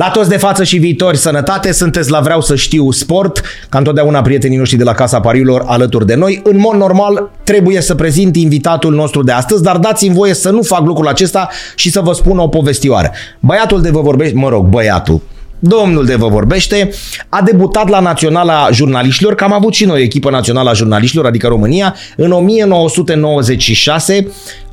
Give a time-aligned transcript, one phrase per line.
[0.00, 4.22] La toți de față și viitori, sănătate, sunteți la Vreau să știu sport, ca întotdeauna
[4.22, 6.40] prietenii noștri de la Casa Pariurilor alături de noi.
[6.44, 10.62] În mod normal trebuie să prezint invitatul nostru de astăzi, dar dați-mi voie să nu
[10.62, 13.10] fac lucrul acesta și să vă spun o povestioară.
[13.40, 15.20] Băiatul de vă vorbește, mă rog, băiatul,
[15.58, 16.90] Domnul de vă vorbește,
[17.28, 21.46] a debutat la Naționala Jurnaliștilor, că am avut și noi echipă națională a jurnaliștilor, adică
[21.46, 24.26] România, în 1996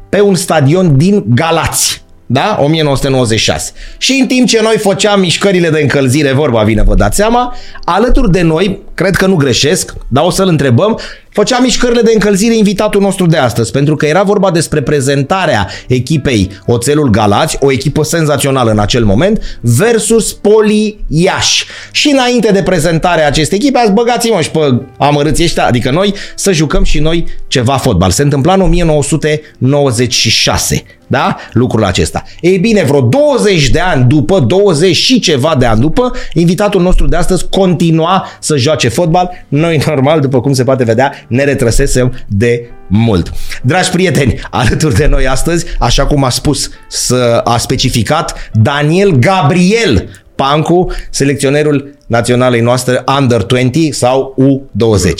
[0.09, 2.05] pe un stadion din Galați.
[2.29, 2.57] Da?
[2.59, 3.71] 1996.
[3.97, 8.31] Și în timp ce noi făceam mișcările de încălzire, vorba vine, vă dați seama, alături
[8.31, 10.99] de noi, cred că nu greșesc, dar o să-l întrebăm,
[11.37, 16.49] făcea mișcările de încălzire invitatul nostru de astăzi, pentru că era vorba despre prezentarea echipei
[16.65, 21.65] Oțelul Galați, o echipă senzațională în acel moment, versus Poli Iași.
[21.91, 26.51] Și înainte de prezentarea acestei echipe, ați băgați-mă și pe amărâții ăștia, adică noi, să
[26.51, 28.11] jucăm și noi ceva fotbal.
[28.11, 31.35] Se întâmpla în 1996 da?
[31.51, 32.23] Lucrul acesta.
[32.41, 37.07] Ei bine, vreo 20 de ani după, 20 și ceva de ani după, invitatul nostru
[37.07, 39.45] de astăzi continua să joace fotbal.
[39.47, 43.31] Noi, normal, după cum se poate vedea, ne retrăsesem de mult.
[43.63, 50.09] Dragi prieteni, alături de noi astăzi, așa cum a spus, să a specificat Daniel Gabriel
[50.35, 55.11] Pancu, selecționerul naționalei noastre Under 20 sau U20.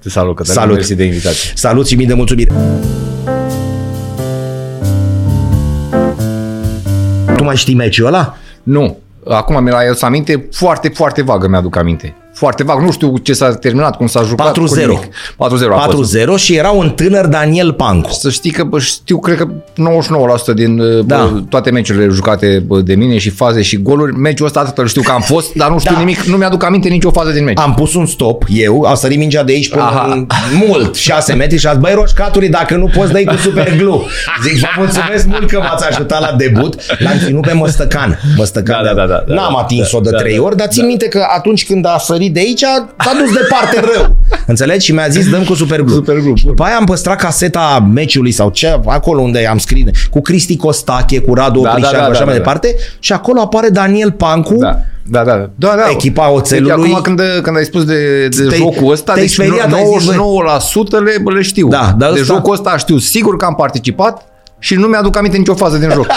[0.00, 0.60] Salut, Cătălin.
[0.60, 0.74] Salut.
[0.74, 1.52] Mersi de invitație.
[1.54, 2.52] Salut și mii de mulțumiri.
[7.36, 8.36] Tu mai știi meciul ăla?
[8.62, 8.98] Nu.
[9.28, 12.14] Acum mi-l ai adus aminte, foarte, foarte vagă mi-aduc aminte.
[12.34, 12.80] Foarte vag.
[12.80, 14.52] Nu știu ce s-a terminat, cum s-a jucat.
[14.52, 14.54] 4-0.
[14.54, 15.02] cu nimic.
[15.02, 15.08] 4-0
[15.74, 16.16] a fost.
[16.18, 18.10] 4-0 și era un tânăr Daniel Pancu.
[18.12, 19.48] Să știi că bă, știu, cred că
[20.50, 21.16] 99% din Da.
[21.16, 21.44] da.
[21.48, 25.02] toate meciurile jucate bă, de mine și faze și goluri, meciul ăsta atât îl știu
[25.02, 25.96] că am fost, dar nu știu Da.
[25.96, 26.04] da.
[26.04, 27.58] nimic, nu mi-aduc aminte nicio fază din meci.
[27.58, 30.08] Am pus un stop, eu, a sărit mingea de aici până Aha.
[30.12, 30.26] în
[30.66, 34.00] mult, 6 metri și a zis, băi roșcaturi, dacă nu poți dai cu super glue.
[34.42, 36.74] Zic, vă mulțumesc mult că m-ați ajutat la debut.
[36.98, 38.18] L-am ținut pe Măstăcan.
[38.36, 38.84] Măstăcan.
[38.84, 41.08] Da, da, da, da, N-am da, atins-o de da, trei da, ori, dar țin minte
[41.08, 44.16] că atunci când a sărit de aici, s-a dus departe rău.
[44.46, 44.84] Înțelegi?
[44.84, 45.94] Și mi-a zis, dăm cu super glue.
[45.94, 46.34] Super glue.
[46.34, 50.56] Și după aia am păstrat caseta meciului sau ce, acolo unde am scris, cu Cristi
[50.56, 52.38] Costache, cu Radu Da, Oprișan, da, da, așa da, mai da.
[52.38, 52.74] departe.
[52.98, 54.54] Și acolo apare Daniel Pancu.
[54.54, 54.78] Da,
[55.10, 55.50] da, da.
[55.54, 55.88] da, da.
[55.90, 59.34] Echipa oțelului- Deci, acum când, când ai spus de, de Te-ai- jocul ăsta, te-ai deci
[59.34, 60.16] speriat, ai zis, băi.
[60.16, 61.68] 99% le, le știu.
[61.68, 64.22] Da, dar de ăsta- jocul ăsta știu sigur că am participat
[64.58, 66.06] și nu mi-aduc aminte nicio fază din joc.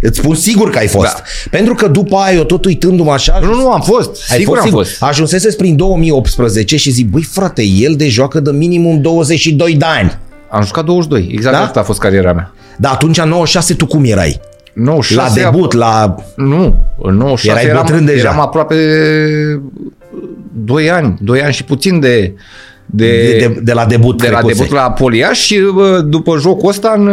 [0.00, 1.14] Îți spun sigur că ai fost.
[1.14, 1.22] Da.
[1.50, 3.38] Pentru că după aia, eu tot uitându-mă așa...
[3.42, 4.30] nu, nu, am fost.
[4.32, 5.02] ai sigur fost am fost.
[5.02, 10.18] Ajunseseți prin 2018 și zic, băi frate, el de joacă de minimum 22 de ani.
[10.50, 11.62] Am jucat 22, exact Da?
[11.62, 12.52] asta a fost cariera mea.
[12.76, 14.40] Dar atunci, în 96, tu cum erai?
[14.72, 16.14] 96 La debut, la...
[16.36, 18.18] Nu, în 96 Erai eram, bătrân deja.
[18.28, 18.76] eram aproape
[20.64, 22.34] 2 ani, 2 ani și puțin de
[22.90, 24.54] de, De, de, de la debut, de la trecuse.
[24.62, 27.06] debut la Poliaș și bă, după jocul ăsta în,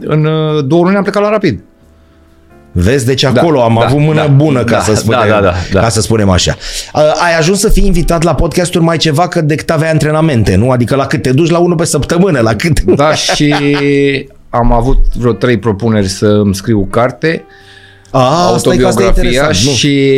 [0.00, 0.22] în
[0.68, 1.60] două luni am plecat la Rapid.
[2.76, 5.34] Vezi, deci acolo Da, am da, avut mână da, bună, ca, da, să spunem, da,
[5.34, 5.80] da, da, da.
[5.80, 6.56] ca să spunem așa.
[6.94, 10.70] Uh, Ai ajuns să fii invitat la podcasturi mai ceva că decât aveai antrenamente, nu?
[10.70, 12.80] Adică la cât te duci la unul pe săptămână, la cât...
[12.80, 13.54] Da, și
[14.50, 17.44] am avut vreo trei propuneri să îmi scriu carte,
[18.10, 19.70] A, asta e că asta e autobiografia interesant.
[19.70, 19.72] Nu.
[19.72, 20.10] și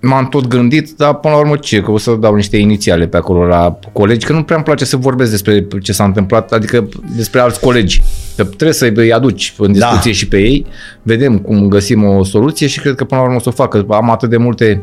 [0.00, 3.16] m-am tot gândit, dar până la urmă ce, că o să dau niște inițiale pe
[3.16, 6.88] acolo la colegi, că nu prea îmi place să vorbesc despre ce s-a întâmplat, adică
[7.16, 8.02] despre alți colegi.
[8.36, 9.86] Că trebuie să îi aduci în Da.
[9.86, 10.66] discuție și pe ei,
[11.02, 13.70] vedem cum găsim o soluție și cred că până la urmă o să o fac,
[13.70, 14.82] că am atât de multe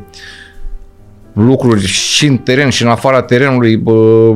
[1.34, 4.36] lucruri și în teren și în afara terenului, bă,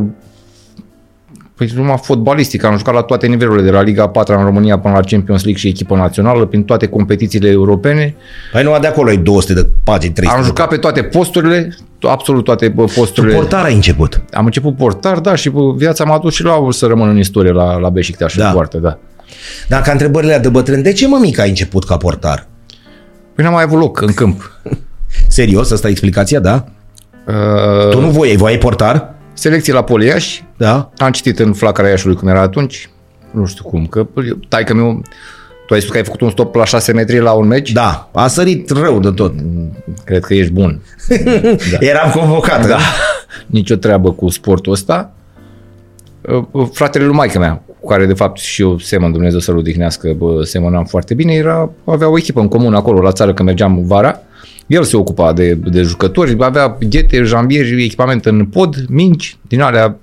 [1.66, 4.94] Păi numai fotbalistic, am jucat la toate nivelurile, de la Liga 4 în România până
[4.94, 8.16] la Champions League și echipă națională, prin toate competițiile europene.
[8.52, 11.78] Păi nu, de acolo e 200 de pagini, 300 Am de jucat pe toate posturile,
[12.02, 13.34] absolut toate bă, Tu posturile.
[13.36, 14.22] portar ai început.
[14.32, 17.52] Am început portar, da, și bă, viața m-a dus și la să rămân în istorie
[17.52, 18.44] la, la Beșictaș, Da.
[18.44, 18.52] da.
[18.52, 18.98] foarte, da.
[19.68, 22.48] Dacă întrebările de bătrân, de ce mămica ai început ca portar?
[23.36, 24.52] Păi n-am mai avut loc în câmp.
[25.28, 26.66] Serios, asta e explicația, da?
[27.28, 29.13] Uh, Tu nu voiai, voiai portar?
[29.34, 30.90] Selecție la Poliaș, Da?
[30.98, 32.90] am citit în flacăra Iașului cum era atunci,
[33.32, 34.08] nu știu cum, că
[34.48, 35.02] tai că meu,
[35.68, 37.72] tu ai spus că ai făcut un stop la 6 metri la un meci?
[37.72, 39.34] Da, a sărit rău de tot.
[40.06, 40.82] Cred că ești bun.
[41.72, 41.78] Da.
[41.80, 42.68] Eram convocat.
[42.68, 42.78] Da.
[43.46, 45.12] nicio treabă cu sportul ăsta.
[46.54, 50.14] Uh, Fratele lui maică mea, cu care de fapt și eu semăn, Dumnezeu să-l odihnească,
[50.18, 53.84] bă, semănam foarte bine, era, avea o echipă în comun acolo la țară când mergeam
[53.88, 54.20] vara.
[54.68, 59.98] El se ocupa de, de jucători, avea ghete, jambieri, echipament în pod, minci, din alea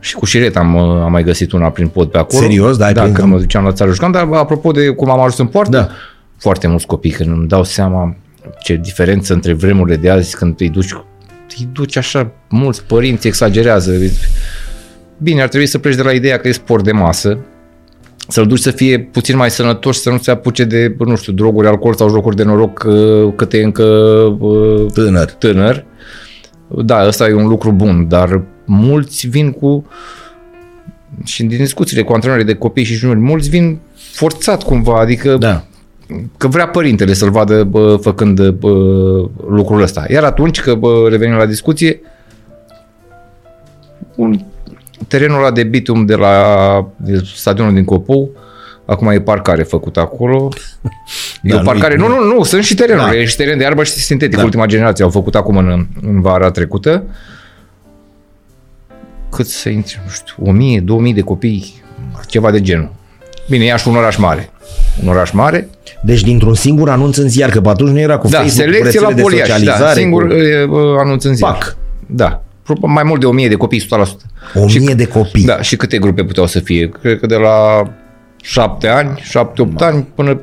[0.00, 2.42] și cu șiret am, uh, am mai găsit una prin pod pe acolo.
[2.42, 2.76] Serios?
[2.76, 5.18] Da, ai Da, prins- când mă duceam la țară jucam, dar apropo de cum am
[5.18, 5.88] ajuns în poartă, Da.
[6.38, 8.16] foarte mulți copii, când îmi dau seama
[8.62, 10.92] ce diferență între vremurile de azi când îi duci,
[11.58, 13.92] îi duci așa, mulți părinți exagerează.
[15.18, 17.38] Bine, ar trebui să pleci de la ideea că e sport de masă,
[18.30, 21.66] să-l duci să fie puțin mai sănătos, să nu se apuce de, nu știu, droguri,
[21.66, 23.84] alcool sau jocuri de noroc uh, cât e încă
[24.38, 25.30] uh, Tânăr.
[25.30, 25.84] tânăr.
[26.84, 29.86] Da, ăsta e un lucru bun, dar mulți vin cu
[31.24, 33.78] și din discuțiile cu antrenorii de copii și juniori, mulți vin
[34.12, 35.64] forțat cumva, adică Da.
[36.36, 38.68] că vrea părintele să-l vadă bă, făcând bă,
[39.48, 40.04] lucrul ăsta.
[40.08, 42.00] Iar atunci, că bă, revenim la discuție,
[44.14, 44.40] un
[45.08, 48.30] terenul ăla de bitum de la de stadionul din Copou,
[48.84, 50.48] acum e parcare făcut acolo.
[51.42, 51.96] E Da, o parcare.
[51.96, 53.04] nu-i- Nu, nu, nu, sunt și terenuri.
[53.06, 53.10] Da.
[53.12, 53.18] Da.
[53.18, 54.32] E și teren de iarbă și sintetic.
[54.34, 54.38] Da.
[54.40, 54.44] Da.
[54.44, 57.02] Ultima generație au făcut acum în, în vara trecută.
[59.30, 61.82] Cât să intri, nu știu, 1000, 2000 de copii,
[62.26, 62.92] ceva de genul.
[63.48, 64.50] Bine, Iași un oraș mare.
[65.02, 65.68] Un oraș mare,
[66.02, 68.72] Deci dintr-un singur anunț în ziar, că pe atunci nu era cu da, Facebook, cu
[68.72, 71.52] selecție la rețele de Poliaș, da, socializare, singur cu e, bă, anunț în ziar.
[71.52, 71.76] PAC.
[72.06, 72.42] Da, Pro-
[72.80, 74.26] mai mult de 1000 de copii, 100%.
[74.54, 75.44] o Și- mie de copii.
[75.44, 76.88] Da, și câte grupe puteau să fie?
[76.88, 77.82] Cred că de la
[78.42, 80.40] 7 ani, 7-8 ani, până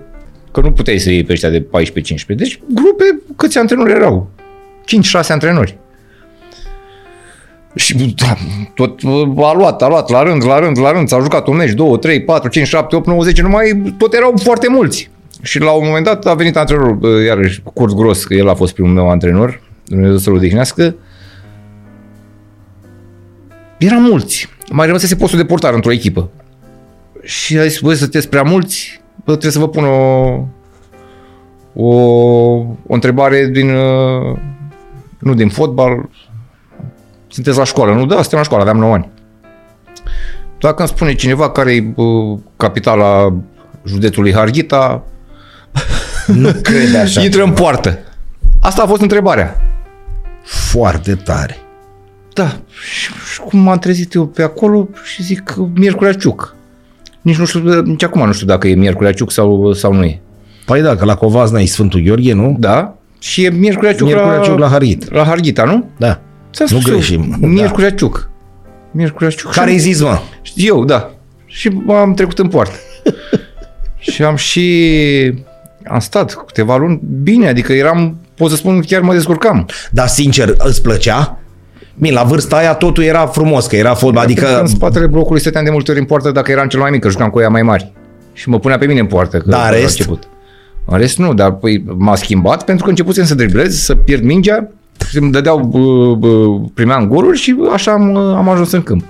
[0.52, 2.36] că nu puteai să iei pe ăștia de 14-15.
[2.36, 3.04] Deci grupe,
[3.36, 4.30] câți antrenori erau?
[4.86, 5.78] 5-6 antrenori.
[7.76, 8.36] Și da,
[8.76, 9.00] tot
[9.38, 12.00] a luat, a luat, la rând, la rând, la rând, s-a jucat un meci, 2,
[12.00, 15.10] 3, 4, 5, 7, 8, 9, 10, numai tot erau foarte mulți.
[15.42, 18.54] Și la un moment dat a venit antrenorul, bă, iarăși, Curt Gros, că el a
[18.54, 20.96] fost primul meu antrenor, Dumnezeu să-l odihnească,
[23.78, 24.50] eram mulți.
[24.72, 26.30] Mai rămăsese postul de portar într-o echipă.
[27.22, 30.44] Și a zis, voi sunteți prea mulți, bă, trebuie să vă pun o,
[31.74, 31.96] o,
[32.88, 34.38] o întrebare din, uh,
[35.20, 36.10] nu din fotbal,
[37.28, 38.06] sunteți la școală, nu?
[38.06, 39.10] Da, suntem la școală, aveam 9 ani.
[40.60, 43.34] Dacă îmi spune cineva care e uh, capitala
[43.86, 45.04] județului Harghita,
[46.28, 47.22] Nu crede așa.
[47.22, 48.00] intră în poartă.
[48.62, 49.62] Asta a fost întrebarea.
[50.44, 51.58] Foarte tare.
[52.38, 52.60] Da,
[52.92, 56.56] și, și cum m-am trezit eu pe acolo și zic Miercurea Ciuc.
[57.22, 60.20] Nici nu știu, nici acum nu știu dacă e Miercurea Ciuc sau, sau nu e.
[60.66, 62.56] Păi da, că la Covazna e Sfântul Gheorghe, nu?
[62.60, 62.98] Da?
[63.20, 65.06] Și e Miercurea Ciuc, Miercurea la, Ciuc la Harghita.
[65.10, 65.90] la Harghita, nu?
[65.98, 66.22] Da.
[66.54, 67.48] Ți-am Nu spus eu, greșim, da.
[67.48, 68.30] Miercurea Ciuc.
[68.92, 69.52] Miercurea Ciuc.
[69.52, 70.20] Care ai zis, mă?
[70.56, 71.12] Eu, da.
[71.46, 72.76] Și am trecut în poartă.
[74.12, 74.64] și am și...
[75.88, 79.66] Am stat câteva luni bine, adică eram, pot să spun, chiar mă descurcam.
[79.92, 81.40] Dar sincer, îți plăcea?
[82.00, 84.62] Bine, la vârsta aia totul era frumos, că era fotbal, Pentru că adică...
[84.62, 87.10] în spatele blocului stăteam de multe ori în poartă dacă eram cel mai mic, că
[87.10, 87.92] jucam cu ea mai mari.
[88.34, 89.38] Și mă punea pe mine în poartă.
[89.38, 89.98] Că Da, în la rest?
[90.00, 90.24] Început.
[90.86, 94.70] În rest nu, dar păi, m-a schimbat pentru că începusem să driblez, să pierd mingea,
[95.10, 99.04] și îmi dădeau, bă, bă, primeam goluri și așa am, am ajuns în câmp.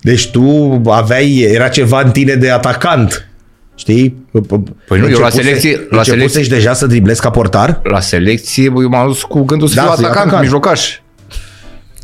[0.00, 3.28] Deci tu aveai, era ceva în tine de atacant,
[3.74, 4.26] știi?
[4.30, 4.40] Păi
[4.88, 7.80] nu, eu la Începuse- selecție- la începusești selecție- deja să driblezi ca portar?
[7.82, 10.42] La selecție bă, eu m-am dus cu gândul să Da, fiu să fii atacant, atacant.
[10.42, 11.00] mijlocaș.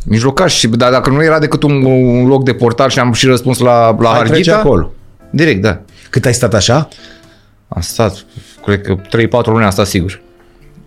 [0.09, 3.27] Mijlocaș, și, dar dacă nu era decât un, un loc de portar și am și
[3.27, 4.93] răspuns la, la Ai trece Harghita, acolo.
[5.31, 5.81] direct, da.
[6.11, 6.89] Cât ai stat așa?
[7.69, 8.25] Am stat,
[8.65, 10.21] cred că 3-4 luni am stat sigur.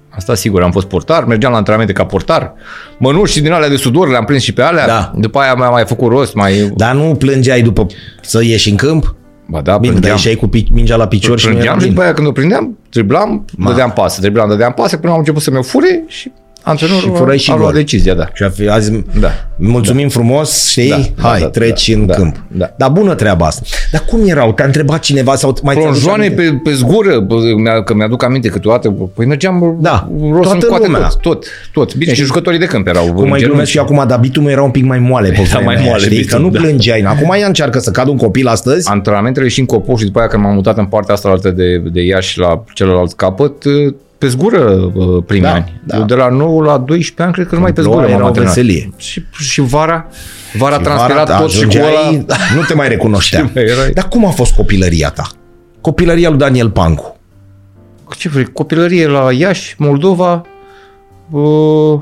[0.09, 2.53] Am stat sigur, am fost portar, mergeam la antrenamente ca portar.
[2.97, 4.87] Mănuși din alea de sudor le-am prins și pe alea.
[4.87, 5.11] Da.
[5.15, 6.71] După aia mi-am mai făcut rost, mai...
[6.75, 7.85] Dar nu plângeai după
[8.21, 9.15] să ieși în câmp?
[9.45, 10.15] Ba da, Bine, dar plângeam.
[10.15, 11.93] ieșeai cu pi- mingea la picior și nu era plângeam și bine.
[11.95, 15.51] după aia când o prindeam, driblam, dădeam pasă, driblam, dădeam pasă, până am început să
[15.51, 16.31] mi-o fure și
[16.63, 17.79] antrenorul Și furai și a luat gol.
[17.79, 18.27] decizia, da.
[18.33, 19.29] Și a fi, azi, Da.
[19.55, 20.89] mulțumim frumos, știi?
[20.89, 22.35] Da, da, Hai, da, treci da, în da, câmp.
[22.47, 22.73] da.
[22.77, 23.61] Dar bună treaba asta.
[23.91, 24.53] Dar cum erau?
[24.53, 26.41] Te-a întrebat cineva sau mai ți-aduci Plonjoane aminte?
[26.63, 30.57] pe, pe zgură, bă, mi-a- că mi-aduc aminte câteodată, bă, păi mergeam Da, rost toată
[30.65, 31.07] în coate lumea.
[31.07, 31.95] tot, tot, tot.
[31.95, 33.03] Bine, și jucătorii de câmp erau.
[33.03, 33.45] Cum în mai genunchi.
[33.47, 35.83] glumesc și eu acum, dar bitumul era un pic mai moale pe vremea mai aia,
[35.85, 36.15] moale știi?
[36.17, 36.59] Că bitumul, nu da.
[36.59, 37.01] plângeai.
[37.01, 38.89] Acum ea încearcă să cadă un copil astăzi.
[38.89, 41.77] antrenamentele și în Copou și după aia când m-am mutat în partea asta altă de,
[41.77, 43.63] de Iași la celălalt capăt,
[44.21, 45.81] pe zgură uh, primii Da, ani.
[45.83, 45.97] da.
[45.97, 48.23] Eu de la 9 la 12 ani cred că numai pe Ploaia zgură m-am era
[48.23, 48.53] o antrenat.
[48.53, 48.89] veselie.
[48.97, 50.07] Și, și vara,
[50.57, 52.35] vara a Și transpirat vara, da, tot și cu ajungeai, ăla.
[52.55, 53.39] Nu te mai recunoștea.
[53.45, 55.27] Și mai erai- Dar cum a fost copilăria ta?
[55.81, 57.15] Copilăria lui Daniel Pancu.
[58.17, 60.41] Ce vrei, copilărie la Iași, Moldova,
[61.31, 61.99] uh,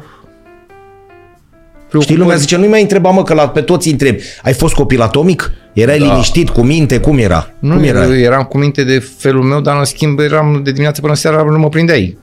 [2.00, 4.22] Știi, lumea zice, nu-i mai întreba, mă, că la, pe toți îi întrebi.
[4.44, 5.52] Ai fost copil atomic?
[5.82, 6.06] Erai Da.
[6.06, 7.00] liniștit, cu minte?
[7.00, 7.50] Cum era?
[7.60, 8.16] Nu, cum eu era?
[8.18, 11.60] eram cu minte de felul meu, dar în schimb eram de dimineață până seara, nu
[11.60, 12.18] mă prindeai.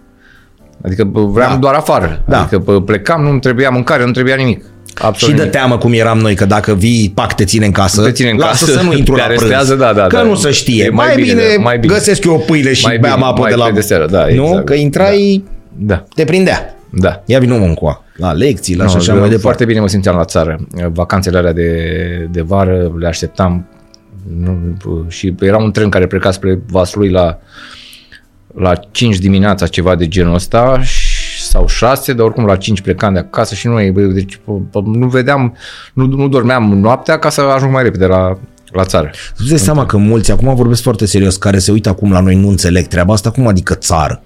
[0.84, 1.56] Adică bă, vreau Da.
[1.56, 2.22] doar afară.
[2.28, 2.40] Da.
[2.40, 4.62] Adică bă, plecam, nu-mi trebuia mâncare, nu trebuia nimic.
[4.98, 5.56] Și Absolut de nimic.
[5.56, 8.36] teamă cum eram noi, că dacă vii, pac, te ține în casă, Te ține în
[8.36, 9.40] lasă casă, să nu intru te la prânz.
[9.40, 10.22] arestează, da, da, Că da.
[10.22, 10.84] nu se știe.
[10.84, 11.92] E mai, mai bine, bine, da, mai bine.
[11.94, 13.64] găsesc eu o pâine și Mai beam bine, apă mai de la...
[13.64, 14.44] pe de seară, da, nu?
[14.46, 14.64] exact.
[14.64, 15.44] Că intrai,
[15.78, 16.74] Da, te prindea.
[16.90, 17.22] da.
[17.24, 18.04] Ia vină mă încoa.
[18.16, 19.42] La lecții, la No, și așa eu mai departe.
[19.42, 20.66] Foarte bine mă simțeam la țară.
[20.92, 23.66] Vacanțele alea de, de vară le așteptam
[24.38, 24.58] nu,
[25.08, 27.38] și era un tren care pleca spre Vaslui la,
[28.54, 33.12] la 5 dimineața, ceva de genul ăsta și- sau 6, dar oricum la 5 plecam
[33.12, 35.56] de acasă și noi, bă, deci, bă, bă, nu vedeam,
[35.94, 38.38] nu, nu dormeam noaptea ca să ajung mai repede la,
[38.72, 39.10] la țară.
[39.36, 42.34] Tu dai seama că mulți, acum vorbesc foarte serios, care se uită acum la noi
[42.36, 44.22] nu înțeleg treaba asta, cum adică țară?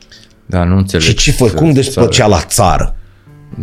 [0.47, 1.07] Da, nu înțeleg.
[1.07, 2.95] Și ce fă, cum despăcea la țară?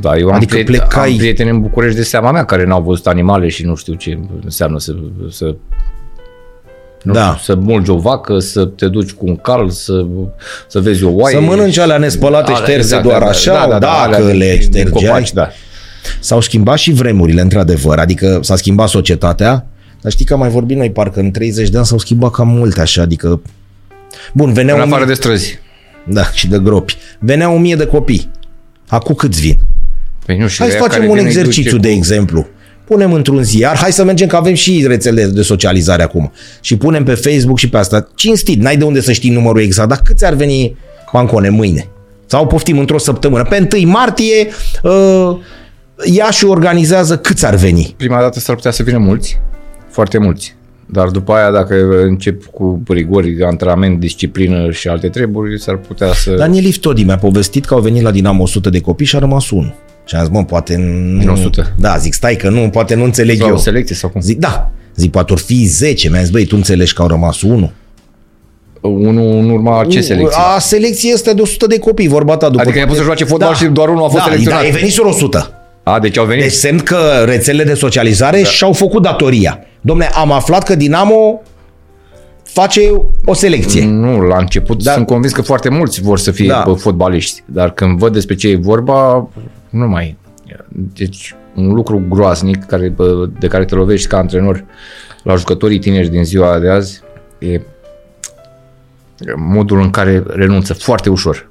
[0.01, 2.81] Da, eu am, Adică prieteni, plecai- am prieteni în București de seama mea care n-au
[2.81, 4.95] văzut animale și nu știu ce înseamnă să,
[5.29, 5.55] să,
[7.03, 7.35] nu Da.
[7.37, 10.05] știu, să mulgi o vacă, să te duci cu un cal, să,
[10.67, 11.35] să vezi o oaie.
[11.35, 14.15] Să mănânci alea nespălate, Alea, șterse exact, doar da, da, așa, da, da, da, dacă
[14.15, 14.91] alea din- le din ștergeai.
[15.07, 15.49] copaci, da.
[16.19, 19.65] S-au schimbat și vremurile, într-adevăr, adică s-a schimbat societatea,
[20.01, 22.47] dar știi că am mai vorbit noi, parcă în 30 de ani s-au schimbat cam
[22.47, 23.41] multe așa, adică...
[24.33, 25.13] Bun, veneau În un afară mie...
[25.13, 25.59] de străzi.
[26.05, 26.95] Da, și de gropi.
[27.19, 28.31] Veneau o mie de copii.
[28.87, 29.57] Acum câți vin?
[30.27, 31.97] Păi nu știu, Hai să ăia facem care un vin îi exercițiu, duce de cu-
[31.97, 32.47] exemplu.
[32.85, 36.31] Punem într-un ziar, hai să mergem că avem și rețele de socializare acum.
[36.61, 38.07] Și punem pe Facebook și pe asta.
[38.15, 40.77] Cinstit, n-ai de unde să știi numărul exact, dar câți ar veni
[41.13, 41.87] bancone mâine?
[42.25, 43.43] Sau poftim într-o săptămână.
[43.43, 44.47] Pe 1 martie,
[44.83, 45.37] uh,
[46.03, 47.93] Iași organizează câți ar veni?
[47.97, 49.39] Prima dată s-ar putea să vină mulți,
[49.89, 50.55] foarte mulți.
[50.85, 56.31] Dar după aia, dacă încep cu rigori, antrenament, disciplină și alte treburi, s-ar putea să...
[56.31, 59.49] Daniel Iftodi mi-a povestit că au venit la Dinamo 100 de copii și a rămas
[59.49, 59.75] unul.
[60.07, 61.19] Și am zis, mă, poate nu...
[61.19, 61.73] Din 100?
[61.77, 63.53] Da, zic, stai că nu, poate nu înțeleg sau eu.
[63.53, 64.21] o selecție sau cum?
[64.21, 64.71] Zic, da.
[64.95, 66.09] Zic, poate or fi 10.
[66.09, 67.71] Mi-a zis, băi, tu înțelegi că au rămas unul?
[68.81, 70.41] Unul în urma ce selecție?
[70.55, 72.49] A selecție este de 100 de copii, vorba ta.
[72.49, 74.61] După Adică i-a pus să joace fotbal și doar unul a fost da, selecționat.
[74.61, 75.51] Da, e venit 100.
[75.83, 76.43] A, deci au venit.
[76.43, 78.47] Deci semn că rețelele de socializare da.
[78.47, 79.59] și-au făcut datoria.
[79.81, 81.41] Domne, am aflat că Dinamo
[82.43, 82.81] face
[83.25, 83.85] o selecție.
[83.85, 84.89] Nu, la început Da.
[84.89, 84.95] da.
[84.95, 86.63] sunt convins că foarte mulți vor să fie Da.
[86.67, 86.73] da.
[86.75, 89.29] fotbaliști, dar când văd despre ce e vorba,
[89.77, 90.17] nu mai
[90.93, 94.65] Deci un lucru groaznic care, bă, de care te lovești ca antrenor
[95.23, 97.01] la jucătorii tineri din ziua de azi
[97.39, 97.61] e
[99.35, 101.49] modul în care renunță foarte ușor.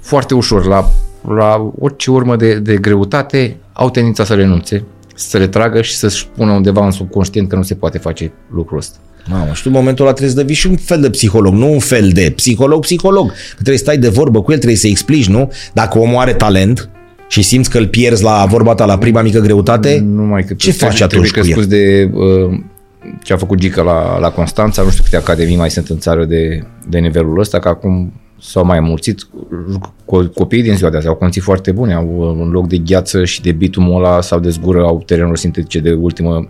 [0.00, 0.90] Foarte ușor la,
[1.28, 4.84] la orice urmă de, de greutate au tendința să renunțe,
[5.14, 8.78] să se retragă și să-și pună undeva în subconștient că nu se poate face lucrul
[8.78, 8.98] ăsta.
[9.28, 11.72] Mamă, și tu în momentul ăla trebuie să devii și un fel de psiholog, nu
[11.72, 13.28] un fel de psiholog, psiholog.
[13.28, 15.52] Că trebuie să stai de vorbă cu el, trebuie să explici, nu?
[15.72, 16.90] Dacă omul are talent
[17.28, 20.70] și simți că îl pierzi la vorba ta la prima mică greutate, Numai că ce
[20.70, 21.44] faci trebuie atunci cu el?
[21.44, 22.58] crescut de uh,
[23.22, 26.24] ce a făcut Gica la, la Constanța, nu știu câte academii mai sunt în țară
[26.24, 29.26] de, de nivelul ăsta, că acum s-au mai mulțit.
[30.04, 32.76] Co- Copiii din ziua de azi au condiții foarte bune, au uh, un loc de
[32.78, 36.48] gheață și de bitumul ăla sau de zgură, au terenuri sintetice de ultimă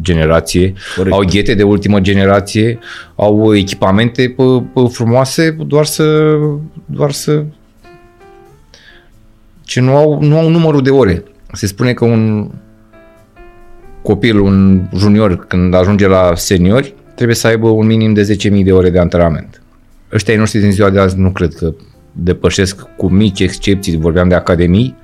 [0.00, 1.14] generație, Corect.
[1.14, 2.78] au ghete de ultimă generație,
[3.16, 6.34] au echipamente p- p- frumoase, doar să,
[6.86, 7.44] doar să
[9.62, 11.24] ce nu au, nu au numărul de ore.
[11.52, 12.50] Se spune că un
[14.02, 18.72] copil, un junior, când ajunge la seniori, trebuie să aibă un minim de 10.000 de
[18.72, 19.62] ore de antrenament.
[20.12, 21.74] Ăștia ai noștri din ziua de azi nu cred că
[22.12, 24.96] depășesc cu mici excepții, vorbeam de academii,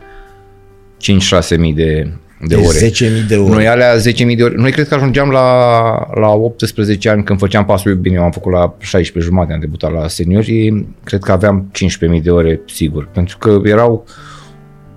[1.54, 2.88] 5-6 mii de, de de ore.
[2.88, 3.54] 10.000 de ore.
[3.54, 4.54] Noi alea 10.000 de ore.
[4.56, 8.52] Noi cred că ajungeam la, la 18 ani când făceam pasul, bine, eu am făcut
[8.52, 11.70] la 16 jumate, am debutat la seniori, cred că aveam
[12.16, 14.04] 15.000 de ore sigur, pentru că erau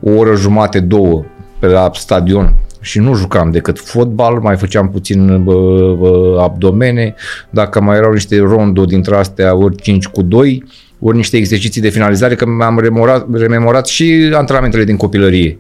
[0.02, 1.24] o oră jumate, două
[1.60, 5.54] pe la stadion și nu jucam decât fotbal, mai făceam puțin bă,
[6.00, 7.16] bă, abdomene,
[7.50, 10.64] dacă mai erau niște rondo dintre astea, ori 5 cu 2,
[11.00, 15.58] ori niște exerciții de finalizare, că mi-am rememorat, rememorat și antrenamentele din copilărie.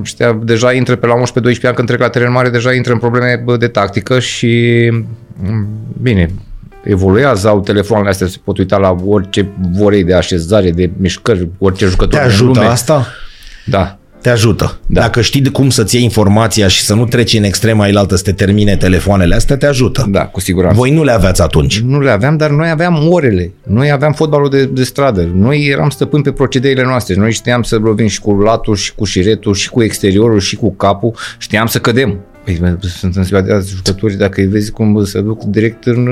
[0.00, 1.20] Ăștia deja intră pe la 11-12
[1.62, 4.88] ani când trec la teren mare, deja intră în probleme bă, de tactică și
[5.42, 5.66] m,
[6.02, 6.30] bine,
[6.86, 11.86] evoluează, au telefoanele astea, se pot uita la orice vorei de așezare, de mișcări, orice
[11.86, 12.70] jucător Te din ajută lume.
[12.70, 13.06] asta?
[13.66, 13.98] Da.
[14.20, 14.78] Te ajută.
[14.86, 15.00] Da.
[15.00, 18.22] Dacă știi de cum să-ți iei informația și să nu treci în extrema ailaltă să
[18.22, 20.06] te termine telefoanele astea, te ajută.
[20.08, 20.76] Da, cu siguranță.
[20.76, 21.80] Voi nu le aveați atunci.
[21.80, 23.52] Nu le aveam, dar noi aveam orele.
[23.62, 25.30] Noi aveam fotbalul de, de stradă.
[25.34, 27.14] Noi eram stăpâni pe procedeile noastre.
[27.14, 30.74] Noi știam să lovim și cu latul, și cu șiretul, și cu exteriorul, și cu
[30.74, 31.14] capul.
[31.38, 32.20] Știam să cădem.
[32.46, 35.42] Păi, bă, sunt în ziua de azi jucători, dacă îi vezi cum bă, se duc
[35.42, 36.06] direct în,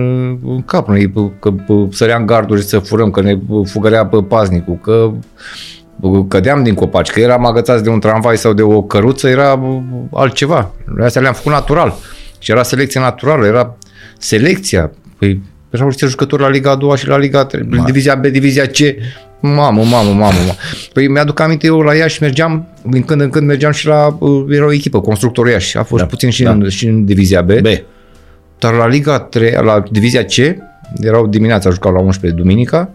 [0.45, 0.89] în cap.
[0.89, 5.13] Noi bă, că bă, săream garduri să furăm, că ne bă, fugărea pe paznicul, că
[5.97, 9.55] bă, cădeam din copaci, că eram agățați de un tramvai sau de o căruță, era
[9.55, 9.81] bă,
[10.13, 10.71] altceva.
[10.97, 11.95] Noi astea le-am făcut natural.
[12.39, 13.77] Și era selecție naturală, era
[14.19, 14.91] selecția.
[15.19, 18.27] Păi erau niște jucători la Liga a doua și la Liga a treia, Divizia B,
[18.27, 18.79] Divizia C.
[19.47, 20.53] Mamă, mamă, mamă, mamă.
[20.93, 24.45] Păi mi-aduc aminte eu la Iași mergeam, din când în când mergeam și la, uh,
[24.49, 25.77] era o echipă, Constructorul Iași.
[25.77, 26.53] A fost Da, da, puțin și, da.
[26.53, 26.55] da.
[26.65, 27.51] în, și în Divizia B.
[27.53, 27.67] B.
[28.59, 30.37] Dar la Liga 3, la Divizia C,
[31.01, 32.91] erau dimineața, jucau la 11 duminica,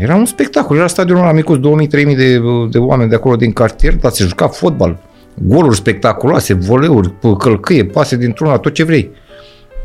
[0.00, 2.40] era un spectacol, era stadionul ăla micuț, 2000-3000 de,
[2.70, 4.98] de oameni de acolo din cartier, dar se juca fotbal.
[5.34, 9.10] Goluri spectaculoase, voleuri, p- călcâie, pase dintr-una, tot ce vrei.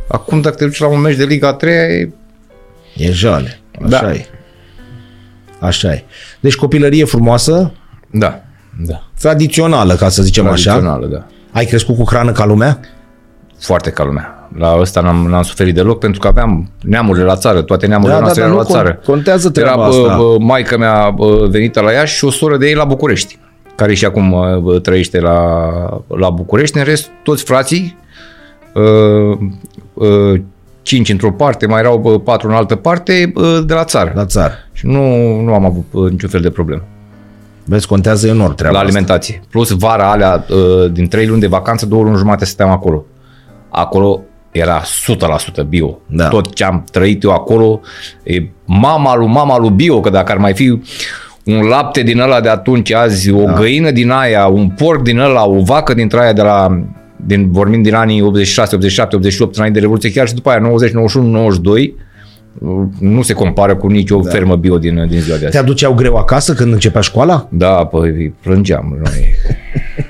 [0.07, 2.09] Acum dacă te duci la un meci de Liga 3, e...
[2.95, 3.59] E jale.
[3.85, 4.11] Așa Da.
[4.13, 4.25] e.
[5.59, 6.03] Așa e.
[6.39, 7.71] Deci copilărie frumoasă,
[8.11, 8.41] da,
[8.85, 10.69] da, tradițională, ca să zicem așa.
[10.71, 11.25] tradițională, da.
[11.51, 12.79] Ai crescut cu hrană ca lumea?
[13.59, 14.49] foarte ca lumea.
[14.57, 18.19] La ăsta n-am, n-am suferit deloc pentru că aveam neamurile la țară, toate neamurile Da,
[18.19, 18.99] da, noastre dar erau nu la con- țară.
[19.05, 20.17] contează treaba Era asta.
[20.17, 23.39] bă, bă, maica mea bă, venită la Iași și o soră de ei la București,
[23.75, 24.29] care și acum
[24.63, 25.59] bă, trăiește la,
[26.07, 26.77] la București.
[26.77, 27.97] În rest, toți frații,
[28.73, 29.37] uh,
[29.93, 30.41] uh,
[30.87, 34.11] cinci într-o parte, mai erau bă, patru în altă parte, bă, de la țară.
[34.15, 34.53] La țară.
[34.73, 35.01] Și nu,
[35.41, 36.83] nu am avut bă, niciun fel de problemă
[37.65, 38.91] Vezi, contează enorm treaba la asta.
[38.91, 39.41] alimentație.
[39.49, 43.05] Plus vara alea, uh, din trei luni de vacanță, două luni jumate stăteam acolo.
[43.69, 45.97] Acolo era 100% bio.
[46.05, 46.27] Da.
[46.27, 47.79] Tot ce am trăit eu acolo,
[48.23, 50.81] e mama lui mama lui bio, că dacă ar mai fi
[51.45, 53.53] un lapte din ăla de atunci, azi, o da.
[53.53, 56.81] găină din aia, un porc din ăla, o vacă dintre aia de la
[57.25, 60.91] din, vorbim din anii 86, 87, 88, înainte de Revoluție, chiar și după aia 90,
[60.91, 61.95] 91, 92,
[62.59, 62.69] uh,
[62.99, 64.29] nu se compară cu nicio da.
[64.29, 65.53] fermă bio din, din ziua de azi.
[65.53, 67.47] Te aduceau greu acasă când începea școala?
[67.51, 68.97] Da, păi plângeam.
[69.03, 69.25] Noi.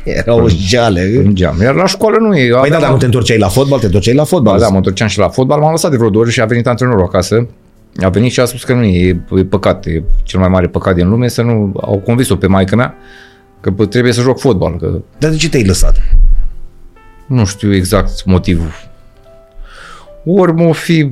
[0.17, 1.01] Era o jale.
[1.01, 1.61] Plângeam.
[1.61, 2.49] Iar la școală nu e.
[2.61, 3.79] Păi da, dar nu te întorceai la fotbal?
[3.79, 4.53] Te întorceai la fotbal?
[4.57, 6.45] Ba da, mă întorceam și la fotbal, m-am lăsat de vreo două ori și a
[6.45, 7.47] venit antrenorul acasă.
[8.03, 10.95] A venit și a spus că nu e, e păcat, e cel mai mare păcat
[10.95, 11.71] din lume să nu...
[11.81, 12.95] Au convins-o pe maică mea
[13.61, 16.01] că bă, trebuie să joc fotbal, că Dar de ce te-ai lăsat?
[17.27, 18.71] Nu știu exact motivul.
[20.25, 21.11] Ori mă fi...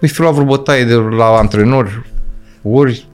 [0.00, 2.06] Îi fi luat vreo bătaie de la antrenor,
[2.62, 3.08] ori...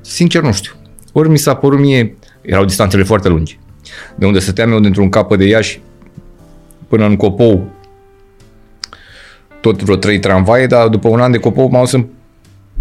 [0.00, 0.72] Sincer nu știu.
[1.12, 2.16] Ori mi s-a părut mie...
[2.40, 3.58] Erau distanțele foarte lungi.
[4.14, 5.80] De unde stăteam eu dintr-un capăt de Iași
[6.88, 7.70] până în Copou,
[9.60, 12.06] tot vreo trei tramvaie, dar după un an de Copou m-au dus în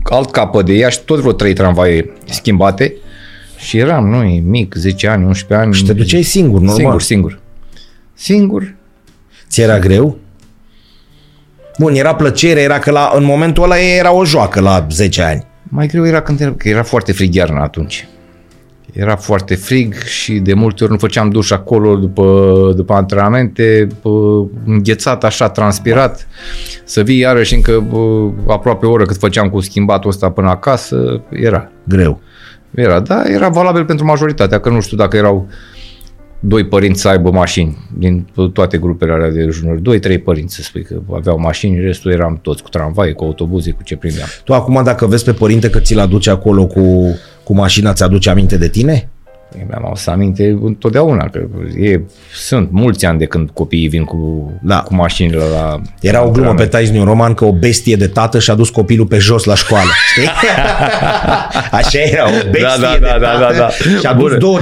[0.03, 2.95] alt capăt de Iași, tot vreo trei tramvaie schimbate
[3.59, 5.75] și eram, noi, mic, 10 ani, 11 ani.
[5.75, 6.77] Și te duceai singur, normal.
[6.77, 7.39] Singur, singur.
[8.13, 8.75] Singur.
[9.49, 10.17] Ți era greu?
[11.77, 15.45] Bun, era plăcere, era că la, în momentul ăla era o joacă la 10 ani.
[15.63, 18.07] Mai greu era când era, că era foarte frig iarna atunci.
[18.93, 24.43] Era foarte frig și de multe ori nu făceam duș acolo după, după antrenamente, bă,
[24.65, 26.27] înghețat așa, transpirat,
[26.83, 31.23] să vii iarăși încă bă, aproape o oră cât făceam cu schimbatul ăsta până acasă,
[31.29, 31.71] era.
[31.83, 32.21] Greu.
[32.75, 35.47] Era, da, era valabil pentru majoritatea, că nu știu dacă erau
[36.39, 39.81] doi părinți să aibă mașini din toate grupele alea de juniori.
[39.81, 43.71] Doi, trei părinți să spui că aveau mașini, restul eram toți cu tramvai, cu autobuze,
[43.71, 44.27] cu ce prindeam.
[44.43, 48.57] Tu acum dacă vezi pe părinte că ți-l aduce acolo cu, cu mașina, ți-aduce aminte
[48.57, 49.09] de tine?
[49.55, 51.39] Mi-am adus aminte întotdeauna că
[51.79, 52.01] e,
[52.33, 54.81] sunt mulți ani de când copiii vin cu, Da.
[54.81, 55.81] cu mașinile la...
[56.01, 59.05] Era o glumă pe Times New Roman că o bestie de tată și-a dus copilul
[59.05, 59.89] pe jos la școală.
[60.11, 60.29] Știi?
[61.79, 63.69] Așa era, o bestie Da, da, de da, da, tată da, da.
[63.99, 64.59] și-a dus Bună.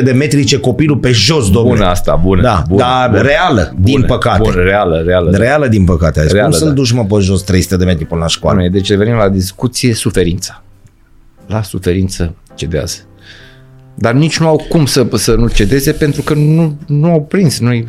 [0.00, 1.76] 200-300 de metri ce copilul pe jos, domnule.
[1.76, 2.42] Bună asta, bună.
[2.42, 4.38] Da, bună, dar bună, reală, din bună, păcate.
[4.42, 5.30] Bună, reală, reală.
[5.30, 5.36] da.
[5.38, 6.18] Reală, din păcate.
[6.20, 6.74] Reală, Reală, Cum să-l da.
[6.74, 8.56] duci, mă, pe jos 300 de metri până la școală?
[8.56, 10.62] Bune, deci revenim la discuție, suferința.
[11.46, 12.96] La suferință cedează.
[13.94, 17.58] Dar nici nu au cum să, să nu cedeze pentru că nu, nu au prins.
[17.58, 17.86] Noi,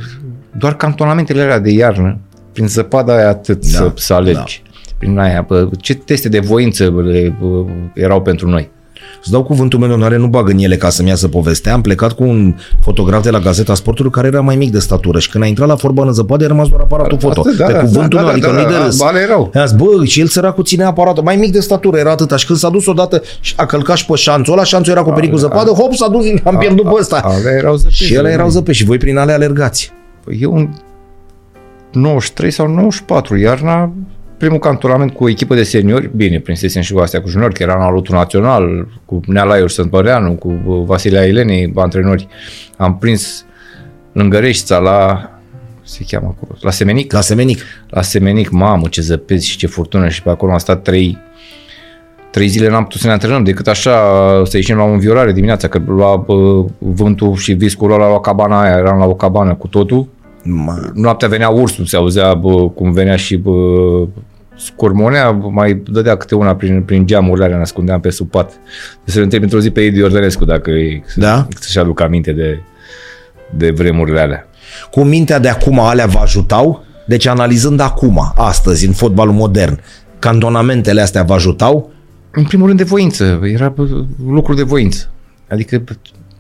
[0.58, 2.18] doar cantonamentele alea de iarnă,
[2.54, 4.64] prin zăpada aia atât Da, să, să alergi.
[4.98, 8.70] Prin aia, bă, ce teste de voință le, bă, erau pentru noi.
[9.22, 11.74] Îți dau cuvântul meu de onoare, nu bag în ele ca să-mi iasă povestea.
[11.74, 15.20] Am plecat cu un fotograf de la Gazeta Sportului care era mai mic de statură
[15.20, 17.40] și când a intrat la fotbal în zăpadă a rămas doar aparatul foto.
[17.40, 18.98] Atât, da, Pe da, cuvântul da, meu, da, adică da, nu-i de da, râs.
[18.98, 19.52] bale erau.
[19.56, 21.24] I-a zis, bă, și el săracul ținea aparatul.
[21.24, 24.06] Mai mic de statură era atâta și când s-a dus odată și a călcat și
[24.06, 27.20] pe șanțul ăla, șanțul era acoperit cu zăpadă, hop, s-a dus, am pierdut pe ăsta.
[27.24, 28.04] Alea erau zăpezi.
[28.04, 29.92] Și ele erau zăpeși și voi prin ale alergați.
[30.24, 30.70] Păi eu în
[31.92, 33.92] 93 sau 94, iarna,
[34.42, 37.64] primul cantonament cu o echipă de seniori, bine, prinsesem și cu astea cu juniori, că
[37.64, 42.28] era în alutul național, cu Nea Laiur Sântpăreanu, cu uh, Vasile Ailenei, antrenori.
[42.78, 43.46] Am prins
[44.12, 45.30] lângă Reșța la
[45.84, 47.14] se cheamă acolo, la Semenic.
[47.14, 47.60] La Semenic.
[47.90, 51.18] La Semenic, mamă, ce zăpezi și ce furtună și pe acolo am stat trei,
[52.32, 53.92] trei zile n-am putut să ne antrenăm decât așa
[54.46, 58.62] să ieșim la o înviorare dimineața, că lua bă, vântul și viscul ăla la cabana
[58.62, 60.08] aia, eram la o cabană cu totul.
[60.44, 63.52] Ma, Noaptea venea ursul, se auzea bă, cum venea și bă,
[64.58, 68.50] scormonea, mai dădea câte una prin, prin geamurile alea, ne ascundeam pe sub pat.
[69.04, 71.48] Deci să le întreb într-o zi pe Edi Iordănescu dacă e, Da?
[71.60, 72.60] să-și aduc aminte de,
[73.58, 74.48] de vremurile alea.
[74.92, 76.84] Cu mintea de acum alea vă ajutau?
[77.08, 79.80] Deci analizând acum, astăzi, în fotbalul modern,
[80.20, 81.92] cantonamentele astea vă ajutau?
[82.32, 83.88] În primul rând de voință, era bă,
[84.28, 85.10] lucru de voință.
[85.50, 85.92] Adică bă,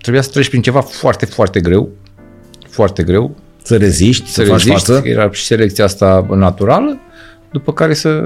[0.01, 1.89] trebuia să treci prin ceva foarte, foarte greu,
[2.69, 5.01] foarte greu, Să reziști, să, să faci reziști, față?
[5.07, 6.99] era și selecția asta naturală,
[7.51, 8.25] după care să,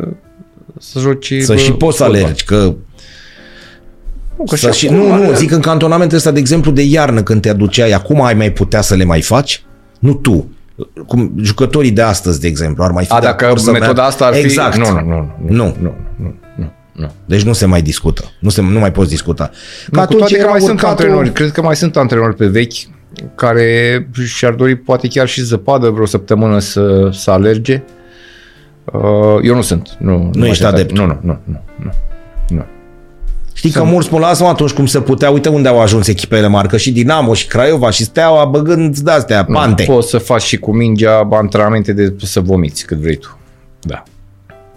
[0.80, 2.22] să joci Să bă, și poți să fotbal.
[2.22, 2.74] alergi, că
[4.38, 5.36] Nu, că Să și și, acum nu, nu, alerg.
[5.36, 8.82] zic în cantonamentul ăsta, de exemplu, de iarnă când te aduceai, acum ai mai putea
[8.82, 9.64] să le mai faci?
[10.00, 10.50] Nu tu.
[11.08, 13.92] Cum jucătorii de astăzi, de exemplu, ar mai fi A, de dacă acord să metoda
[14.02, 14.40] mea- asta ar fi...
[14.40, 14.78] exact.
[14.78, 15.34] Nu, nu, nu.
[15.48, 15.56] Nu.
[15.56, 17.12] Nu, nu, nu, nu, nu.
[17.26, 18.24] Deci nu se mai discută.
[18.40, 19.50] Nu, se, nu mai poți discuta.
[19.92, 22.46] Că Nu, cu toate că mai sunt urcatul- antrenori, cred că mai sunt antrenori pe
[22.46, 22.74] vechi
[23.36, 27.82] care și-ar dori poate chiar și zăpadă vreo săptămână să, să alerge.
[28.94, 29.02] Uh,
[29.44, 29.96] Eu nu sunt.
[30.00, 30.92] Nu, Nu ești mă aștept- adept.
[30.98, 31.62] Nu, nu, nu, nu.
[31.76, 31.92] nu,
[32.50, 32.64] nu.
[33.54, 36.68] Știi că mulți spun, lasă atunci cum se putea, uite unde au ajuns echipele mari,
[36.68, 39.84] că și Dinamo și Craiova și Steaua băgând de-astea, pante.
[39.84, 43.38] Poți să faci și cu mingea antrenamente de să vomiți cât vrei tu.
[43.82, 44.04] Da.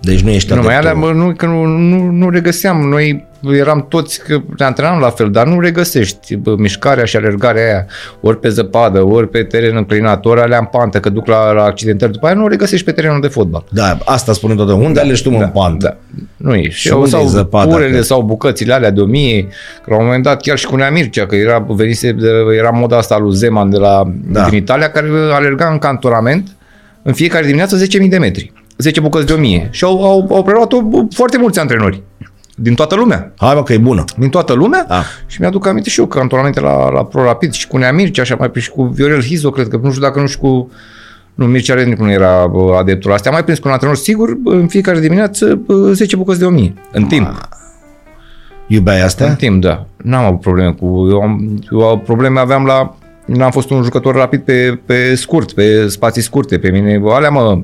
[0.00, 0.88] Deci nu ești Nu, mai adeptul.
[1.04, 2.76] alea, bă, nu, că nu, nu, nu regăseam.
[2.88, 7.62] Noi eram toți, că ne antrenam la fel, dar nu regăsești bă, mișcarea și alergarea
[7.64, 7.86] aia,
[8.20, 11.62] ori pe zăpadă, ori pe teren înclinat, ori alea în pantă, că duc la, la
[11.62, 12.12] accidentări.
[12.12, 13.64] După aia nu o regăsești pe terenul de fotbal.
[13.70, 14.68] Da, asta spune tot.
[14.70, 15.96] Unde alegi tu, mă, în pantă?
[16.10, 16.22] Da.
[16.36, 16.68] Nu e.
[16.68, 19.42] Și unde sau e zăpada, purele că- sau bucățile alea de o mie,
[19.84, 22.70] că la un moment dat chiar și cu Nea Mircea, că era, venise, de, era
[22.70, 24.48] moda asta lui Zeman de la, Da.
[24.48, 26.48] din Italia, care alerga în cantonament
[27.02, 28.52] în fiecare dimineață 10.000 de metri.
[28.78, 29.68] 10 bucăți de 1000.
[29.70, 32.02] Și au, au, au preluat-o foarte mulți antrenori.
[32.54, 33.32] Din toată lumea.
[33.36, 34.04] Hai mă că e bună.
[34.16, 34.84] Din toată lumea.
[34.88, 35.02] Da.
[35.26, 38.36] Și mi-aduc aminte și eu cantonamente la, la Pro Rapid și cu Nea Mircea, așa
[38.38, 40.70] mai prins și cu Viorel Hizo, cred că nu știu dacă nu știu cu
[41.34, 43.30] nu, Mircea Rednic nu era bă, adeptul astea.
[43.30, 46.44] Am mai prins cu un antrenor sigur, bă, în fiecare dimineață bă, 10 bucăți de
[46.44, 46.74] 1000.
[46.92, 47.48] În timp.
[48.66, 49.34] Iubeai În astea?
[49.34, 49.86] timp, da.
[49.96, 51.06] N-am avut probleme cu...
[51.10, 52.96] Eu, am, eu probleme aveam la...
[53.24, 56.58] N-am fost un jucător rapid pe, pe scurt, pe spații scurte.
[56.58, 57.60] Pe mine, bă, alea mă...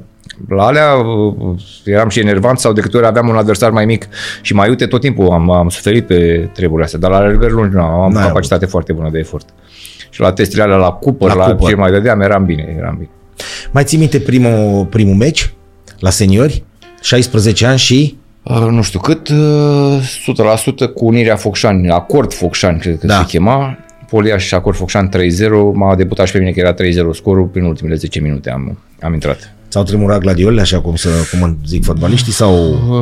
[0.49, 4.09] La alea uh, eram și enervant sau de câte ori aveam un adversar mai mic
[4.41, 7.75] și mai iute tot timpul am, am suferit pe treburile astea, dar la alergări lungi
[7.75, 9.49] nu, am N-ai capacitate foarte bună de efort.
[10.11, 11.69] Și la testele alea la cupă, La la, la cupă.
[11.69, 13.11] ce mai dădeam, eram bine, eram bine.
[13.71, 15.53] Mai ții minte primul, primul meci
[15.99, 16.65] la seniori?
[17.03, 18.17] 16 ani și...
[18.43, 20.25] Uh, nu știu cât, uh,
[20.89, 23.19] 100% cu Unirea Focșani, Acord Focșani, cred că Da.
[23.19, 23.79] se chema.
[24.11, 25.13] Poliaș și Acord Focșani 3-0,
[25.73, 26.77] m-a debutat și pe mine că era 3-0
[27.13, 29.55] scorul, prin ultimele 10 minute am, am intrat.
[29.75, 32.55] Ți-au tremurat gladiolele, așa cum, să, cum zic fotbaliștii, sau...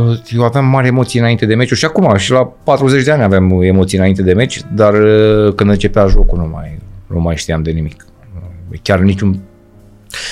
[0.09, 3.23] Uh, Eu aveam mari emoții înainte de meciuri și acum, și la 40 de ani
[3.23, 7.63] aveam emoții înainte de meci, dar uh, când începea jocul nu mai, nu mai știam
[7.63, 8.07] de nimic.
[8.73, 9.41] Uh, Chiar niciun...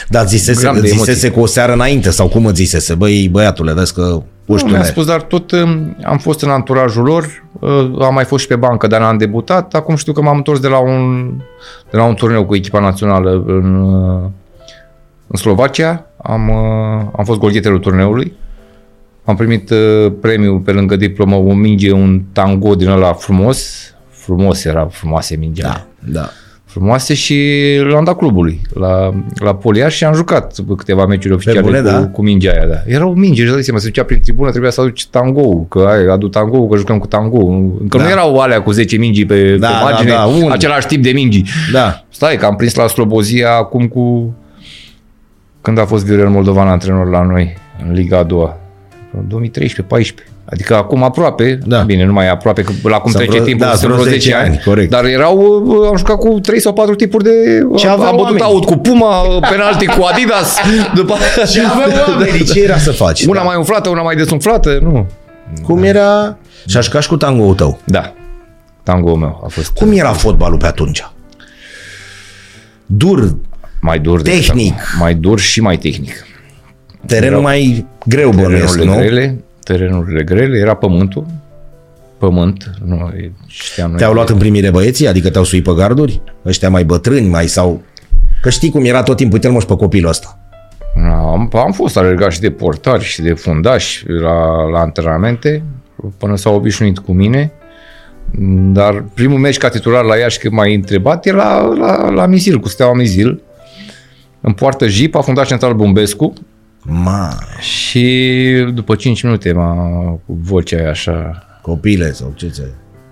[0.08, 1.30] Dar zisese, Gram de zisese emoții.
[1.30, 2.94] cu o seară înainte, sau cum îți zisese?
[2.94, 4.72] Băi, băiatule, vezi că Nu, puștule.
[4.72, 8.48] mi-a spus, dar tot um, am fost în anturajul lor, uh, am mai fost și
[8.48, 9.74] pe bancă, dar n-am debutat.
[9.74, 11.34] Acum știu că m-am întors de la un,
[11.90, 14.30] de la un turneu cu echipa națională în, uh,
[15.26, 16.04] în Slovacia.
[16.22, 18.32] Am, uh, am fost golgheterul turneului.
[19.24, 23.74] Am primit uh, premiul pe lângă diplomă, o minge, un tango din ăla frumos.
[24.10, 25.62] Frumos era, frumoase mingea.
[25.62, 26.28] Da, da.
[26.64, 27.36] frumoase și
[27.90, 32.06] l-am dat clubului la, la Polia și am jucat câteva meciuri oficiale bune, cu, da?
[32.08, 32.66] cu mingea aia.
[32.66, 32.82] Da.
[32.86, 35.78] Era o minge, își dai seama, se ducea prin tribună, trebuia să aduci tango, că
[35.78, 37.38] ai, adu tango, că jucăm cu tango.
[37.88, 38.02] Că Da.
[38.02, 40.46] nu erau alea cu 10 mingi pe, Da, pe da, margine, da, unde?
[40.50, 41.42] același tip de mingi.
[41.72, 42.04] Da.
[42.08, 44.34] Stai, că am prins la Slobozia acum cu...
[45.70, 47.56] Când a fost Viorel Moldovan antrenor la noi,
[47.86, 48.56] în Liga a doua?
[49.28, 50.26] 2013-14.
[50.44, 51.80] Adică acum aproape, Da.
[51.82, 53.94] bine, nu mai e aproape, că la cum Sau trece vreo- timpul, da, sunt vreo
[54.02, 54.48] vreo 10 10 ani.
[54.48, 54.90] ani, corect.
[54.90, 57.30] Dar erau, uh, am jucat cu 3 sau 4 tipuri de...
[57.76, 58.46] Ce am, aveau am bătut oamenii?
[58.46, 60.56] aut cu Puma, penalti cu Adidas,
[60.94, 61.14] după
[61.52, 62.44] Ce aveau oamenii?
[62.44, 63.24] Ce era să faci?
[63.24, 63.44] Una Da.
[63.46, 65.06] mai umflată, una mai desumflată, nu.
[65.62, 66.36] Cum era...
[66.66, 67.78] Și aș ca și cu tango tău.
[67.84, 68.12] Da,
[68.82, 71.06] tango meu a fost Cum era fotbalul pe atunci?
[72.86, 73.34] Dur,
[73.80, 74.72] mai dur decât Tehnic.
[74.72, 74.98] acum.
[74.98, 76.12] Mai dur și mai tehnic.
[77.06, 78.96] terenul Erau mai greu bănuiesc, Terenurile nu?
[78.96, 81.26] grele, terenurile grele, era pământul,
[82.18, 83.12] pământ, nu
[83.46, 83.98] știam noi.
[83.98, 85.08] Te-au luat în primire băieții?
[85.08, 86.20] Adică te-au suit pe garduri?
[86.46, 87.82] Ăștia mai bătrâni, mai sau...
[88.42, 90.38] Că știi cum era tot timpul, uite-l mă și pe copilul ăsta.
[91.10, 95.62] Am, am fost alergat și de portari și de fundași la, la antrenamente,
[96.18, 97.52] până s-au obișnuit cu mine.
[98.72, 102.58] Dar primul meci ca titular la Iași, că m-ai întrebat, e la, la, la Mizil,
[102.58, 103.40] cu Steaua Mizil.
[104.40, 106.32] În poartă Jipa, fundaș central Bumbescu.
[106.82, 108.36] Ma, Și
[108.74, 109.74] după 5 minute m-a,
[110.26, 112.62] cu vocea aia așa, copile sau ce ți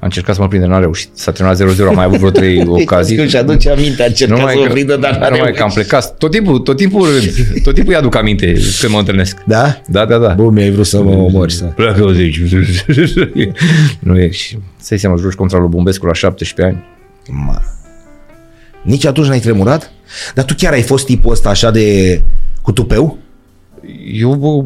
[0.00, 1.08] a încercat să mă prinde, n-a reușit.
[1.12, 3.16] S-a terminat 0-0, am mai avut vreo 3 ocazii.
[3.18, 5.70] Își aduce aminte, a încercat Numai să o că, prindă, dar n-a numai că am
[5.74, 5.74] reușit.
[5.74, 6.16] plecat.
[6.18, 7.62] Tot timpul, tot timpul rând.
[7.62, 9.38] Tot timpul îi aduc aminte când mă întâlnesc.
[9.46, 9.80] Da?
[9.86, 10.28] Da, da, da.
[10.28, 11.52] Bun, mi-ai vrut să mă omori.
[11.52, 11.64] Să...
[11.64, 12.40] Pleacă o zici.
[13.98, 14.30] nu e.
[14.30, 16.84] Și să seama, joci contra lui Bumbescu la 17 ani.
[17.46, 17.62] Ma.
[18.88, 19.90] Nici atunci n-ai tremurat?
[20.34, 22.20] Dar tu chiar ai fost tipul ăsta așa de...
[22.62, 23.18] cu tupeu?
[24.12, 24.64] Eu, bă,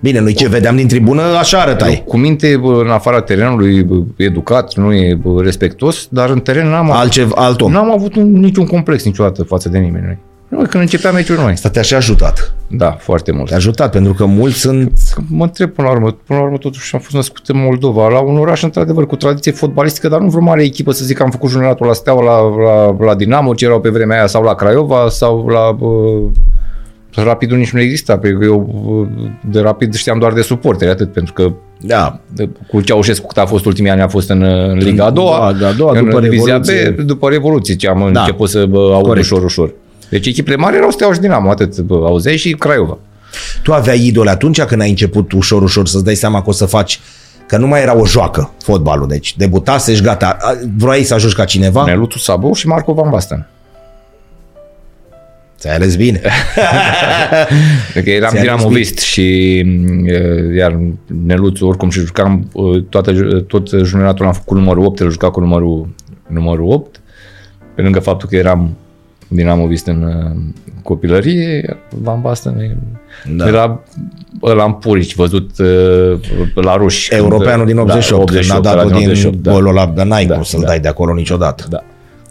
[0.00, 2.02] Bine, noi ce vedeam din tribună, așa eu arătai.
[2.06, 6.68] cu minte bă, în afara terenului bă, educat, nu e bă, respectos, dar în teren
[6.68, 7.72] n-am, avut, Altcev, alt om.
[7.72, 10.18] n-am avut un, niciun complex niciodată față de nimeni.
[10.50, 10.60] Noi.
[10.60, 11.52] Noi, când începea meciul noi.
[11.52, 12.54] Asta te-a și ajutat.
[12.68, 13.46] Da, foarte mult.
[13.48, 14.92] Te-a ajutat, pentru că mulți sunt...
[15.14, 18.08] Că mă întreb până la urmă, până la urmă totuși am fost născut în Moldova,
[18.08, 21.22] la un oraș într-adevăr cu tradiție fotbalistică, dar nu vreo mare echipă să zic că
[21.22, 24.42] am făcut junioratul la Steaua, la, la, la Dinamo, ce erau pe vremea aia, sau
[24.42, 26.22] la Craiova, sau la uh,
[27.14, 31.12] Rapidul nici nu exista, pentru că eu uh, de Rapid știam doar de suporteri, atât,
[31.12, 32.20] pentru că Da.
[32.34, 35.52] De- Cu Ceaușescu, cât a fost ultimii ani, a fost în, în Liga a doua,
[35.60, 36.90] Da, a doua, în după divizia Revoluție.
[36.90, 38.20] B, după Revoluție, ce am Da.
[38.20, 39.24] început să bă, aud Corect.
[39.24, 39.72] ușor, ușor.
[40.10, 42.98] Deci echipele mari erau Steaua și Dinamo, atât bă, auzeai și Craiova.
[43.62, 46.66] Tu aveai idole atunci când ai început ușor, ușor să-ți dai seama că o să
[46.66, 47.00] faci
[47.46, 50.36] că nu mai era o joacă fotbalul, deci debutase și gata.
[50.40, 51.84] A- Vroiai să ajungi ca cineva?
[51.84, 53.48] Neluțu Sabou și Marco Van Basten.
[55.58, 56.20] Ți-ai ales bine.
[58.04, 59.62] Că eram Ți-a dinamovist și
[60.06, 60.78] uh, iar
[61.26, 65.10] Neluțu oricum și jucam uh, toată, ju- tot junioratul am făcut cu numărul 8, el
[65.10, 65.88] juca cu numărul,
[66.28, 67.00] numărul 8.
[67.74, 68.76] Pe lângă faptul că eram
[69.30, 70.36] dinamovist în uh,
[70.82, 72.76] copilărie, iar Van Basten e-
[73.36, 73.46] Da.
[73.46, 73.80] era
[74.42, 76.20] ăla în purici, văzut uh,
[76.54, 77.08] la ruși.
[77.08, 79.52] când- Europeanul din 88, da, când a 88, dat-o ăla din 88, da.
[79.52, 80.66] golul ăla, dar n-ai Da, cum să-l da.
[80.66, 81.64] dai de acolo niciodată.
[81.68, 81.82] Da.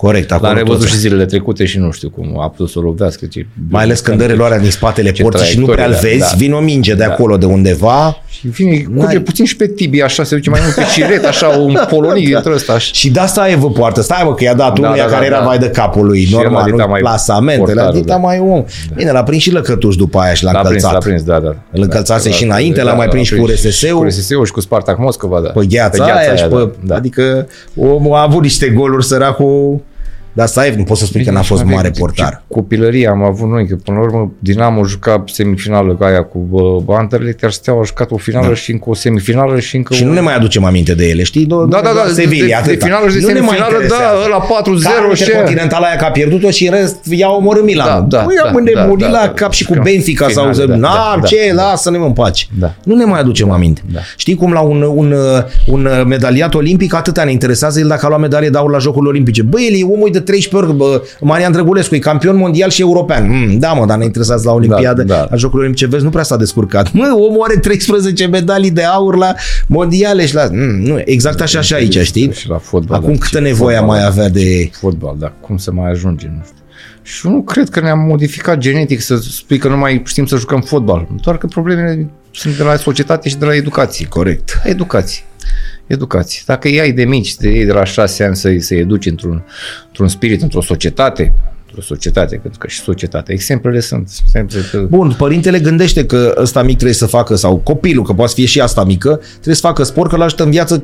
[0.06, 2.80] Corect, acolo L-am revăzut toți- și zilele trecute și nu știu cum a putut să
[2.80, 3.26] o lovească.
[3.26, 6.18] Ce, Mai ales când dă reluarea din spatele Ce porții și nu prea îl traiectorie,
[6.18, 6.38] vezi, da.
[6.38, 7.12] vine o minge de Da.
[7.12, 10.60] acolo de undeva Și vine, N-ai- curge puțin și pe tibia, așa, se duce mai
[10.64, 12.74] mult pe ciret, așa, un polonic dintre ăsta.
[12.74, 12.90] Așa.
[12.94, 14.02] și de asta e vă poartă.
[14.02, 15.46] Stai mă că i-a dat Da, unuia da, care da, era da.
[15.46, 18.20] mai de capul lui, Și normal, ăla dita nu mai plasamentele, portarul, dita da.
[18.20, 18.64] mai om.
[18.96, 20.94] Bine, l-a prins și lăcătuș după aia și l-a L-a prins, încălțat.
[21.04, 21.56] l-a prins, da, da.
[21.72, 23.98] Îl încălțase Da, și da, înainte, l-a mai prins și cu RSS-ul.
[23.98, 25.50] Cu RSS-ul și cu Spartak Moscova, da.
[25.50, 26.96] pe gheața, aia, și pe, da.
[26.96, 29.80] adică omul a avut niște goluri săracul,
[30.40, 32.44] dar stai, nu poți să spui că n-a fost Bine, mare și portar.
[32.48, 36.38] Copilărie am avut noi, că până la urmă Dinamo juca semifinală cu aia cu
[36.86, 38.54] bă, Anderlecht, iar Steaua a jucat o finală da.
[38.54, 40.06] și încă o semifinală și încă Și o...
[40.06, 41.46] nu ne mai aducem aminte de ele, știi?
[41.46, 42.86] Do- Da, da, da, Sevilla, de, de, atâta.
[42.86, 44.26] finală și de Nu ne mai semifinală, da, interesează.
[44.26, 45.22] ăla 4-0 și...
[45.24, 48.06] Intercontinental aia că a pierdut-o și în rest i-a omorât Milanul.
[48.10, 49.82] Da, da, Păi am da, înnebunit da, la da, cap și cu da.
[49.82, 50.66] Benfica sau Finale, să...
[50.66, 51.64] da, Na, da, ce, da.
[51.64, 52.46] lasă-ne mă în pace.
[52.60, 52.74] Da.
[52.84, 53.82] Nu ne mai aducem aminte.
[53.94, 54.00] da.
[54.18, 55.14] Știi cum la un, un,
[55.68, 59.10] un medaliat olimpic atâta ne interesează el dacă a luat medalie de aur la Jocurile
[59.10, 59.42] Olimpice.
[59.42, 63.30] Băi, el e omul de 13 ori, bă, Marian Drăgulescu, e campion mondial și european.
[63.30, 65.28] Mm, da, mă, dar ne interesează la Olimpiadă, Da, da.
[65.30, 65.88] la Jocurile Olimpice.
[65.88, 66.92] Vezi, nu prea s-a descurcat.
[66.92, 69.34] Mă, omul are 13 medalii de aur la
[69.68, 70.48] mondiale și la...
[70.52, 72.34] Mm, nu, exact așa și aici, știi?
[72.34, 72.98] Și la fotbal.
[72.98, 74.08] Acum da, câtă ce nevoie fotbal, mai da.
[74.08, 74.70] avea de...
[74.72, 76.58] fotbal, dar cum să mai ajungem, nu știu.
[77.02, 80.36] Și eu nu cred că ne-am modificat genetic să spui că nu mai știm să
[80.36, 81.08] jucăm fotbal.
[81.22, 84.08] Doar că problemele sunt de la societate și de la educație.
[84.08, 84.62] Corect.
[84.64, 85.24] Educație.
[85.90, 86.42] Educație.
[86.46, 89.44] Dacă îi ai de mici, de ei de la șase ani să-i, să-i educi într-un,
[89.88, 91.34] într-un spirit, într-o societate,
[91.66, 93.34] într-o societate, pentru că și societatea.
[93.34, 94.10] Exemplele sunt.
[94.26, 98.30] Exemple că Bun, părintele gândește că ăsta mic trebuie să facă, sau copilul, că poate
[98.30, 100.84] să fie și asta mică, trebuie să facă sport, că îl ajută în viață,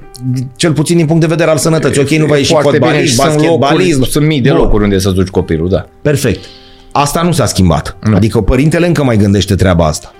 [0.55, 2.01] cel puțin din punct de vedere al sănătății.
[2.01, 3.91] Ok, nu va ieși foarte bine fotbalist, și sunt, basketbalist.
[3.91, 4.57] locuri, sunt mii de Bun.
[4.57, 5.85] locuri unde să-ți duci copilul, da.
[6.01, 6.45] Perfect.
[6.91, 7.97] Asta nu s-a schimbat.
[8.01, 8.15] Nu.
[8.15, 10.13] Adică părintele încă mai gândește treaba asta.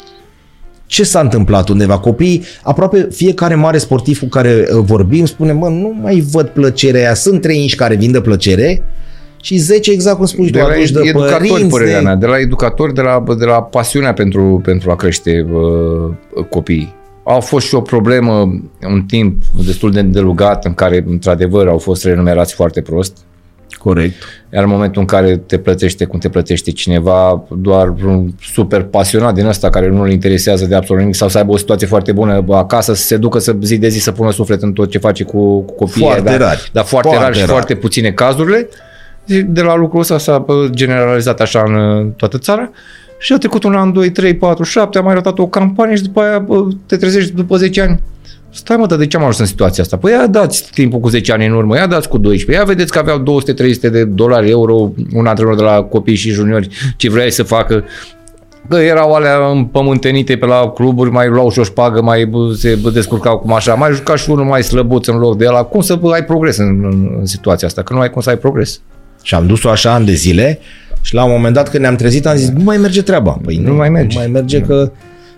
[0.86, 2.00] Ce s-a întâmplat undeva?
[2.00, 7.02] Copiii, aproape fiecare mare sportiv cu care uh, vorbim spune, mă, nu mai văd plăcerea
[7.02, 7.14] aia.
[7.14, 8.84] Sunt trei inși care vin de plăcere
[9.42, 12.04] și 10 exact cum spui tu, de la atunci de educatori, părinți, părerea de...
[12.04, 16.96] mea, de la educatori, de la, de la pasiunea pentru, pentru a crește uh, copiii.
[17.24, 18.32] A fost și o problemă
[18.88, 23.18] un timp destul de îndelugat în care, într-adevăr, au fost renumerați foarte prost.
[23.70, 24.24] Corect.
[24.54, 29.34] Iar în momentul în care te plătește cum te plătește cineva, doar un super pasionat
[29.34, 32.46] din ăsta care nu-l interesează de absolut nimic sau să aibă o situație foarte bună
[32.50, 35.24] acasă, să se ducă să zi de zi să pună suflet în tot ce face
[35.24, 36.06] cu, cu copiii.
[36.06, 36.70] Foarte dar, rari.
[36.74, 37.50] Dar foarte, Foarte rar și rar.
[37.50, 38.70] foarte puține cazurile.
[39.46, 42.72] De la lucrul ăsta s-a bă, generalizat așa în uh, toată țara.
[43.20, 46.04] Și a trecut un an, 2, 3, 4, 7, am mai ratat o campanie și
[46.04, 48.00] după aia bă, te trezești după 10 ani.
[48.56, 49.98] Stai mă, dar de ce am ajuns în situația asta?
[49.98, 52.92] Păi ia dați timpul cu 10 ani în urmă, ia dați cu 12, ia vedeți
[52.92, 57.32] că aveau 200-300 de dolari, euro, un antrenor de la copii și juniori, ce vrei
[57.32, 57.84] să facă.
[58.70, 62.78] Că erau alea împământenite pe la cluburi, mai luau și o șpagă, mai bă, se
[62.82, 65.64] bă, descurcau cum așa, mai juca și unul mai slăbuț în loc de ăla.
[65.64, 67.82] Cum să bă, ai progres în, în, în situația asta?
[67.82, 68.82] Că nu ai cum să ai progres.
[69.22, 70.60] Și am dus-o așa ani de zile
[71.02, 73.40] și la un moment dat când ne-am trezit am zis, nu mai merge treaba.
[73.44, 74.18] Păi nu, Nu mai merge.
[74.18, 74.92] Nu mai merge că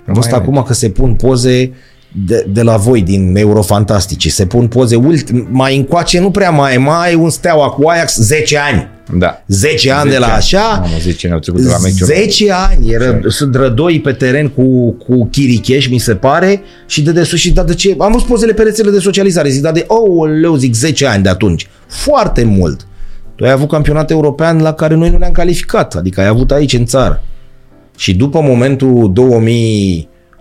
[0.08, 1.72] am văzut mai acum că se pun poze
[2.12, 4.32] de, de la voi din Eurofantastici.
[4.32, 8.58] Se pun poze ult- mai încoace, nu prea mai, mai un steaua cu Ajax 10
[8.58, 8.88] ani.
[9.17, 9.43] Da.
[9.48, 12.08] 10 ani de la așa, Mamă, 10 ani au trecut de la meciul.
[12.08, 17.12] 10 ani, era, sunt rădoi pe teren cu, cu Chiricheș, mi se pare, și de
[17.12, 17.96] desus și da de ce?
[18.00, 21.24] Am văzut pozele pe rețele de socializare, zic, da de, oh, leu, zic, 10 ani
[21.24, 21.67] de atunci.
[21.88, 22.88] Foarte mult.
[23.36, 26.74] Tu ai avut campionat european la care noi nu ne-am calificat, adică ai avut aici
[26.74, 27.24] în țară.
[27.98, 29.12] Și după momentul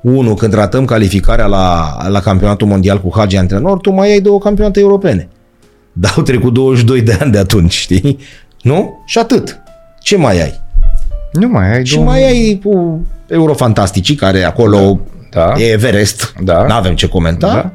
[0.07, 4.39] 2001, când ratăm calificarea la, la campionatul mondial cu Hagi antrenor, tu mai ai două
[4.39, 5.29] campionate europene.
[5.93, 8.19] Dar au trecut 22 de ani de atunci, știi?
[8.63, 9.03] Nu?
[9.07, 9.59] Și atât.
[10.01, 10.61] Ce mai ai?
[11.33, 15.53] Nu mai ai Și două- mai ai cu Eurofantasticii, care acolo Da.
[15.57, 16.67] e Everest, Da.
[16.67, 17.71] n-avem ce comenta, Da.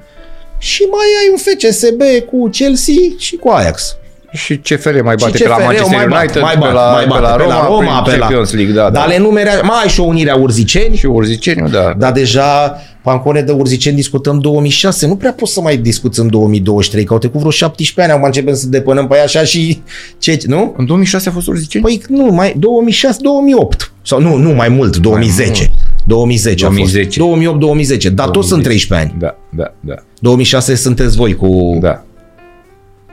[0.58, 3.96] și mai ai un FCSB cu Chelsea și cu Ajax.
[4.34, 6.74] Și CFR mai bate Și pe la CFR-ul Manchester mai bate, United, mai pe bate,
[6.74, 8.82] la, mai pe la bate, pe Roma, la Roma, prin pe la- Champions League, da,
[8.82, 9.06] Dar da.
[9.06, 11.94] le numerea, mai ai și o unire a urziceni, Și Urziceniu, da.
[11.98, 17.04] dar deja Pancone de urziceni discutăm 2006, nu prea poți să mai discuți în 2023,
[17.06, 19.82] că au trecut vreo 17 ani, acum începem să depănăm pe aia așa și
[20.20, 20.74] ce, nu?
[20.78, 21.88] În 2006 a fost Urziceniu?
[21.88, 23.92] Păi nu, mai 2006, 2008.
[24.04, 25.72] Sau nu, nu, mai mult, 2010.
[26.08, 27.04] 2010 a 2010.
[27.04, 27.18] fost.
[27.18, 28.10] 2008, 2010.
[28.10, 29.20] Dar toți sunt 13 ani.
[29.22, 29.96] Da, da, da.
[30.20, 32.04] 2006 sunteți voi cu, Da.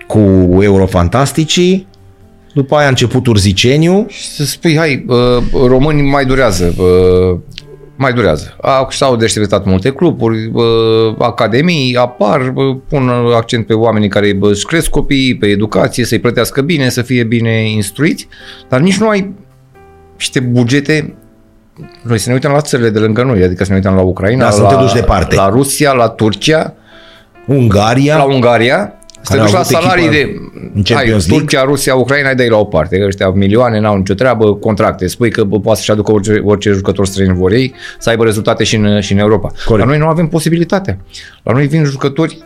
[0.09, 0.19] Cu
[0.63, 1.87] Eurofantasticii.
[2.55, 4.05] După aia a început Urziceniu.
[4.09, 5.17] Și să spui, hai, uh,
[5.67, 7.39] românii mai durează, uh,
[7.97, 8.57] mai durează.
[8.61, 14.51] Au- S-au deșteptat multe cluburi, uh, academii apar, uh, pun accent pe oamenii care uh,
[14.51, 18.29] își cresc copiii, pe educație, să-i plătească bine, să fie bine instruiți,
[18.69, 19.35] dar nici nu ai
[20.17, 21.15] niște bugete
[22.03, 24.45] noi să ne uităm la țările de lângă noi, adică să ne uităm la Ucraina,
[24.45, 25.35] Da, să la, nu te duci departe.
[25.35, 26.75] la Rusia, la Turcia,
[27.47, 28.17] Ungaria.
[28.17, 28.98] la Ungaria,
[29.29, 30.41] să te Care duci au la avut salarii echipă de
[30.75, 31.39] în Champions hai, League.
[31.39, 32.99] Turcia, Rusia, Ucraina, îi dai la o parte.
[32.99, 35.07] Că ăștia milioane, n-au nicio treabă, contracte.
[35.07, 38.65] Spui că bă, poate să-și aducă orice, orice jucător străin vor ei, să aibă rezultate
[38.65, 39.53] și în, și în Europa.
[39.65, 39.87] Corect.
[39.87, 40.99] La noi nu avem posibilitatea.
[41.43, 42.45] La noi vin jucători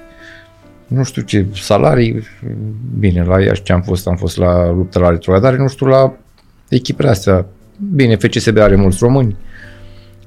[0.86, 2.28] nu știu ce salarii,
[2.98, 6.12] bine, la Iași ce am fost, am fost la luptă la retrogradare, nu știu la
[6.68, 7.46] echipele astea.
[7.94, 9.36] Bine, FCSB are mulți români,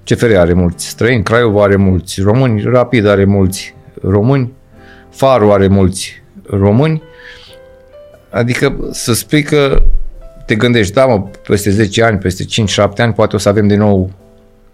[0.04, 4.54] CFR are mulți străini, Craiova are mulți români, Rapid are mulți români,
[5.10, 7.02] Faru are mulți români.
[8.30, 9.84] Adică să spui că
[10.46, 12.46] te gândești, da mă, peste 10 ani, peste 5-7
[12.98, 14.12] ani, poate o să avem din nou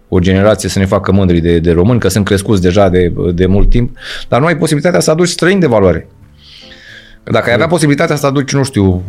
[0.08, 3.46] o generație să ne facă mândri de, de români, că sunt crescuți deja de, de
[3.46, 3.96] mult timp,
[4.28, 6.08] dar nu ai posibilitatea să aduci străini de valoare.
[7.24, 9.02] Dacă ai avea posibilitatea să aduci, nu știu,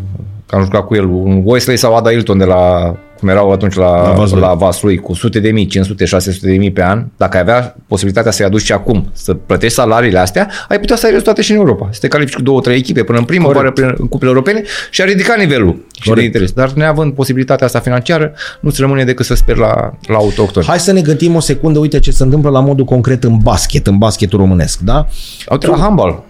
[0.45, 3.75] că am jucat cu el, un Wesley sau Ada Hilton de la, cum erau atunci
[3.75, 4.39] la, La la, Vaslui.
[4.41, 7.75] la Vaslui, cu sute de mii, 500, 600 de mii pe an, dacă ai avea
[7.88, 11.51] posibilitatea să-i aduci și acum, să plătești salariile astea, ai putea să ai rezultate și
[11.51, 11.89] în Europa.
[11.91, 14.63] Să te califici cu două, trei echipe până în primă, oară prin, în cupele europene
[14.89, 16.25] și a ridicat nivelul și de Corect.
[16.25, 16.51] interes.
[16.51, 20.65] Dar neavând posibilitatea asta financiară, nu-ți rămâne decât să speri la, la autohtoni.
[20.65, 23.88] Hai să ne gândim o secundă, uite ce se întâmplă la modul concret în basket,
[23.88, 25.06] în basketul românesc, da?
[25.51, 26.23] Uite, la handball.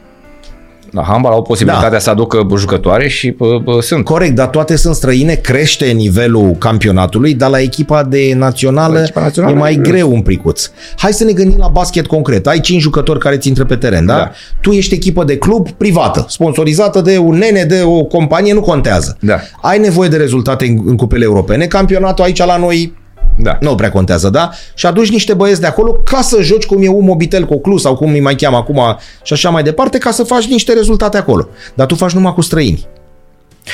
[0.94, 2.00] La handball au posibilitatea Da.
[2.00, 4.04] să aducă jucătoare și bă, bă, sunt.
[4.04, 9.22] Corect, dar toate sunt străine, crește nivelul campionatului, dar la echipa de națională, La echipa
[9.22, 9.92] națională e mai e greu.
[9.92, 10.70] greu un pricuț.
[10.98, 12.48] Hai să ne gândim la basket concret.
[12.48, 14.16] Ai cinci jucători care ți intră pe teren, da?
[14.16, 14.32] Da.
[14.62, 19.18] Tu ești echipă de club privată, sponsorizată de un nene, de o companie, nu contează.
[19.20, 19.40] Da.
[19.62, 21.66] Ai nevoie de rezultate în, în cupele europene.
[21.66, 22.94] Campionatul aici la noi
[23.38, 23.58] Da.
[23.62, 24.50] nu prea contează, da?
[24.74, 27.96] Și aduci niște băieți de acolo ca să joci cum e un mobitel Coclu sau
[27.96, 28.82] cum îi mai cheamă acum
[29.24, 31.48] și așa mai departe, ca să faci niște rezultate acolo.
[31.74, 32.88] Dar tu faci numai cu străini.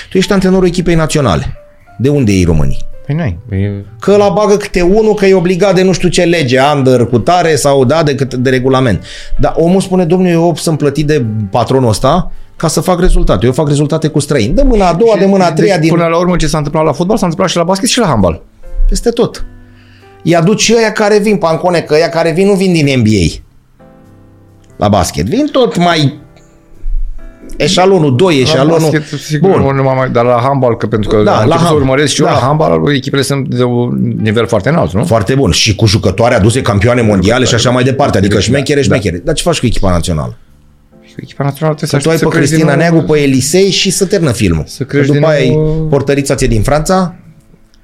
[0.09, 1.53] Tu ești antrenorul echipei naționale.
[1.97, 2.87] De unde ei românii?
[3.05, 3.37] Păi n-ai.
[3.49, 7.05] Păi, Că la bagă câte unul că e obligat de nu știu ce lege, under
[7.05, 9.03] cu tare sau da, de, cât- de regulament.
[9.37, 13.45] Dar omul spune, domnule, eu sunt plătit de patronul ăsta ca să fac rezultate.
[13.45, 14.53] Eu fac rezultate cu străini.
[14.53, 16.57] De mâna a doua, de mâna a treia, deci, din Până la urmă ce s-a
[16.57, 18.41] întâmplat la fotbal s-a întâmplat și la basket și la handbal.
[18.89, 19.45] Peste tot.
[20.23, 23.41] Îi aduci și ăia care vin, pancone, că ăia care vin nu vin din NBA.
[24.77, 25.25] La basket.
[25.25, 26.19] Vin tot mai
[27.57, 28.79] eșalonul 2, La eșalonul...
[28.91, 29.75] basket, sigur, Bun.
[29.75, 31.75] nu mai, dar la handbal, că pentru că Da, da, am la început să hand-
[31.77, 32.33] urmăresc și eu da.
[32.33, 35.05] la handbal, echipele sunt de un nivel foarte înalt, nu?
[35.05, 35.51] Foarte bun.
[35.51, 38.17] Și cu jucătoare aduse campioane mondiale și așa mai departe.
[38.17, 38.85] Adică Da, șmechere, da.
[38.85, 39.17] șmechere.
[39.25, 40.37] Dar ce faci cu echipa națională?
[41.15, 43.69] Echipa națională Că trebuie tu ai să pe crești Cristina din nou- Neagu, pe Elisei
[43.71, 44.63] și să termină filmul.
[44.67, 47.15] Să Că crești după din aia e nou- portărița ție din Franța,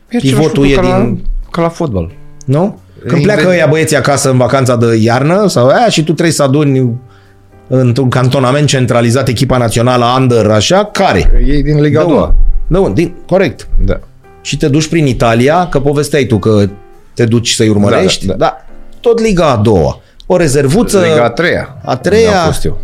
[0.10, 2.12] E același pivotul lucru e ca la- din- Ca la fotbal.
[2.46, 2.80] nu?
[3.00, 6.12] Când Ei, pleacă vezi- ăia băieții acasă în vacanța de iarnă sau aia și tu
[6.12, 6.92] trebuie să aduni
[7.68, 11.44] într-un cantonament centralizat echipa națională under, așa, care?
[11.48, 12.18] Ei din Liga a De unde?
[12.20, 12.36] doua.
[12.68, 13.02] De unde?
[13.02, 13.68] Din, corect.
[13.86, 14.00] Da.
[14.42, 16.70] Și te duci prin Italia, că povesteai tu că
[17.14, 18.66] te duci să-i urmărești, Da, da, da, da.
[19.00, 20.00] tot Liga a doua.
[20.26, 21.78] O rezervuță, Liga a treia.
[21.86, 22.26] a treia.
[22.28, 22.78] Unde am fost eu.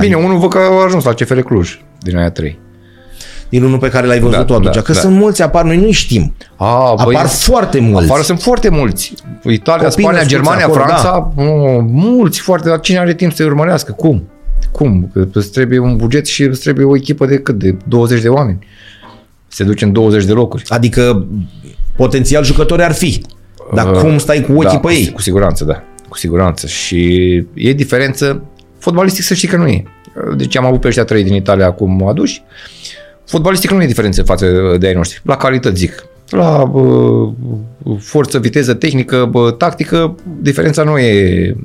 [0.00, 2.58] Bine, unul văd că a ajuns la CFR Cluj din aia trei.
[3.48, 4.98] Din unul pe care l-ai văzut Da, tu atunci, da, că da.
[4.98, 6.34] sunt mulți, apar, noi nu știm.
[6.56, 8.04] A, Apar foarte mulți.
[8.10, 9.14] Afară sunt foarte mulți.
[9.42, 11.42] Italia, Copii Spania, născuți Germania, acolo, Franța, da.
[11.86, 13.92] mulți foarte, dar cine are timp să-i urmărească?
[13.92, 14.28] Cum?
[14.72, 15.10] Cum?
[15.12, 17.58] Că îți trebuie un buget și îți trebuie o echipă de cât?
[17.58, 18.58] De 20 de oameni.
[19.48, 20.62] Se duce în 20 de locuri.
[20.68, 21.26] Adică
[21.96, 23.22] potențial jucători ar fi.
[23.74, 25.10] Dar Uh, cum stai cu ochii da, pe cu, ei?
[25.12, 25.82] Cu siguranță, da.
[26.08, 26.66] Cu siguranță.
[26.66, 28.42] Și e diferență.
[28.78, 29.82] Fotbalistic să știi că nu e.
[30.36, 32.42] Deci am avut pe ăștia trei din Italia acum aduși.
[33.26, 35.20] Fotbalistic nu e diferență față de ai noștri.
[35.24, 36.04] La calități zic.
[36.28, 37.32] La uh,
[37.98, 41.56] forță, viteză, tehnică, bă, tactică, diferența nu e...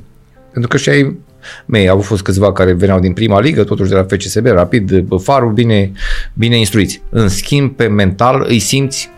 [0.52, 1.18] Pentru că și ai
[1.66, 5.16] mei, au fost câțiva care veneau din prima ligă, totuși de la FCSB, rapid, bă,
[5.16, 5.92] farul, bine,
[6.34, 7.02] bine instruiți.
[7.10, 9.10] În schimb, pe mental îi simți,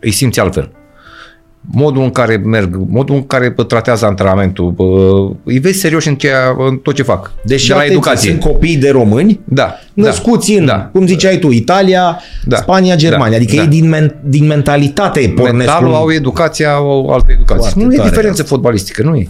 [0.00, 0.75] îi simți altfel
[1.72, 4.84] modul în care merg, modul în care bă, tratează antrenamentul, bă,
[5.44, 7.32] îi vezi serios în, ceea, în tot ce fac.
[7.44, 8.30] Deci de la atenție, educație.
[8.30, 9.74] sunt copii de români Da.
[9.94, 12.56] născuți da, în, da, cum ziceai tu, Italia, Da.
[12.56, 13.30] Spania, Germania.
[13.30, 13.36] Da.
[13.36, 13.62] Adică Da.
[13.62, 15.56] ei din, men- din mentalitate pornesc.
[15.56, 17.60] Mentalul un- au educația, au o altă educație.
[17.62, 19.28] Foarte nu e tare, diferență fotbalistică, nu e.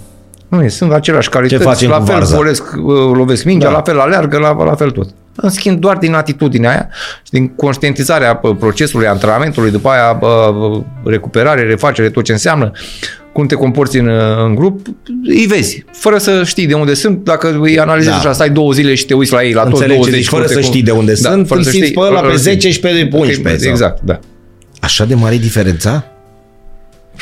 [0.48, 2.36] Nu e, sunt aceleași calități, facem la cu fel Varza?
[2.36, 3.72] volesc, uh, lovesc mingea, Da.
[3.72, 5.08] la fel alergă, la, la fel tot.
[5.36, 6.88] În schimb, doar din atitudinea aia
[7.22, 10.80] și din conștientizarea bă, procesului, antrenamentului, după aia bă, bă,
[11.10, 12.70] recuperare, refacere, tot ce înseamnă,
[13.32, 14.08] cum te comporți în,
[14.44, 14.86] în grup,
[15.28, 18.18] îi vezi, fără să știi de unde sunt, dacă îi analizezi Da.
[18.18, 20.18] așa, stai două zile și te uiți la ei, la toți Înțeleg ce 20.
[20.20, 22.06] zici, fără cum să te- știi de unde sunt, fără îl să simți știi, pe
[22.06, 22.42] ăla îl pe simți.
[22.42, 24.18] 10 și pe 11 sau- Exact, da.
[24.80, 26.04] Așa de mare e diferența?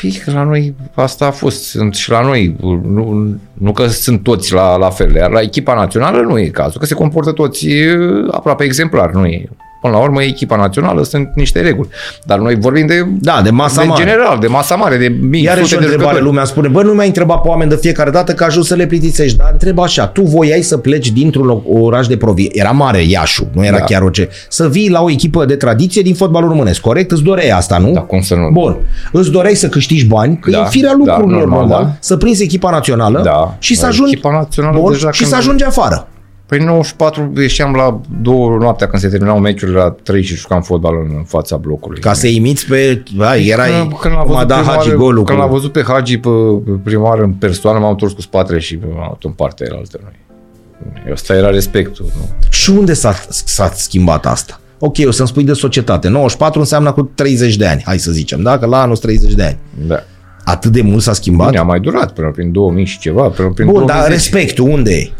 [0.00, 4.22] Păi că la noi asta a fost, sunt și la noi, nu, nu că sunt
[4.22, 7.68] toți la, la fel, iar la echipa națională nu e cazul, că se comportă toți
[7.68, 7.96] e,
[8.30, 9.48] aproape exemplar, nu e.
[9.84, 11.88] Până la urmă, echipa națională sunt niște reguli.
[12.22, 14.04] Dar noi vorbim de, Da, de masa de mare.
[14.04, 16.24] general, de masa mare, de mii, Iarăși sute o de întrebare, jucători.
[16.30, 18.86] lumea spune, bă, nu mai întreba pe oameni de fiecare dată că ajung să le
[18.86, 23.02] plictisești, dar întreb așa, tu voiai să pleci dintr-un loc- oraș de provie, era mare
[23.02, 23.84] Iașu, nu era Da.
[23.84, 27.10] chiar orice, să vii la o echipă de tradiție din fotbalul românesc, corect?
[27.10, 27.92] Îți doreai asta, nu?
[27.92, 28.48] Da, cum să nu?
[28.52, 28.76] Bun,
[29.12, 31.90] îți doreai să câștigi bani, că Da, e firea da, lucrurilor, normal, normal, da.
[32.00, 33.54] să prinzi echipa națională Da.
[33.58, 36.08] și să Da, ajungi, echipa națională bun, deja și când- să ajungi afară.
[36.46, 40.94] Păi 94 ieșeam la două noaptea când se terminau meciurile la 3 și jucam fotbal
[41.16, 42.00] în fața blocului.
[42.00, 43.02] Ca să imiți pe...
[43.18, 45.24] Hai, erai Când- când l-a cum a văzut dat prima Hagi oară- golul.
[45.24, 46.28] Când cu- l-a văzut pe Hagi pe
[46.64, 49.82] pe prima oară în persoană, m-am întors cu spatele și m-am dat în partea aia
[50.02, 51.12] noi.
[51.12, 52.04] Asta era respectul.
[52.16, 52.28] Nu?
[52.50, 54.60] Și unde s-a, s-a schimbat asta?
[54.78, 56.08] Ok, o să-mi spui de societate.
[56.08, 58.58] 94 înseamnă cu 30 de ani, hai să zicem, da?
[58.58, 59.58] Că la anul sunt 30 de ani.
[59.86, 60.02] Da.
[60.44, 61.48] Atât de mult s-a schimbat?
[61.48, 64.00] Bine, a mai durat până prin 2000 și ceva, până prin Bun, 2010.
[64.02, 65.10] dar respectul, unde e?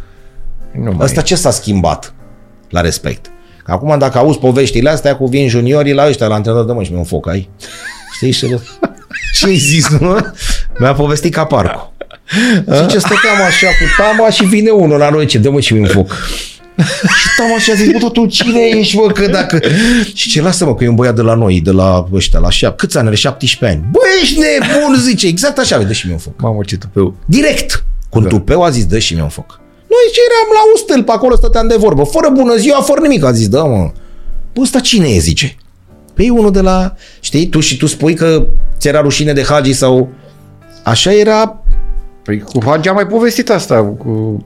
[0.83, 2.15] Nu mai Ăsta ce s-a schimbat
[2.69, 3.27] la respect?
[3.65, 6.83] Că acum dacă auzi poveștile astea cu vin juniorii la ăștia, la antrenor de mă
[6.83, 7.51] și mi un foc, ai?
[8.17, 8.61] Știi ce?
[9.39, 10.17] Ce-ai zis, nu?
[10.79, 11.93] Mi-a povestit ca parcu.
[12.59, 15.81] Zice, stăteam așa cu tama și vine unul la noi, ce dă mă și mi
[15.81, 16.17] un foc.
[17.21, 19.61] Și tama și a zis, bă, tu cine ești, mă, că dacă...
[20.15, 22.51] Și ce lasă, mă, că e un băiat de la noi, de la ăștia, la
[22.51, 22.77] șap...
[22.77, 23.17] Câți ani are?
[23.17, 23.91] 17 ani.
[23.91, 26.41] Bă, ești nebun, zice, exact așa, dă și mi un foc.
[26.41, 27.15] Mamă, ce tupeu.
[27.27, 27.85] Direct.
[28.09, 29.61] Cu un tupeu a zis, dă și mi un foc.
[29.95, 33.25] Noi ce eram la un stâlp, acolo stăteam de vorbă, fără bună ziua, fără nimic,
[33.25, 33.91] a zis, da, mă.
[34.53, 35.57] Bă, ăsta cine e, zice?
[36.15, 38.47] Păi e unul de la, știi, tu și tu spui că
[38.79, 40.09] ți era rușine de Hagi sau...
[40.83, 41.65] Așa era,
[42.25, 43.83] Păi cu Hagi am mai povestit asta.
[43.85, 44.45] Cu...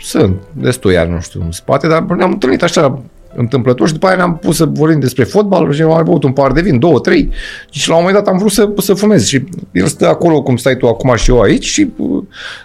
[0.00, 3.02] Sunt destui ani, nu știu, în spate, dar ne-am întâlnit așa
[3.34, 6.32] întâmplător și după aia ne-am pus să vorbim despre fotbal și am mai băut un
[6.32, 7.30] par de vin, două, trei
[7.70, 10.56] și la un moment dat am vrut să, să fumez și el stă acolo cum
[10.56, 12.19] stai tu acum și eu aici și uh,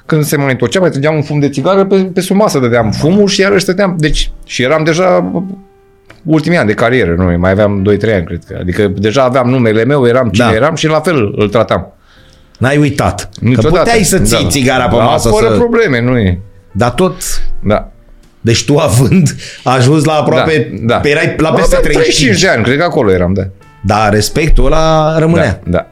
[0.05, 2.91] când se mai întorcea mai trăgeam un fum de țigară pe, pe sub masă, dădeam
[2.91, 5.41] fumul și iarăși stăteam, deci și eram deja uh,
[6.23, 8.57] ultimii ani de carieră, nu mai aveam 2-3 ani, cred că.
[8.59, 10.53] Adică deja aveam numele meu, eram cine Da.
[10.53, 11.93] eram și la fel îl tratam.
[12.57, 13.29] n-ai uitat.
[13.33, 13.77] Că Niciodată.
[13.77, 14.49] puteai să ții Da.
[14.49, 15.55] țigara pe Da, masă, Fără să...
[15.57, 16.39] probleme, nu e.
[16.71, 17.13] dar tot...
[17.63, 17.89] Da.
[18.41, 20.99] Deci tu având ajuns la aproape, da, da.
[20.99, 22.41] Pe erai la Aveam peste 35 35.
[22.41, 23.41] de ani, cred că acolo eram, da.
[23.83, 25.59] Dar respectul ăla rămânea.
[25.63, 25.87] Da, da.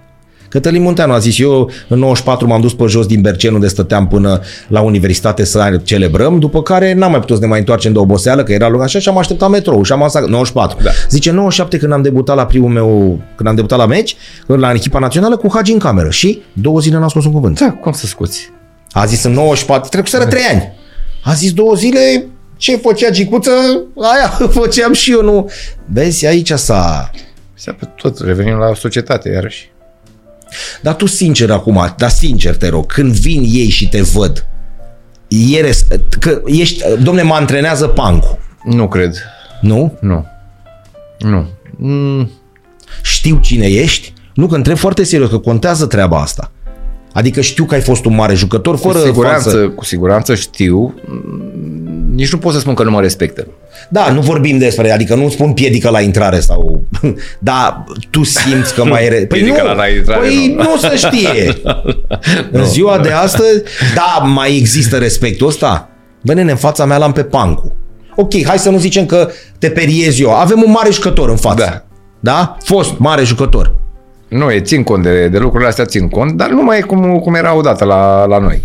[0.54, 4.08] Cătălin Munteanu a zis, eu în 94 m-am dus pe jos din Bercen unde stăteam
[4.08, 8.00] până la universitate să celebrăm, după care n-am mai putut să ne mai întoarcem de
[8.00, 10.78] oboseală, că era lung așa și am așteptat metrou și am asta 94.
[10.84, 10.90] Da.
[11.10, 14.16] Zice 97 când am debutat la primul meu, când am debutat la meci,
[14.48, 17.60] la echipa națională cu Hagi în cameră și două zile n-am scos un cuvânt.
[17.60, 18.52] Da, cum să scoți?
[18.92, 20.74] A zis în 94, trecuseră 3 ani.
[21.24, 22.26] A zis două zile,
[22.58, 23.52] ce făcea Gicuță,
[23.96, 25.50] aia făceam și eu, nu.
[25.86, 27.12] Vezi, aici s-a...
[27.54, 29.73] Se pe tot, revenim la societate, iarăși.
[30.82, 34.46] Dar tu sincer acum, dar sincer te rog, când vin ei și te văd,
[35.28, 35.88] e res-
[36.20, 39.16] că ești, domne, mă antrenează pancul, Nu cred.
[39.62, 39.98] nu?
[40.02, 40.26] Nu.
[41.20, 41.48] Nu.
[41.78, 42.30] Mm,
[43.02, 44.14] Știu cine ești?
[44.34, 46.52] Nu, că întreb foarte serios, că contează treaba asta.
[47.14, 49.68] Adică știu că ai fost un mare jucător, cu fără siguranță, față.
[49.70, 50.94] cu siguranță știu.
[52.14, 53.48] Mm, Nici nu pot să spun că nu mă respectă.
[53.90, 56.84] Da, nu vorbim despre, adică nu spun piedică la intrare sau...
[57.40, 59.10] Da, tu simți că mai...
[59.10, 59.16] Re...
[59.16, 60.64] Păi nu, Piedică la intrare, păi nu.
[60.64, 61.62] nu se știe.
[62.52, 63.64] În ziua de astăzi,
[63.96, 65.90] da, mai există respectul ăsta?
[66.22, 67.76] Bă, nene, în fața mea l-am pe Pancu.
[68.16, 70.34] Ok, hai să nu zicem că te periez eu.
[70.34, 71.64] Avem un mare jucător în față.
[71.64, 71.84] Da.
[72.20, 72.58] Da?
[72.64, 73.76] Fost mare jucător.
[74.28, 77.20] Nu, e, țin cont de, de lucrurile astea, țin cont, dar nu mai e cum,
[77.20, 78.62] cum era odată la, la noi.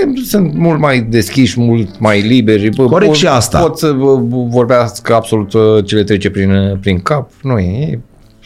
[0.00, 2.68] E, Sunt mult mai deschiși, mult mai liberi.
[2.76, 3.58] bă, Corect pot- și asta.
[3.60, 4.14] Pot să bă,
[4.48, 7.30] vorbească absolut uh, ce le trece prin, uh, prin cap.
[7.42, 7.98] Nu e, e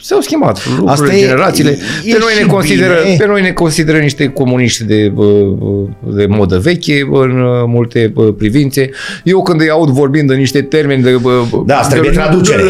[0.03, 1.71] S-au schimbat Asta lucrurile, e- generațiile.
[2.05, 3.17] e pe, noi și ne consideră, bine.
[3.19, 8.29] pe noi ne consideră niște comuniști de, uh, de modă veche în uh, multe uh,
[8.39, 8.91] privințe.
[9.25, 11.15] Eu când îi aud vorbind în niște termeni de...
[11.23, 11.33] uh,
[11.67, 12.63] Da, îți trebuie de- traducere.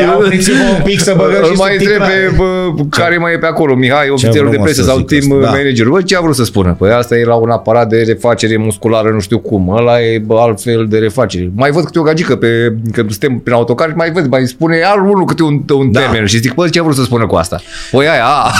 [0.00, 2.26] Ia opriți-vă un pic să băgăm Îl și mai întreb subtitrare.
[2.28, 4.96] pe bă, care mai e pe acolo, Mihai, ofițerul de vrut, mă, presă să sau
[4.96, 5.56] zic team asta, da.
[5.56, 5.86] manager.
[5.86, 6.74] Bă, ce a vrut să spună?
[6.78, 9.68] Păi asta e la un aparat de refacere musculară, nu știu cum.
[9.76, 11.50] Ăla e bă, altfel de refacere.
[11.54, 15.00] Mai văd câte o gagică pe, când suntem prin autocar, mai văd, mai spune al
[15.00, 16.00] unul câte un, un Da.
[16.00, 16.26] termen.
[16.26, 17.60] Și zic, bă, ce a vrut să spună cu asta?
[17.90, 18.52] Păi aia, a.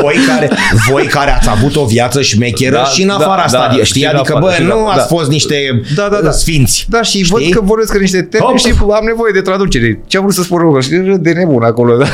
[0.00, 0.50] voi care,
[0.90, 4.00] voi care ați avut o viață șmecheră Da, și în da, afara da, stadiei, știi?
[4.00, 5.16] și în Adică, afară, bă, și în nu afară, ați da.
[5.16, 6.30] fost niște Da, da, da.
[6.30, 6.86] sfinți.
[6.88, 7.28] Da, și Știi?
[7.30, 8.58] văd că vorbesc în niște termeni Hop.
[8.58, 10.00] și am nevoie de traducere.
[10.06, 10.80] Ce a vrut să spună?
[10.80, 11.96] Și râd de nebun acolo.
[11.96, 12.06] Da?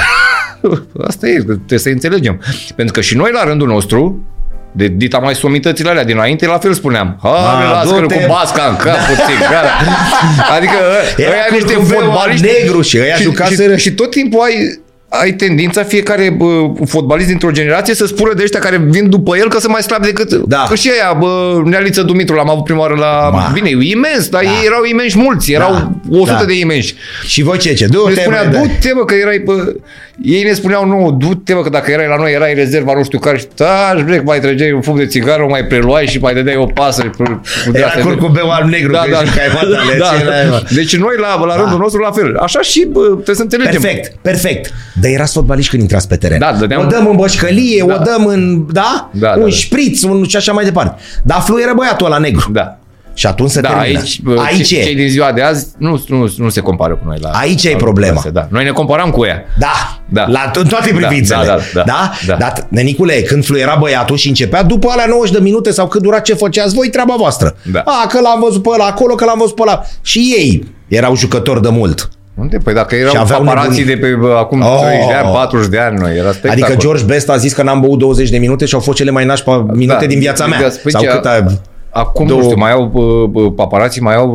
[1.09, 2.41] Asta e, trebuie să înțelegem.
[2.77, 4.25] Pentru că și noi la rândul nostru,
[4.73, 7.19] de dita mai somitățile alea dinainte, la fel spuneam.
[7.23, 8.15] Ha, Ah, lasă-l du-te.
[8.15, 9.71] cu basca în cap, puțin, gata.
[10.57, 10.73] Adică
[11.17, 12.47] Era ăia niște curcubeu fotbaliști.
[12.47, 14.81] negru și ăia și, jucaseră- și, și tot timpul ai
[15.13, 19.49] ai tendința fiecare bă, fotbalist dintr-o generație să spună de ăștia care vin după el
[19.49, 20.65] că sunt mai slabi decât Da.
[20.69, 23.51] că și aia, bă, Nealiță Dumitru l-am avut prima oară la Ma.
[23.53, 24.49] Bine, imens, dar Da.
[24.49, 25.91] ei erau imensi mulți, erau Da.
[26.19, 26.45] 100 Da.
[26.45, 26.95] de imensi.
[27.27, 27.73] Și voi ce?
[27.73, 27.85] Ce?
[27.85, 28.59] Ne Du-te, spunea, bă, da.
[28.61, 29.53] du-te mă că erai pe...
[30.23, 33.19] Ei ne spuneau, nu, du-te mă că dacă erai la noi, erai rezerva nu știu
[33.19, 36.35] care și taci, bre, mai trăgeai un fum de țigară, o mai preluai și mai
[36.35, 37.03] dădeai o pasă.
[37.03, 38.03] Cu, cu Era de-astea.
[38.03, 40.63] curcubeu alb-negru, da, că da, jucai matale, da, ce era, mă?
[40.75, 42.37] Deci noi la, la rândul nostru la fel.
[42.37, 43.81] Așa și bă, trebuie să înțelegem.
[43.81, 44.73] Perfect, perfect.
[45.01, 46.39] Dar erați fotbaliști când intrați pe teren.
[46.39, 47.95] Da, dădeam- O dăm în bășcălie, Da.
[47.95, 49.11] o dăm în, da?
[49.13, 49.49] Da, un da, da.
[49.51, 51.03] șpriț, un și așa mai departe.
[51.25, 52.51] Dar fluieră băiatul ăla negru.
[52.53, 52.79] Da.
[53.15, 53.99] Și atunci se Da, termină.
[53.99, 54.83] aici, bă, aici ce- e.
[54.83, 57.17] cei din ziua de azi nu, nu, nu se compară cu noi.
[57.21, 58.13] La, Aici e la problema.
[58.13, 58.47] clase, Da.
[58.51, 59.45] Noi ne comparăm cu ea.
[59.59, 60.27] Da, Da.
[60.29, 61.45] La, în toate Da, privințele.
[61.47, 62.35] da, da, da, da.
[62.37, 66.19] Dar, nenicule, când fluiera băiatul și începea, după alea 90 de minute sau cât dura
[66.19, 67.57] ce făceați voi, treaba voastră.
[67.73, 67.83] Da.
[67.85, 69.83] A, că l-am văzut pe ăla acolo, că l-am văzut pe ăla.
[70.03, 72.11] Și ei erau jucători de mult.
[72.35, 72.57] Unde?
[72.65, 74.15] Păi dacă Și erau aveau paparații de nebunii.
[74.15, 74.81] pe bă, acum Oh.
[74.81, 76.63] 30 de ani, 40 de ani, noi era spectacol.
[76.65, 79.11] Adică George Best a zis că n-am băut 20 de minute și au fost cele
[79.11, 80.59] mai nașpa minute Da, din viața mea.
[80.83, 81.45] păi sau ce- cât a...
[81.93, 84.29] Acum, Două- nu știu, mai au bă, bă, paparații, mai au,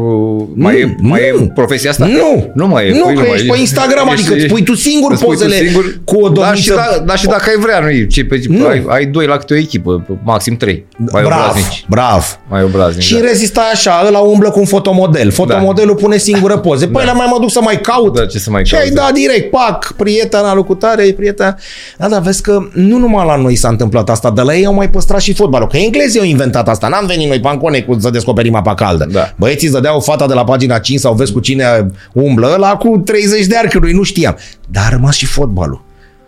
[0.56, 1.43] mai, Nu, e, mai nu.
[1.43, 2.06] e profesia asta?
[2.06, 2.51] Nu.
[2.53, 2.91] Nu mai e.
[2.91, 3.51] Nu, Păi că mai ești e.
[3.51, 5.72] pe Instagram, adică îți pui tu singur îți pui tu pozele
[6.03, 8.06] cu o da, și, domniță- da, da, și dacă ai vrea, nu e.
[8.06, 8.68] Ce, pe, Nu.
[8.68, 10.86] ai, ai doi la câte o echipă, maxim trei.
[10.97, 11.86] Mai Brav, obraznici.
[11.89, 12.39] brav.
[12.49, 13.20] Mai obraznici, Și da.
[13.20, 15.32] în rest stai așa, ăla umblă cu un fotomodel.
[15.32, 16.88] Fotomodelul pune singură poze.
[16.88, 18.14] Păi la mai mă duc să mai caut.
[18.16, 19.01] Da, ce să mai și ai cauți, da.
[19.01, 21.56] dat direct, pac, prietena lui cutare, prietena.
[21.97, 24.74] Da, dar vezi că nu numai la noi s-a întâmplat asta, dar la ei au
[24.74, 25.68] mai păstrat și fotbalul.
[25.68, 26.88] Că englezii au inventat asta.
[26.88, 29.07] N-am venit noi pancone cu să descoperim apa caldă.
[29.11, 29.33] Da.
[29.35, 32.97] Băieții îți dădeau fata de la pagina 5 sau vezi cu cine umblă, ăla cu
[32.97, 34.37] 30 de ani, că noi nu știam.
[34.69, 35.84] Dar a rămas și fotbalul.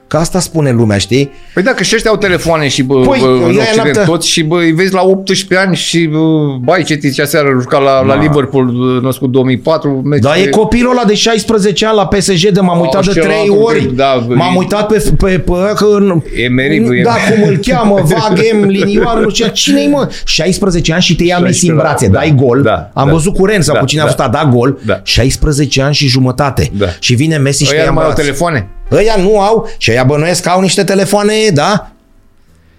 [0.08, 1.32] Că asta spune lumea, știi?
[1.54, 4.04] Păi dacă și ăștia au telefoane și bă, Păi, bă, în ea e Occident noapte-
[4.06, 6.18] toți și bă, îi vezi la 18 ani și bă,
[6.62, 8.22] bai ce zicea seara juca la, la Ma.
[8.22, 12.48] Liverpool bă, născut 2004 meci Dar pe- e copilul ăla de 16 ani la PSG
[12.50, 13.96] de m-am Oh, uitat de și 3 ăla cu- ori.
[13.96, 17.42] da, m-am e- uitat pe, pe, pe, că în, Emery, bă, Da, Emery.
[17.42, 20.10] cum îl cheamă, Vaghem, linioară, nu știu, cine mă?
[20.26, 22.62] 16 ani și te ia Messi 16 în brațe, da, dai gol.
[22.62, 23.14] da, Am da.
[23.14, 24.10] văzut curent sau Da, cu cine a da.
[24.10, 24.80] fost a dat gol.
[24.86, 25.00] Da.
[25.04, 26.70] 16 ani și jumătate.
[26.78, 26.86] Da.
[27.00, 28.26] Și vine Messi și te Ăia ia nu în mai au brațe.
[28.26, 28.68] telefoane.
[28.92, 31.92] Ăia nu au și ăia bănuiesc că au niște telefoane, da?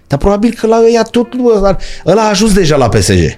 [0.07, 3.37] Dar probabil că la ăia tot ăla, ăla a ajuns deja la PSG.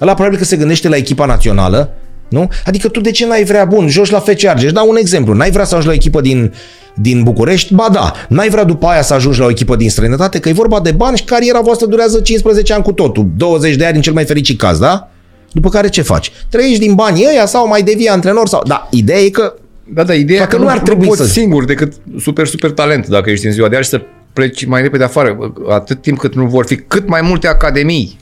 [0.00, 1.92] Ăla probabil că se gândește la echipa națională,
[2.28, 2.48] nu?
[2.64, 5.50] Adică tu de ce n-ai vrea, bun, joci la FC Argeș, dau un exemplu, n-ai
[5.50, 6.54] vrea să ajungi la o echipă din,
[6.94, 7.74] din București?
[7.74, 10.52] Ba da, n-ai vrea după aia să ajungi la o echipă din străinătate, că e
[10.52, 14.02] vorba de bani și cariera voastră durează 15 ani cu totul, 20 de ani în
[14.02, 15.08] cel mai fericit caz, da?
[15.52, 16.32] După care ce faci?
[16.48, 18.48] Trăiești din banii ăia sau mai devii antrenor?
[18.48, 18.62] Sau...
[18.66, 19.54] Da, ideea e că
[19.94, 22.46] Da, da, ideea Dacă că nu nu, ar nu trebui poți să- singur decât super,
[22.46, 24.00] super talent dacă ești în ziua de azi să
[24.32, 25.52] pleci mai repede afară.
[25.68, 28.18] Atât timp cât nu vor fi cât mai multe academii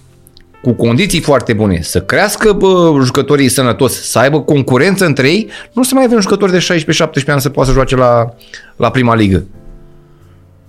[0.62, 5.82] cu condiții foarte bune, să crească bă, jucătorii sănătoși, să aibă concurență între ei, nu
[5.82, 8.34] se mai avem jucători de 16-17 ani să poată să joace la,
[8.76, 9.44] la prima ligă.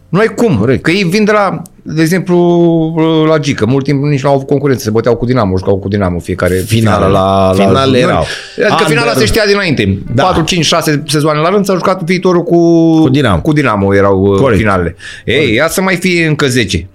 [0.10, 0.84] Nu ai cum, Corect.
[0.84, 1.62] că ei vin de la,
[1.96, 3.66] de exemplu, la Gică.
[3.66, 6.54] Mult timp nici nu au avut concurență, se băteau cu Dinamo, jucau cu Dinamo fiecare
[6.56, 6.96] Finale.
[6.96, 8.02] finală la, la Finalele juniori.
[8.12, 8.26] erau.
[8.70, 9.98] Adică finala Under- se știa dinainte.
[10.14, 10.24] Da.
[10.24, 12.58] 4, 5, 6 sezoane la rând s-a jucat viitorul cu,
[13.02, 13.42] Cu Dinamo.
[13.42, 14.60] Cu Dinamo erau uh, Corect.
[14.60, 14.96] finalele.
[15.26, 16.88] Ei, ia să mai fie încă 10.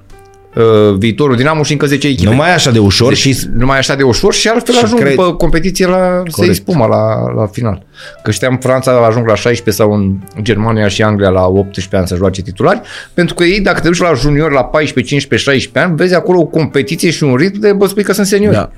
[0.57, 2.31] Uh, viitorul Dinamo și încă 10 echipe.
[2.31, 4.85] nu mai e așa de ușor Deci, și numai așa de ușor și altfel Și
[4.85, 6.55] ajung cred- pe competiție la să Corect.
[6.55, 7.83] spuma la, la final.
[8.23, 12.15] Că știam Franța ajung la 16 sau în Germania și Anglia la 18 ani să
[12.17, 12.81] joace titulari,
[13.15, 16.39] pentru că ei dacă te duci la junior la 14, 15, 16 ani, vezi acolo
[16.41, 18.55] o competiție și un ritm de bă spui că sunt seniori.
[18.55, 18.71] Da.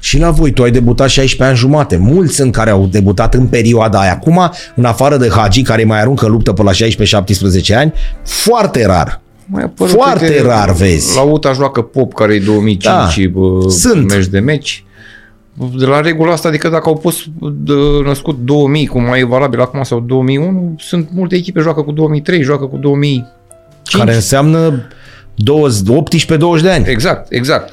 [0.00, 1.96] Și la voi, tu ai debutat 16 ani jumate.
[1.96, 4.12] Mulți sunt care au debutat în perioada aia.
[4.12, 7.92] Acum, în afară de Hagi, care mai aruncă luptă pe la 16-17 ani,
[8.24, 9.20] foarte rar.
[9.50, 11.16] Mai apărut, Foarte uite, rar vezi.
[11.16, 13.40] La UTA joacă Pop, care e 2005 Da.
[13.40, 14.10] bă, Sunt.
[14.12, 14.84] meci de meci.
[15.78, 17.72] de la regula asta, adică dacă au pus de,
[18.04, 22.42] născut 2000, cum mai e valabil acum, sau 2001, sunt multe echipe, joacă cu 2003,
[22.42, 23.26] joacă cu 2000.
[23.82, 24.82] Care înseamnă
[26.58, 26.84] 18-20 de ani.
[26.88, 27.72] Exact, exact.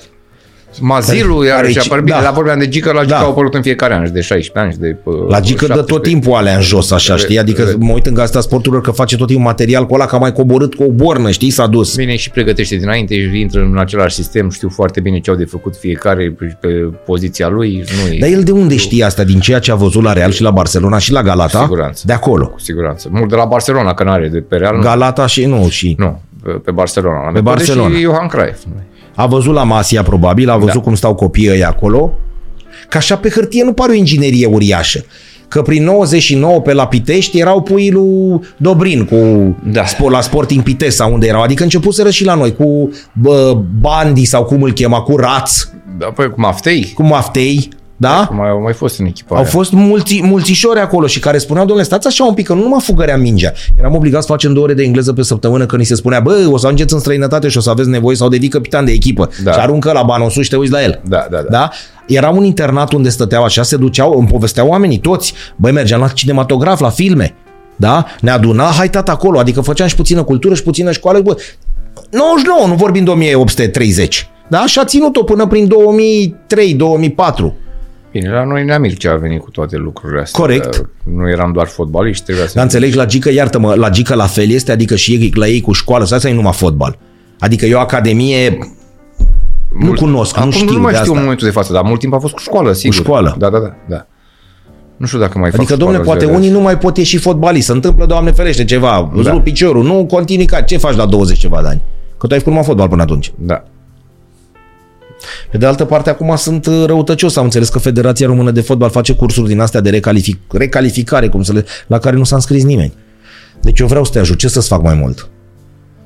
[0.79, 2.21] Mazilul, iar și apar bine, da.
[2.21, 3.19] la vorbeam de Gică, la Gică da.
[3.19, 4.75] au apărut în fiecare an, de 16 ani.
[4.79, 4.97] De,
[5.27, 7.39] la Gică dă tot timpul alea în jos, așa, știi?
[7.39, 10.15] Adică re, mă uit în gazeta sporturilor că face tot timpul material cu ăla, că
[10.15, 11.95] a mai coborât cu o bornă, știi, s-a dus.
[11.95, 15.45] Bine, și pregătește dinainte, și intră în același sistem, știu foarte bine ce au de
[15.45, 16.67] făcut fiecare pe
[17.05, 17.77] poziția lui.
[17.77, 19.23] Nu Dar el de unde știe asta?
[19.23, 21.57] Din ceea ce a văzut la Real și la Barcelona și la Galata?
[21.57, 22.03] Cu siguranță.
[22.05, 22.47] De acolo.
[22.47, 23.09] Cu siguranță.
[23.11, 24.79] Mult de la Barcelona, că n-are de pe Real.
[24.81, 25.95] Galata și nu, și...
[25.97, 26.21] Nu,
[26.63, 27.31] pe Barcelona.
[27.33, 27.95] Pe Barcelona.
[27.95, 28.63] Și Johan Cruyff.
[29.15, 30.79] A văzut la Masia probabil, a văzut da.
[30.79, 32.11] cum stau copiii ăia acolo.
[32.89, 35.05] Că așa pe hârtie nu pare o inginerie uriașă.
[35.47, 39.15] Că prin 99 pe la Pitești erau puii lui Dobrin cu
[39.71, 39.85] da.
[39.85, 41.41] sport, la Sporting Pitești sau unde erau.
[41.41, 45.67] Adică începuseră și la noi cu bă, Bandi sau cum îl chema, cu Raț.
[45.97, 46.91] Da, păi cu Maftei.
[46.93, 47.69] Cu Maftei.
[47.97, 48.29] Da?
[48.31, 49.49] Mai, au mai fost în echipa Au aia.
[49.49, 52.79] fost mulți, mulțișori acolo și care spuneau, domnule, stați așa un pic, că nu numai
[52.81, 53.51] fugărea mingea.
[53.79, 56.47] Eram obligat să facem două ore de engleză pe săptămână, că ni se spunea, bă,
[56.51, 59.29] o să ajungeți în străinătate și o să aveți nevoie sau devii capitan de echipă.
[59.43, 59.51] Da.
[59.51, 61.01] Și aruncă la banul sus și te uiți la el.
[61.07, 61.47] Da, da, da.
[61.49, 61.69] da?
[62.07, 65.33] Era un internat unde stăteau așa, se duceau, îmi povesteau oamenii toți.
[65.55, 67.35] Băi, mergeam la cinematograf, la filme.
[67.75, 68.05] Da?
[68.21, 71.19] Ne aduna, hai tata acolo, adică făceam și puțină cultură și puțină școală.
[71.19, 71.35] Bă,
[72.11, 74.29] 99, nu vorbim de 1830.
[74.47, 74.65] Da?
[74.65, 77.53] Și a ținut-o până prin 2003-2004.
[78.19, 80.39] Bine, la noi ne-am ce a venit cu toate lucrurile astea.
[80.39, 80.89] Corect.
[81.03, 82.51] Nu eram doar fotbaliști, trebuia să...
[82.55, 85.61] Dar înțelegi, la Gică, iartă-mă, la Gică la fel este, adică și ei, la ei
[85.61, 86.97] cu școală, să asta e numai fotbal.
[87.39, 88.57] Adică eu academie
[89.73, 91.17] mult, nu cunosc, acum nu știu nu mai de știu asta.
[91.17, 92.95] în momentul de față, dar mult timp a fost cu școală, sigur.
[92.95, 93.35] Cu școală.
[93.37, 93.75] Da, da, da.
[93.89, 94.07] da.
[94.97, 97.71] Nu știu dacă mai Adică, fac domnule, poate unii nu mai pot ieși fotbalist, se
[97.71, 99.31] întâmplă, Doamne ferește, ceva, îți Da.
[99.31, 101.81] rup piciorul, nu continui ca, ce faci la 20 ceva de ani?
[102.17, 103.31] Că tu ai făcut numai fotbal până atunci.
[103.37, 103.63] Da.
[105.51, 107.35] Pe de altă parte, acum sunt uh, răutăcios.
[107.35, 111.43] Am înțeles că Federația Română de Fotbal face cursuri din astea de recalific- recalificare, cum
[111.43, 112.93] să le, la care nu s-a înscris nimeni.
[113.61, 114.37] Deci eu vreau să te ajut.
[114.37, 115.29] Ce să-ți fac mai mult?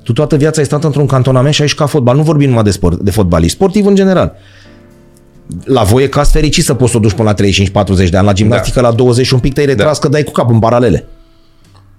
[0.04, 2.16] Tu toată viața ai stat într-un cantonament și ai ca fotbal.
[2.16, 4.36] Nu vorbim numai de, sport, de fotbalist, sportiv în general.
[5.64, 7.46] La voie ca fericit să poți să o duci până la
[8.06, 8.26] 35-40 de ani.
[8.26, 11.08] La gimnastică la 20 și un pic te-ai retras că dai cu capul în paralele.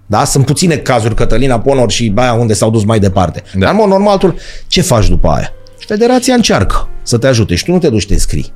[0.06, 0.24] Da?
[0.24, 3.42] Sunt puține cazuri, Cătălina Ponor și aia unde s-au dus mai departe.
[3.52, 3.58] Da.
[3.58, 4.34] Dar în mod normal, tu,
[4.66, 5.52] ce faci după aia?
[5.80, 8.52] Și federația încearcă să te ajute și tu nu te duci să te înscrii.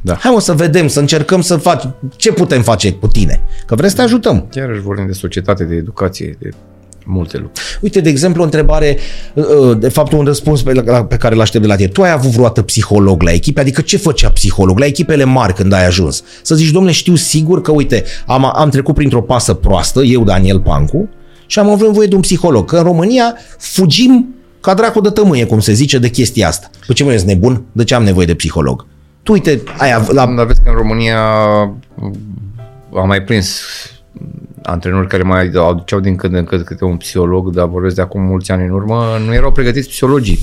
[0.00, 0.14] Da.
[0.14, 3.40] Hai mă să vedem, să încercăm să faci ce putem face cu tine.
[3.66, 4.46] Că vrem să te ajutăm.
[4.50, 6.48] Chiar își vorbim de societate, de educație, de
[7.04, 7.60] multe lucruri.
[7.80, 8.98] Uite, de exemplu, o întrebare,
[9.34, 11.88] uh, de fapt un răspuns pe, la, pe care l-aștept de la tine.
[11.88, 13.60] Tu ai avut vreodată psiholog la echipe?
[13.60, 16.22] Adică ce făcea psiholog la echipele mari când ai ajuns?
[16.42, 20.60] Să zici, domnule, știu sigur că, uite, am, am trecut printr-o pasă proastă, eu, Daniel
[20.60, 21.08] Pancu,
[21.46, 22.68] și am avut nevoie de un psiholog.
[22.68, 24.33] Că în România fugim
[24.64, 26.70] ca dracu de tămâie, cum se zice, de chestia asta.
[26.86, 27.62] Păi ce mă ești nebun?
[27.72, 28.86] De ce am nevoie de psiholog?
[29.22, 31.18] Tu, uite, ai, av- la, Dar vezi că în România
[32.96, 33.60] am mai prins
[34.62, 38.22] antrenori care mai aduceau din când în când câte un psiholog, dar vorbesc de acum
[38.22, 40.38] mulți ani în urmă, nu erau pregătiți psihologii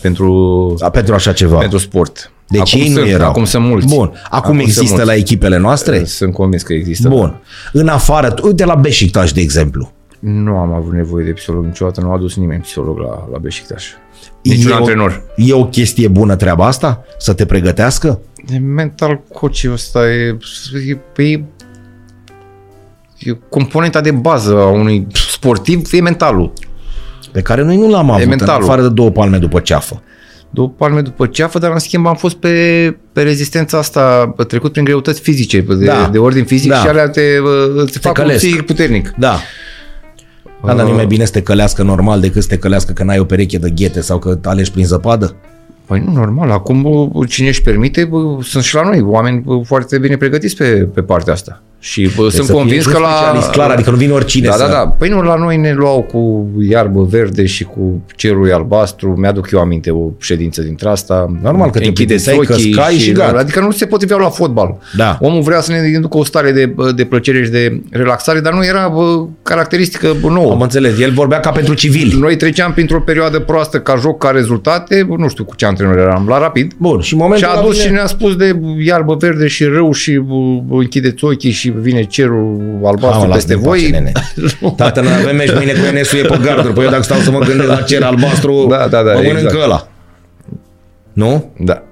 [0.00, 1.58] pentru, a, pentru așa ceva.
[1.58, 2.30] pentru sport.
[2.48, 3.28] Deci acum ei sunt, nu erau.
[3.28, 3.86] Acum sunt mulți.
[3.86, 4.06] Bun.
[4.06, 5.06] Acum, Acum sunt există mulți.
[5.06, 6.04] la echipele noastre?
[6.04, 7.08] Sunt convins că există.
[7.08, 7.40] Bun.
[7.72, 9.92] În afară, uite la Beşiktaş, de exemplu.
[10.18, 13.94] Nu am avut nevoie de psiholog niciodată, nu a adus nimeni psiholog la, la Beşiktaş.
[14.42, 15.22] Niciun E o- antrenor.
[15.36, 17.04] E o chestie bună treaba asta?
[17.18, 18.20] Să te pregătească?
[18.46, 20.36] De mental coach ăsta e,
[20.88, 21.40] e, e,
[23.18, 26.52] e componenta de bază a unui sportiv, e mentalul.
[27.32, 28.62] Pe care noi nu l-am avut, în mentalul.
[28.62, 30.02] afară de două palme după ceafă.
[30.50, 34.84] Două palme după ceafă, dar în schimb am fost pe, pe rezistența asta, trecut prin
[34.84, 36.08] greutăți fizice, de, Da.
[36.12, 36.76] de ordin fizic Da.
[36.80, 37.20] și alea te,
[37.92, 38.38] te fac un călesc.
[38.44, 39.14] psihic puternic.
[39.18, 39.38] Da.
[40.64, 43.04] Da, dar nu e mai bine să te călească normal decât să te călească că
[43.04, 45.34] n-ai o pereche de ghete sau că alegi prin zăpadă?
[45.86, 46.50] Păi nu, normal.
[46.50, 50.56] Acum bă, cine își permite, bă, sunt și la noi oameni bă, foarte bine pregătiți
[50.56, 51.62] pe, pe partea asta.
[51.78, 53.08] Și bă, Trebuie sunt să fii convins un că la...
[53.08, 54.58] specialist, clar, adică nu vine oricine Da, să...
[54.58, 54.78] da, da.
[54.98, 59.14] Păi nu, la noi ne luau cu iarbă verde și cu cerul albastru.
[59.18, 61.36] Mi-aduc eu aminte o ședință dintre asta.
[61.42, 63.38] Normal că te Închideți plictiseai, ochii căscai și gata.
[63.38, 64.76] Adică nu se potriveau la fotbal.
[64.96, 65.18] Da.
[65.20, 68.64] Omul vrea să ne inducă o stare de, de plăcere și de relaxare, dar nu
[68.64, 70.52] era bă, caracteristică bă, nouă.
[70.52, 72.18] Am înțeles, el vorbea ca pentru civili.
[72.18, 76.26] Noi treceam printr-o perioadă proastă ca joc, ca rezultate, nu știu cu ce antrenor eram,
[76.28, 76.72] la rapid.
[76.78, 79.46] Bun, și în Și momentul a ăla adus vine- și ne-a spus de iarbă verde
[79.46, 80.34] și râu și bă,
[80.66, 83.84] bă, închideți ochii și vine cerul albastru Mamă, peste lasă-te voi.
[83.84, 84.12] în pace, nene.
[84.76, 86.74] Tată, noi avem meci mâine cu NSU e pe garduri.
[86.74, 89.38] Păi eu dacă stau să mă gândesc la cer albastru, Da, da, da, mă mănâncă
[89.38, 89.62] exact.
[89.62, 89.88] ăla.
[91.12, 91.52] Nu?
[91.58, 91.82] Da.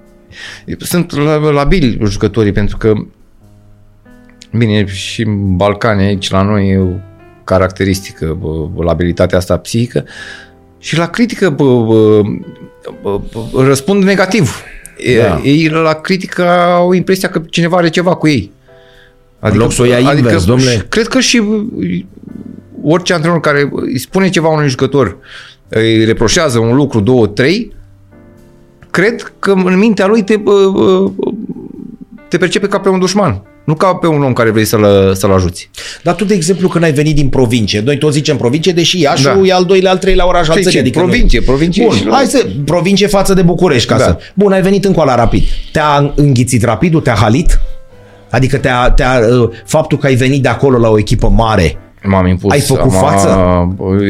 [0.78, 2.92] Sunt la- labili jucătorii pentru că
[4.58, 6.86] bine, și în Balcani aici la noi e o
[7.44, 10.04] caracteristică bă, labilitatea asta psihică
[10.78, 12.20] și la critică bă, bă,
[13.02, 13.20] bă,
[13.52, 14.62] bă, răspund negativ.
[15.18, 15.40] Da.
[15.44, 18.52] Ei la critică au impresia că cineva are ceva cu ei.
[19.52, 20.86] În loc să o ia invers, domnule.
[20.88, 21.42] Cred că și
[22.82, 25.16] orice antrenor care îi spune ceva unui jucător,
[25.68, 27.72] îi reproșează un lucru, două, trei,
[28.90, 30.34] cred că în mintea lui te,
[32.28, 33.42] te percepe ca pe un dușman.
[33.64, 35.70] Nu ca pe un om care vrei să-l, să-l ajuți.
[36.02, 39.22] Dar tu, de exemplu, când ai venit din provincie, noi toți zicem provincie, deși Iașu
[39.22, 39.40] da.
[39.42, 40.78] e al doilea, al treilea oraș al țării.
[40.78, 41.46] Adică provincie, noi...
[41.46, 41.84] provincie.
[41.84, 44.04] Bun, hai să, provincie față de București, ca da.
[44.04, 44.18] să...
[44.34, 45.42] Bun, ai venit încă la Rapid.
[45.72, 47.58] Te-a înghițit Rapidul, te-a halit?
[48.34, 52.26] Adică te-a, te-a, uh, faptul că ai venit de acolo la o echipă mare, M-am
[52.26, 52.52] impus.
[52.52, 53.28] Ai făcut am, față?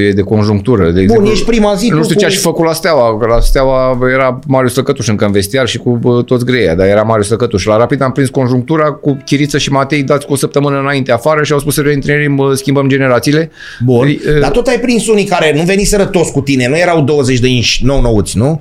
[0.08, 0.84] E de conjunctură.
[0.84, 1.88] De Bun, exemplu, ești prima zi.
[1.88, 2.20] Nu știu cu...
[2.20, 3.26] ce aș fi făcut la Steaua.
[3.26, 7.26] La Steaua era Marius Săcătuș încă în vestiar și cu toți greia, dar era Marius
[7.26, 7.64] Săcătuș.
[7.64, 11.42] La Rapid am prins conjunctura cu Chiriță și Matei dați cu o săptămână înainte afară
[11.42, 13.50] și au spus să reintrărim, schimbăm generațiile.
[13.84, 17.02] Bun, e, dar tot ai prins unii care nu veniseră toți cu tine, nu erau
[17.02, 18.60] 20 de inși nou-nouți, nu?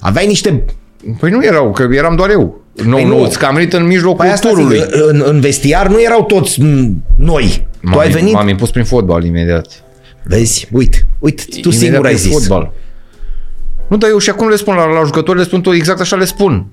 [0.00, 0.64] Aveai niște...
[1.18, 2.61] Păi nu erau, că eram doar eu.
[2.74, 4.78] Nou, păi nu, că am venit în mijlocul păi turului.
[4.78, 6.60] Zic, în, în vestiar nu erau toți
[7.16, 7.66] noi.
[7.80, 8.32] M-am, tu ai venit...
[8.32, 9.82] M-am impus prin fotbal imediat.
[10.22, 10.68] Vezi?
[10.72, 12.32] Uite, uite, tu imediat singur ai zis.
[12.32, 12.72] Fotbal.
[13.88, 16.16] Nu, dar eu și acum le spun la, la jucători, le spun tot exact așa
[16.16, 16.66] le spun.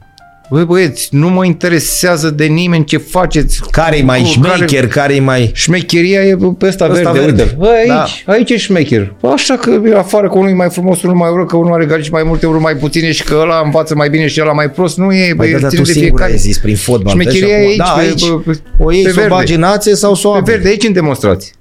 [0.49, 3.61] Băi băieți, nu mă interesează de nimeni ce faceți.
[3.71, 4.87] Care-i mai șmecher, care...
[4.87, 5.51] care-i mai...
[5.53, 7.55] Șmecheria e pe ăsta, ăsta verde, verde.
[7.57, 8.31] Bă, aici, da.
[8.33, 9.15] aici e șmecher.
[9.33, 11.85] Așa că e afară că unul e mai frumos, unul mai urât, că unul are
[11.85, 14.69] garici mai multe, unul mai puține și că ăla învață mai bine și ăla mai
[14.69, 14.97] prost.
[14.97, 17.13] Nu e, băi, da, tu singur ai zis prin fotbal.
[17.13, 18.25] Șmecheria e aici, da, pe, aici.
[18.45, 21.51] Pe, o iei să o bagi în sau să o Pe verde, aici în demonstrații.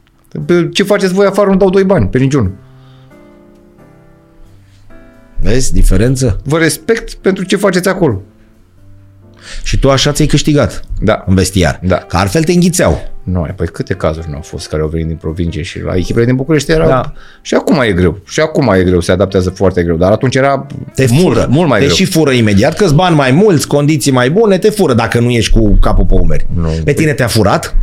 [0.47, 2.53] Pe ce faceți voi afară nu dau doi bani, pe niciunul.
[5.43, 6.41] Vezi diferență?
[6.45, 8.23] Vă respect pentru ce faceți acolo.
[9.63, 11.25] Și tu așa ți-ai câștigat da.
[11.27, 11.81] în vestiar.
[11.83, 11.97] Da.
[11.97, 13.03] Că altfel te înghițeau.
[13.23, 16.25] Nu, păi câte cazuri nu au fost care au venit din provincie și la echipele
[16.25, 16.87] din București era...
[16.87, 17.13] Da.
[17.43, 18.19] Și acum e greu.
[18.27, 19.97] Și acum e greu, se adaptează foarte greu.
[19.97, 21.47] Dar atunci era te mult, fură.
[21.51, 21.97] mult mai te greu.
[21.97, 25.59] și fură imediat, că bani mai mulți, condiții mai bune, te fură dacă nu ești
[25.59, 26.47] cu capul pe umeri.
[26.55, 27.15] Nu, pe tine păi...
[27.15, 27.77] te-a furat?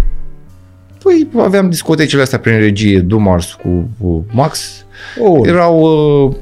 [1.04, 4.86] Păi aveam discotecile astea prin regie, Dumars cu, cu Max.
[5.20, 5.48] Oh.
[5.48, 5.80] Erau,
[6.26, 6.36] uh,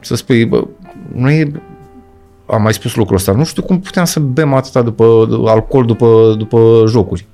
[0.00, 0.64] să spui, bă,
[1.14, 1.52] nu e
[2.46, 6.34] am mai spus lucrul ăsta, nu știu cum puteam să bem atâta după alcool după,
[6.38, 7.26] după jocuri.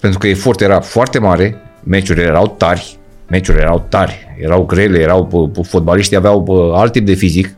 [0.00, 5.50] Pentru că efort era foarte mare, meciurile erau tari, meciurile erau tari, erau grele, erau,
[5.62, 7.54] fotbaliștii aveau alt tip de fizic,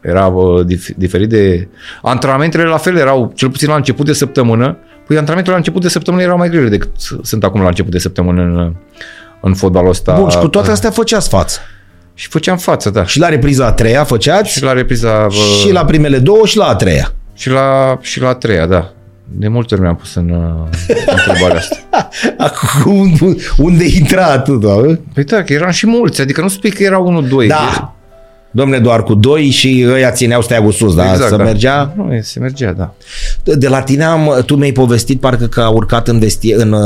[0.00, 0.32] era
[0.66, 1.68] dif, diferit de...
[2.02, 4.76] Antrenamentele la fel erau, cel puțin la început de săptămână,
[5.06, 6.90] păi antrenamentele la început de săptămână erau mai grele decât
[7.22, 8.74] sunt acum la început de săptămână în,
[9.40, 10.18] în fotbalul ăsta.
[10.18, 11.60] Bun, și cu toate astea făceați față.
[12.18, 13.06] Și făceam față, da.
[13.06, 14.52] Și la repriza a treia făceați?
[14.52, 15.26] Și la repriza...
[15.26, 15.34] Bă...
[15.60, 17.12] Și la primele două și la a treia.
[17.34, 18.92] Și la, și la a treia, da.
[19.24, 20.34] De multe ori mi-am pus în
[21.06, 21.76] întrebarea asta.
[22.48, 23.18] Acum,
[23.56, 24.74] unde intra atât, da?
[25.14, 27.48] Păi da, că eram și mulți, adică nu spui că era unul, doi.
[27.48, 27.94] Da.
[28.50, 31.10] Domne, doar cu doi și ăia țineau steagul sus, da?
[31.10, 31.44] Exact, să da.
[31.44, 31.94] mergea?
[31.96, 32.94] Nu, se mergea, da.
[33.42, 36.76] De la tine am, tu mi-ai povestit parcă că a urcat în, vestie, în,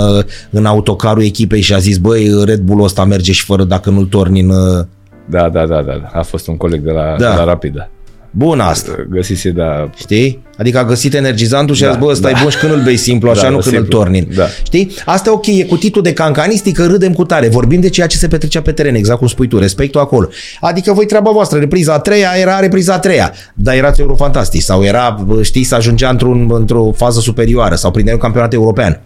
[0.50, 4.04] în autocarul echipei și a zis, băi, Red Bull-ul ăsta merge și fără dacă nu-l
[4.04, 4.50] torni în
[5.30, 6.08] da, da, da, da.
[6.12, 7.30] A fost un coleg de la, da.
[7.30, 7.88] de la Rapid, da.
[8.34, 8.92] Bun asta.
[9.10, 9.90] Găsise, da.
[9.96, 10.42] Știi?
[10.58, 12.38] Adică a găsit energizantul și da, a zis, bă, ăsta da.
[12.38, 13.84] e bun și când îl bei simplu, așa, da, nu când simplu.
[13.84, 14.28] îl tornin.
[14.34, 14.46] Da.
[14.62, 14.90] Știi?
[15.04, 17.48] Asta e ok, e cu titlul de cancanistică, râdem cu tare.
[17.48, 20.28] Vorbim de ceea ce se petrecea pe teren, exact cum spui tu, respectul acolo.
[20.60, 24.84] Adică voi treaba voastră, repriza a treia era repriza a treia, dar erați eurofantastici sau
[24.84, 29.00] era, știi, să ajungea într-un, într-o fază superioară sau prindeai un campionat european.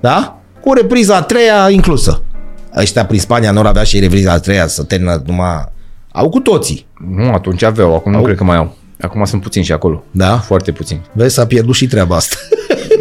[0.00, 0.40] Da?
[0.60, 2.22] Cu repriza a treia inclusă
[2.76, 5.64] ăștia prin Spania nu avea și repriza a treia să termină numai...
[6.12, 6.86] Au cu toții.
[7.16, 8.18] Nu, atunci aveau, acum au.
[8.18, 8.76] nu cred că mai au.
[9.00, 10.04] Acum sunt puțini și acolo.
[10.10, 10.38] Da?
[10.38, 11.00] Foarte puțini.
[11.12, 12.36] Vezi, s-a pierdut și treaba asta.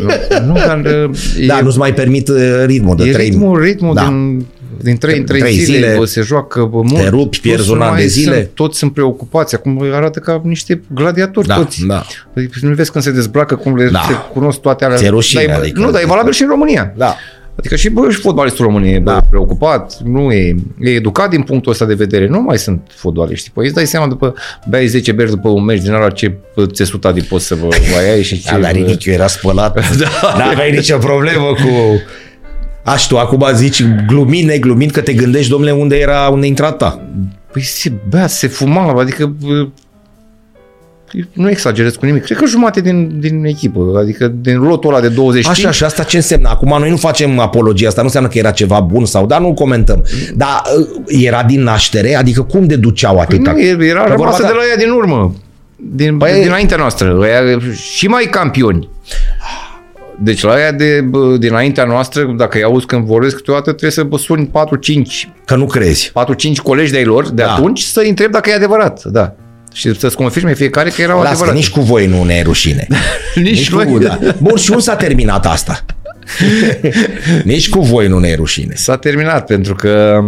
[0.02, 0.12] nu,
[0.46, 0.82] nu dar...
[1.48, 3.30] Da, e, nu-ți mai permit uh, ritmul de e trei...
[3.30, 4.02] ritmul, ritmul da.
[4.02, 4.46] din,
[4.82, 6.96] din 3 în 3, 3 zile, zile se joacă mult.
[6.96, 8.36] Te rupi, pierzi un an de zile.
[8.36, 9.56] Sunt, toți sunt preocupați.
[9.56, 11.86] Acum arată ca niște gladiatori da, toți.
[11.86, 12.06] Da.
[12.36, 14.04] Adică nu vezi când se dezbracă, cum le da.
[14.08, 14.98] se cunosc toate alea.
[14.98, 16.94] Ți-e rușine, dar, adică, nu, dar e valabil și în România.
[16.98, 17.16] Da.
[17.56, 19.22] Adică și, bă, și fotbalistul român e da.
[19.30, 22.28] preocupat, nu e, e educat din punctul ăsta de vedere.
[22.28, 23.52] Nu mai sunt fotbaliști.
[23.54, 24.34] Păi îți dai seama după,
[24.70, 26.34] beai 10 beri după un meci din ala ce
[26.66, 28.52] țesuta de poți să vă mai ai și ce...
[28.52, 29.74] Da, dar Rinichiu era spălat.
[30.00, 30.36] da.
[30.38, 32.02] N-aveai nicio problemă cu...
[32.84, 37.10] Aș tu acum zici glumind, neglumind că te gândești, domnule, unde era, unde intra ta.
[37.52, 39.36] Păi se bea, se fuma, adică
[41.34, 45.08] nu exagerez cu nimic, cred că jumate din, din echipă, adică din lotul ăla de
[45.08, 46.50] 20 Așa, și asta ce înseamnă?
[46.50, 49.54] Acum noi nu facem apologia asta, nu înseamnă că era ceva bun sau, dar nu
[49.54, 50.04] comentăm.
[50.36, 52.16] Dar uh, era din naștere?
[52.16, 53.52] Adică cum deduceau atâta?
[53.52, 55.36] Păi nu, era rămasă de la ea din urmă,
[55.76, 56.42] din, păi...
[56.42, 57.60] dinaintea noastră, ăia,
[57.96, 58.90] și mai campioni.
[60.20, 64.18] Deci la aia de dinaintea noastră, dacă îi auzi când vorbesc câteodată, trebuie să vă
[64.18, 64.52] suni 4-5.
[65.46, 66.12] Că nu crezi.
[66.12, 66.12] 4-5
[66.64, 67.54] colegi de-ai lor de da.
[67.54, 69.04] atunci să-i întreb dacă e adevărat.
[69.04, 69.36] Da.
[69.76, 71.58] Și să-ți confirme fiecare că erau Las că adevărate.
[71.58, 72.88] nici cu voi nu ne e rușine.
[73.36, 74.00] nici cu, noi.
[74.00, 74.20] da.
[74.38, 75.86] Bun, și unde s-a terminat asta?
[77.44, 78.74] nici cu voi nu ne e rușine.
[78.76, 80.24] S-a terminat pentru că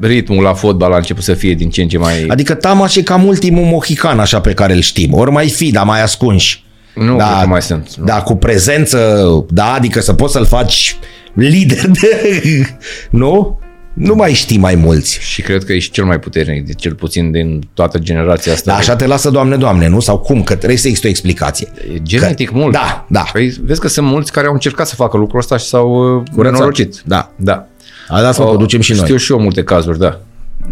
[0.00, 2.26] ritmul la fotbal a început să fie din ce în ce mai...
[2.28, 5.12] Adică Tamaș e cam ultimul mohican așa pe care îl știm.
[5.14, 6.64] Ori mai fi, dar mai ascunși.
[6.94, 7.94] nu cred că mai sunt.
[7.96, 8.04] Nu.
[8.04, 10.96] Da, cu prezență, da, adică să poți să-l faci
[11.34, 12.42] lider de...
[13.10, 13.58] nu?
[13.94, 15.18] Nu mai știi mai mulți.
[15.20, 18.70] Și cred că ești cel mai puternic, de cel puțin din toată generația asta.
[18.70, 20.00] Da, așa te lasă, Doamne, Doamne, nu?
[20.00, 20.42] Sau cum?
[20.42, 21.68] Că trebuie să există o explicație.
[21.94, 22.72] E genetic că, mult.
[22.72, 23.24] Da, da.
[23.32, 26.22] Păi vezi că sunt mulți care au încercat să facă lucrul ăsta și s-au uh,
[26.34, 26.52] Curățat.
[26.52, 27.02] nenorocit.
[27.04, 27.32] Da.
[27.36, 27.66] Da.
[28.08, 29.00] A, da, să o ducem și noi.
[29.00, 30.20] Știu și eu multe cazuri, da.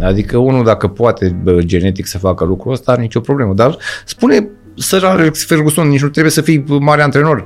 [0.00, 3.52] Adică unul dacă poate bă, genetic să facă lucrul ăsta, are nicio problemă.
[3.54, 7.44] Dar spune Sir Alex Ferguson, nici nu trebuie să fii mare antrenor.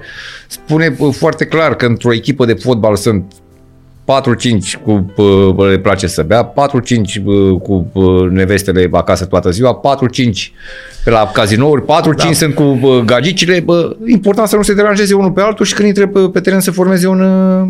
[0.48, 3.32] Spune bă, foarte clar că într-o echipă de fotbal sunt
[4.06, 5.12] 4-5 cu
[5.54, 10.30] bă, le place să bea, 4-5 bă, cu bă, nevestele acasă toată ziua, 4-5
[11.04, 11.86] pe la cazinouri, 4-5
[12.16, 12.32] da.
[12.32, 13.60] sunt cu bă, gagicile.
[13.60, 16.60] Bă, important să nu se deranjeze unul pe altul și când intre pe, pe teren
[16.60, 17.20] să formeze un,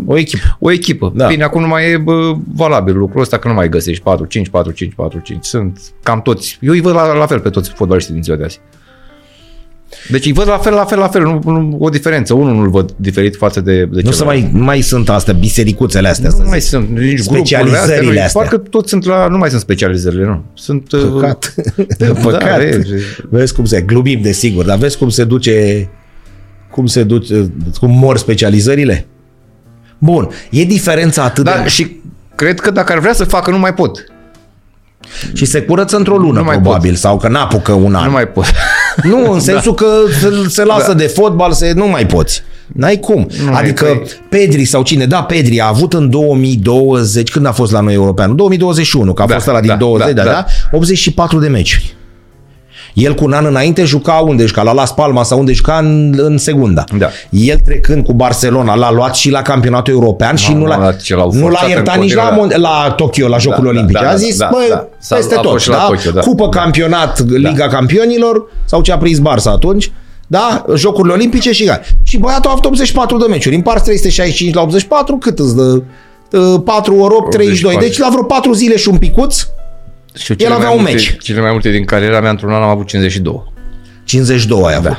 [0.07, 0.57] O echipă.
[0.59, 1.13] o echipă.
[1.15, 1.23] Da.
[1.25, 1.31] Da.
[1.31, 4.89] Bine, acum nu mai e bă, valabil lucrul ăsta, că nu mai găsești 4-5, 4-5,
[4.89, 5.39] 4-5.
[5.41, 6.59] Sunt cam toți.
[6.61, 8.61] Eu îi văd la, la fel pe toți fotbaliștii din ziua de azi.
[10.11, 12.35] Deci îi văd la fel, la fel, la fel, nu, nu o diferență.
[12.35, 16.09] Unul nu-l văd diferit față de, de Nu se mai, nu mai sunt astea, bisericuțele
[16.09, 16.31] astea.
[16.31, 16.51] să nu zic.
[16.51, 18.25] mai sunt nici Specializările grupurile astea.
[18.25, 18.43] astea.
[18.43, 20.43] Nu, parcă toți sunt la, nu mai sunt specializările, nu.
[20.55, 20.93] Sunt...
[20.93, 21.55] uh, Păcat.
[21.99, 22.59] Da, Păcat.
[22.59, 22.89] vezi.
[23.31, 25.89] Vezi cum se, glumim desigur, dar vezi cum se duce,
[26.71, 29.07] cum se duce, cum mor specializările?
[29.99, 31.69] Bun, e diferența atât Da, de...
[31.69, 31.97] și
[32.35, 34.05] cred că dacă ar vrea să facă, nu mai pot.
[35.33, 38.05] Și se curăță într-o lună, Nu mai probabil, sau că n-apucă un an.
[38.05, 38.45] Nu mai pot.
[39.11, 39.87] Nu, în sensul că
[40.21, 40.95] se, se lasă Da.
[40.95, 42.43] de fotbal, se, nu mai poți.
[42.67, 43.29] N-ai cum.
[43.45, 47.53] Nu mai adică păi- Pedri sau cine, da, Pedri a avut în 2020, când a
[47.53, 48.37] fost la noi european?
[48.37, 50.47] 2021, că a Da, fost la din da, 20, da, da, da, da.
[50.73, 51.96] 84 de meciuri.
[52.97, 56.15] El cu un an înainte juca unde juca, la Las Palmas sau unde juca în,
[56.19, 56.85] în segunda.
[56.99, 57.09] Da.
[57.31, 60.77] El trecând cu Barcelona l-a luat și la campionatul european și Nu, nu nu, l-a,
[60.77, 62.55] la ce l-au nu l-a forțat iertat în nici la, continuare.
[62.55, 64.03] Mon- la Tokyo, la Jocurile da, Olimpice.
[64.03, 64.87] da, a da, zis, da, bă, da.
[64.99, 65.51] S-a- peste a tot.
[65.51, 65.83] fost și la da?
[65.87, 66.21] Tokyo, da.
[66.21, 66.61] Cupă Da.
[66.61, 69.93] campionat, Liga Campionilor sau ce a prins Barça atunci.
[70.27, 70.65] Da?
[70.75, 71.81] Jocurile Olimpice și gata.
[72.03, 73.55] Și băiatul a avut 84 de meciuri.
[73.55, 75.83] Împarți 365 la 84, cât îți dă?
[76.65, 77.75] 4 ori 8, 32.
[77.75, 77.81] 84.
[77.81, 79.47] Deci la vreo 4 zile și un picuț,
[80.17, 81.17] Și El avea mai un multe, meci.
[81.19, 83.53] Cele mai multe din cariera mea într-un an am avut 52.
[84.05, 84.89] 52 ai avut.
[84.89, 84.99] Da.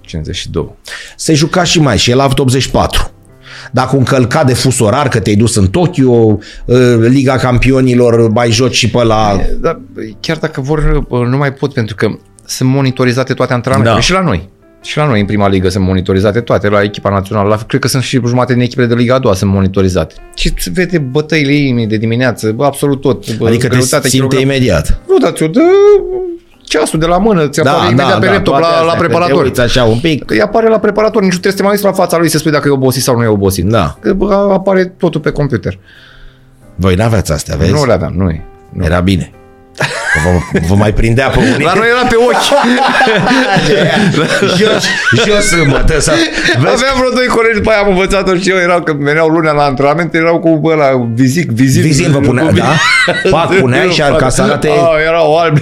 [0.00, 0.72] 52.
[1.16, 3.10] Se juca și mai și el a avut 84.
[3.70, 6.38] Dacă un călcat de fus orar, că te-ai dus în Tokyo, uh,
[6.98, 9.40] Liga Campionilor, mai joci și pe la...
[9.60, 9.80] Dar
[10.20, 12.08] chiar dacă vor, nu mai pot pentru că
[12.44, 13.96] sunt monitorizate toate antrenamentele.
[13.96, 14.02] Da.
[14.02, 14.48] Și la noi.
[14.82, 17.48] Și la noi în prima ligă sunt monitorizate toate, la echipa națională.
[17.48, 20.14] La, cred că sunt și jumate din echipele de Liga a doua sunt monitorizate.
[20.34, 23.36] Și se vede bătăile inimii de dimineață, bă, absolut tot.
[23.36, 24.40] Bă, Adică te greutatea, simte kilogram.
[24.42, 25.00] imediat.
[25.08, 25.60] Nu, dar ți-o dă
[26.64, 29.04] ceasul de la mână, ți apare imediat pe laptop toate la, astea, la că te
[29.04, 29.44] preparator.
[29.44, 30.24] uiți așa un pic.
[30.24, 32.28] Că îi apare la preparator, nici nu trebuie să te mai uiți la fața lui
[32.28, 33.64] să spui dacă e obosit sau nu e obosit.
[33.64, 33.96] Da.
[34.00, 35.78] Că bă, apare totul pe computer.
[36.74, 37.72] Voi n-aveți astea, vezi?
[37.72, 38.42] Nu le aveam, noi.
[38.72, 38.84] Nu.
[38.84, 39.30] Era bine.
[40.12, 41.64] Că Vă, vă mai prindea pe unii.
[41.64, 42.50] La noi era pe ochi.
[44.58, 44.84] jos,
[45.26, 46.00] jos sâmbătă.
[46.00, 46.12] Să...
[46.58, 46.66] Vezi?
[46.74, 49.62] Aveam vreo doi colegi, după aia am învățat și eu, erau, când veneau lunea la
[49.62, 51.82] antrenament, erau cu bă, la vizic, vizit.
[51.82, 52.72] Vizin vă punea, da?
[53.30, 55.60] Pac puneai și ca să arate Ah, erau albi.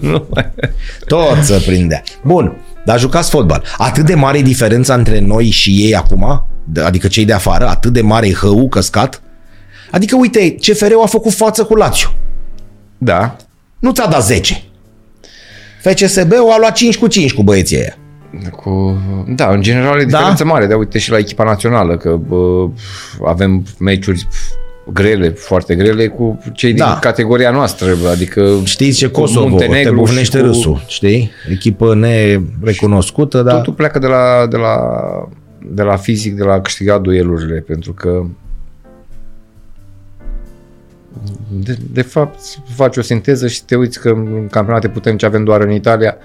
[0.00, 0.52] Nu mai-
[1.06, 2.02] tot să prindea.
[2.22, 3.62] Bun, dar jucați fotbal.
[3.76, 6.46] Atât de mare e diferența între noi și ei acum?
[6.64, 7.66] De- Adică cei de afară?
[7.68, 9.20] Atât de mare e hău căscat?
[9.90, 12.08] Adică, uite, CFR-ul a făcut față cu Lazio.
[12.98, 13.36] da.
[13.78, 14.62] Nu ți-a dat 10.
[15.80, 17.96] FCSB-ul a luat 5 cu 5 cu băieții ăia.
[18.50, 18.98] Cu,
[19.28, 20.16] da, în general e Da?
[20.16, 22.68] diferență mare, de uite și la echipa națională, că bă,
[23.26, 24.28] avem meciuri
[24.92, 26.98] grele, foarte grele cu cei din Da.
[27.00, 31.30] categoria noastră, bă, adică Știți ce cu Kosovo, te Muntenegru bufnește și cu- râsul, știi?
[31.50, 33.54] Echipă nerecunoscută, dar...
[33.56, 34.78] Totul pleacă de la, de la,
[35.70, 38.22] de la fizic, de la a câștiga duelurile, pentru că
[41.50, 42.38] de, de fapt
[42.74, 46.16] faci o sinteză și te uiți că în campionate puternice avem doar în Italia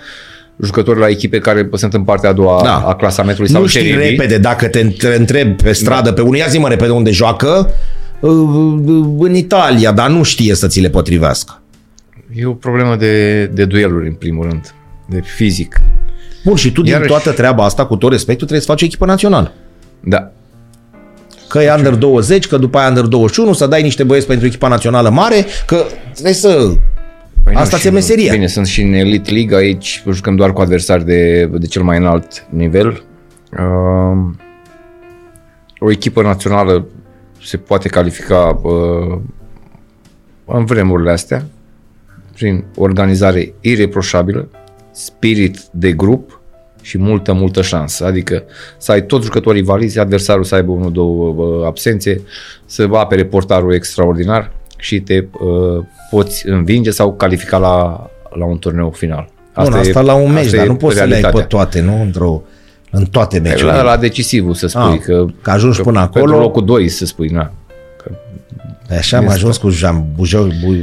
[0.64, 2.78] jucători la echipe care sunt în partea a doua Da.
[2.78, 4.00] a clasamentului sau nu știi serii B.
[4.20, 7.70] repede dacă te te întrebi pe stradă pe unul, ia zi-mă repede unde joacă,
[8.20, 8.32] uh,
[9.20, 11.62] în Italia, dar nu știe să ți le potrivească.
[12.36, 14.74] E o problemă de, de dueluri în primul rând,
[15.10, 15.82] de fizic.
[16.46, 18.86] Bun, și tu din Iarăși- toată treaba asta, cu tot respectul, trebuie să faci o
[18.86, 19.54] echipă națională.
[20.04, 20.32] Da.
[21.52, 24.68] Că e under 20, că după aia under 21, să dai niște băieți pentru echipa
[24.68, 26.74] națională mare, că trebuie să...
[27.44, 28.32] Păi Asta și- ți-e meseria.
[28.32, 31.98] Bine, sunt și în Elite League, aici jucăm doar cu adversari de, de cel mai
[31.98, 33.04] înalt nivel.
[33.52, 34.36] Uh,
[35.80, 36.88] o echipă națională
[37.44, 39.20] se poate califica uh,
[40.46, 41.46] în vremurile astea
[42.34, 44.50] prin organizare ireproșabilă,
[44.92, 46.41] spirit de grup
[46.82, 48.06] și multă, multă șansă.
[48.06, 48.44] Adică
[48.78, 52.22] să ai toți jucătorii valizi, adversarul să aibă unul, două uh, absențe,
[52.66, 58.90] să apere portarul extraordinar și te uh, poți învinge sau califica la, la un turneu
[58.90, 59.30] final.
[59.54, 61.82] Asta, Bun, asta e, la un meci, dar nu poți să le ai pe toate,
[61.82, 62.02] nu?
[62.02, 62.42] Într-o,
[62.92, 63.72] în toate meciurile.
[63.72, 64.82] La, la decisivul să spui.
[64.82, 66.24] Ah, că, că ajungi că până acolo.
[66.24, 67.52] Pentru locul 2 să spui, na.
[68.04, 68.12] Că
[68.98, 70.06] Așa am ajuns cu Jean,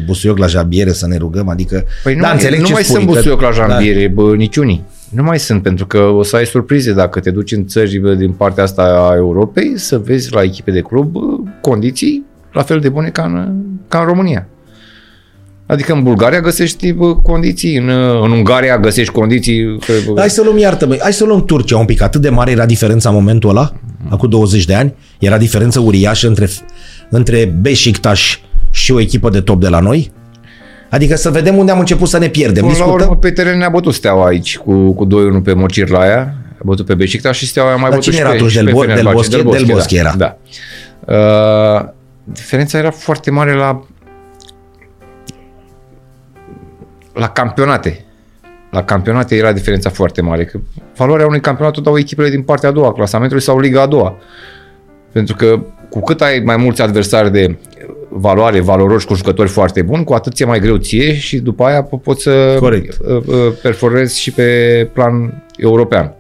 [0.05, 1.85] Busuioc la Jambiere să ne rugăm, adică...
[2.03, 4.23] Păi nu, da, înțeleg nu ce mai spui, sunt Busuioc că, la Jambiere, da.
[4.23, 4.85] bă, niciunii.
[5.09, 8.15] Nu mai sunt, pentru că o să ai surprize dacă te duci în țări bă,
[8.15, 11.21] din partea asta a Europei să vezi la echipe de club bă,
[11.61, 13.55] condiții la fel de bune ca în,
[13.89, 14.49] ca în România.
[15.67, 17.89] Adică în Bulgaria găsești bă, condiții, în,
[18.23, 19.79] în Ungaria găsești condiții...
[20.07, 20.15] Bă.
[20.17, 22.03] Hai să luăm, iartă hai să luăm Turcia un pic.
[22.03, 24.07] Atât de mare era diferența în momentul ăla, mm.
[24.13, 24.95] acum 20 de ani?
[25.19, 26.49] Era diferență uriașă între
[27.11, 28.41] între Beşiktaş
[28.71, 30.11] și o echipă de top de la noi?
[30.91, 32.67] Adică să vedem unde am început să ne pierdem.
[32.67, 36.35] Până la urmă, pe teren ne-a bătut Steaua aici cu, cu 2-1 pe Mocirlaia.
[36.59, 38.55] A bătut pe Beşiktaş și Steaua a mai bătut cine și era atunci?
[38.55, 39.37] Del, Bo- Del, Bosque?
[39.37, 40.09] Del Bosque, Del Bosque da.
[40.09, 40.15] era.
[40.17, 40.37] Da.
[41.15, 41.89] Uh,
[42.25, 43.83] diferența era foarte mare la
[47.19, 48.05] la campionate.
[48.71, 50.45] La campionate era diferența foarte mare.
[50.45, 50.59] Că
[50.97, 54.17] valoarea unui campionat o dau echipele din partea a doua, clasamentului sau Liga a doua.
[55.13, 55.61] Pentru că
[55.91, 57.57] cu cât ai mai mulți adversari de
[58.09, 61.83] valoare, valoroși cu jucători foarte buni, cu atât ți-e mai greu ție și după aia
[61.83, 62.97] poți să Corect.
[63.01, 66.13] Uh, uh, performezi și pe plan european.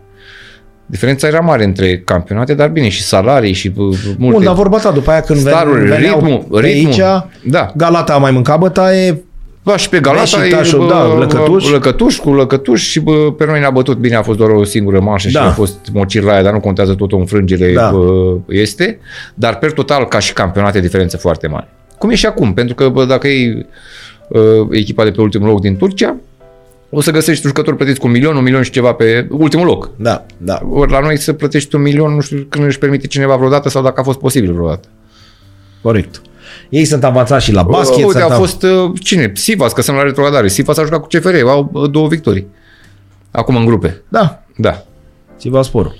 [0.86, 4.36] Diferența era mare între campionate, dar bine, și salarii și uh, multe...
[4.36, 7.00] Bun, dar vorba ta, după aia când staruri, veneau ritmul, ritmul, aici,
[7.44, 7.72] da.
[7.76, 9.22] Galata a mai mâncat bătaie,
[9.70, 11.70] da, și pe Galata e bă, da, lăcătuș.
[11.70, 15.00] lăcătuș cu lăcătuș și bă, pe noi ne-a bătut bine, a fost doar o singură
[15.00, 15.40] manșă da.
[15.40, 17.90] și a fost mocir la aia, dar nu contează tot o înfrângere da.
[17.90, 18.98] bă, este,
[19.34, 21.68] dar per total ca și campionate diferență foarte mare.
[21.98, 23.66] Cum e și acum, pentru că bă, dacă e
[24.28, 24.40] uh,
[24.70, 26.16] echipa de pe ultimul loc din Turcia,
[26.90, 29.90] o să găsești jucători plătiți cu un milion, un milion și ceva pe ultimul loc.
[29.96, 30.60] Da, da.
[30.70, 33.82] Ori la noi să plătești un milion, nu știu când își permite cineva vreodată sau
[33.82, 34.88] dacă a fost posibil vreodată.
[35.82, 36.22] Corect.
[36.68, 38.04] Ei sunt avansați și la basket.
[38.04, 39.32] Uite, a fost, uh, cine?
[39.34, 40.48] Sivas, că sunt la retrogradare.
[40.48, 42.46] Sivas a jucat cu CFR, au uh, două victorii.
[43.30, 44.02] Acum în grupe.
[44.08, 44.42] Da.
[44.56, 44.84] Da.
[45.36, 45.96] Sivas Sporul.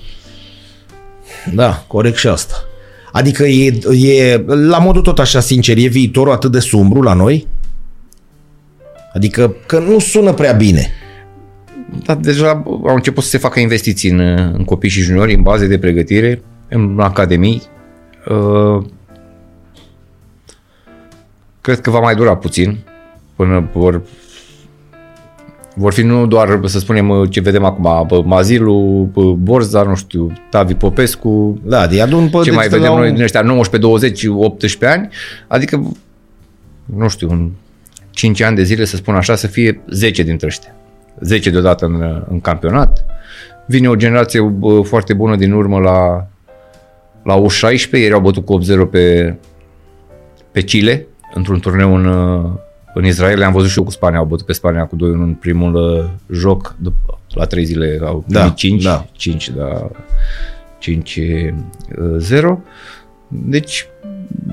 [1.53, 2.55] Da, corect și asta.
[3.11, 7.47] Adică e, e, la modul tot așa sincer, e viitorul atât de sumbru la noi?
[9.13, 10.91] Adică că nu sună prea bine.
[12.05, 14.19] Dar deja au început să se facă investiții în,
[14.57, 17.61] în copii și juniori, în baze de pregătire, în academii.
[18.29, 18.85] Uh,
[21.69, 22.77] Cred că va mai dura puțin
[23.35, 24.01] până vor,
[25.75, 31.59] vor fi nu doar, să spunem, ce vedem acum, Mazilu, Borza, nu știu, Tavi Popescu,
[31.63, 35.09] da, de adun ce mai vedem noi din ăștia 19, 20, 18 ani,
[35.47, 35.93] adică,
[36.85, 37.49] nu știu, în
[38.09, 40.75] 5 ani de zile, să spun așa, să fie 10 dintre ăștia.
[41.19, 43.05] 10 deodată în, în campionat.
[43.67, 44.53] Vine o generație
[44.83, 46.27] foarte bună din urmă la,
[47.23, 49.35] la U16, ieri au bătut cu 8-0 pe,
[50.51, 52.49] pe Chile, într-un turneu în, uh,
[52.93, 55.33] în Israel, le-am văzut și eu cu Spania, au bătut pe Spania cu 2-1 în
[55.33, 56.05] primul uh,
[56.37, 59.05] joc, după, la 3 zile au da, 5, da.
[59.11, 59.91] 5, da,
[60.79, 62.43] 5-0.
[62.43, 62.57] Uh,
[63.27, 63.87] deci,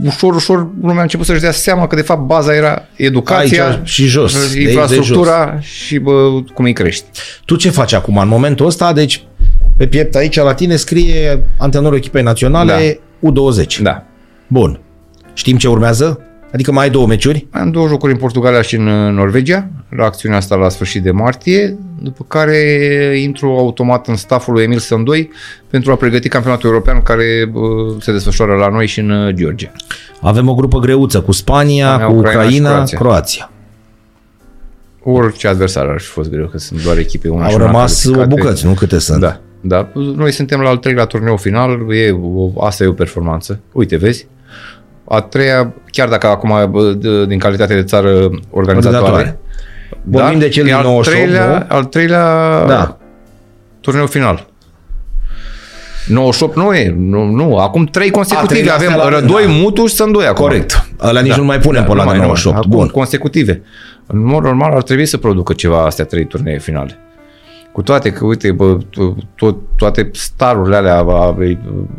[0.05, 3.89] ușor, ușor lumea a început să-și dea seama că de fapt baza era educația Aici
[3.89, 5.64] și jos, infrastructura jos.
[5.64, 7.05] și bă, cum îi crești.
[7.45, 8.93] Tu ce faci acum în momentul ăsta?
[8.93, 9.24] Deci
[9.77, 13.31] pe piept aici la tine scrie antrenorul echipei naționale da.
[13.31, 13.79] U20.
[13.83, 14.05] Da.
[14.47, 14.81] Bun.
[15.35, 16.20] Știm ce urmează?
[16.53, 17.47] Adică mai ai două meciuri?
[17.51, 18.85] Am două jocuri în Portugalia și în
[19.15, 22.59] Norvegia, la acțiunea asta la sfârșit de martie, după care
[23.23, 25.31] intru automat în stafful lui Emil Sândoi
[25.71, 27.53] pentru a pregăti campionatul european care
[28.01, 29.73] se desfășoară la noi și în Georgia.
[30.21, 32.99] Avem o grupă greuță cu Spania, Spania cu Ucraina, Ucraina Croația.
[32.99, 33.51] Croația.
[35.03, 38.67] Orice adversar ar fi fost greu, că sunt doar echipe una Au rămas o bucăți,
[38.67, 39.21] nu câte sunt.
[39.21, 39.89] Da, da.
[39.95, 43.61] Noi suntem la al treilea turneu final, e, o, asta e o performanță.
[43.73, 44.27] Uite, vezi,
[45.09, 46.71] a treia, chiar dacă acum
[47.29, 49.39] din calitate de țară organizatoare,
[50.03, 50.45] Vorbim da?
[50.45, 51.77] de cel din 98, al treilea, nu?
[51.77, 52.97] al treilea da.
[53.81, 54.47] turneu final.
[56.09, 57.57] 98 nu e, nu, nu.
[57.57, 58.71] acum trei consecutive.
[58.71, 59.51] A, Avem la, Rădoi, da.
[59.53, 60.45] Mutu și Sândoi acum.
[60.47, 60.89] Corect.
[61.03, 61.37] Ăla nici da.
[61.37, 62.57] nu mai punem da, pe la 98.
[62.57, 62.89] Acum, Bun.
[62.89, 63.63] consecutive.
[64.07, 66.99] În mod normal ar trebui să producă ceva astea trei turnee finale.
[67.77, 68.79] Cu toate că, uite, bă,
[69.37, 71.37] tot, toate starurile alea, a,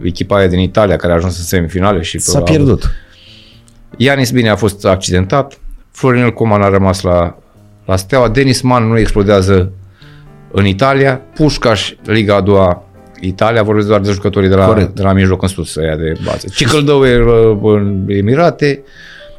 [0.02, 2.20] echipa aia din Italia care a ajuns în semifinale și...
[2.20, 2.92] S-a pierdut.
[3.98, 5.60] Ianis bine a fost accidentat,
[5.92, 7.38] Florinel Coman a rămas la,
[7.86, 9.72] la Steaua, Denis Man nu explodează
[10.52, 12.84] în Italia, Pușcaș, Liga a doua
[13.20, 16.48] Italia, vorbesc doar de jucătorii de la, de la mijloc în sus, ăia de bază.
[16.56, 17.16] Cicăldău e
[17.62, 18.84] în Emirate,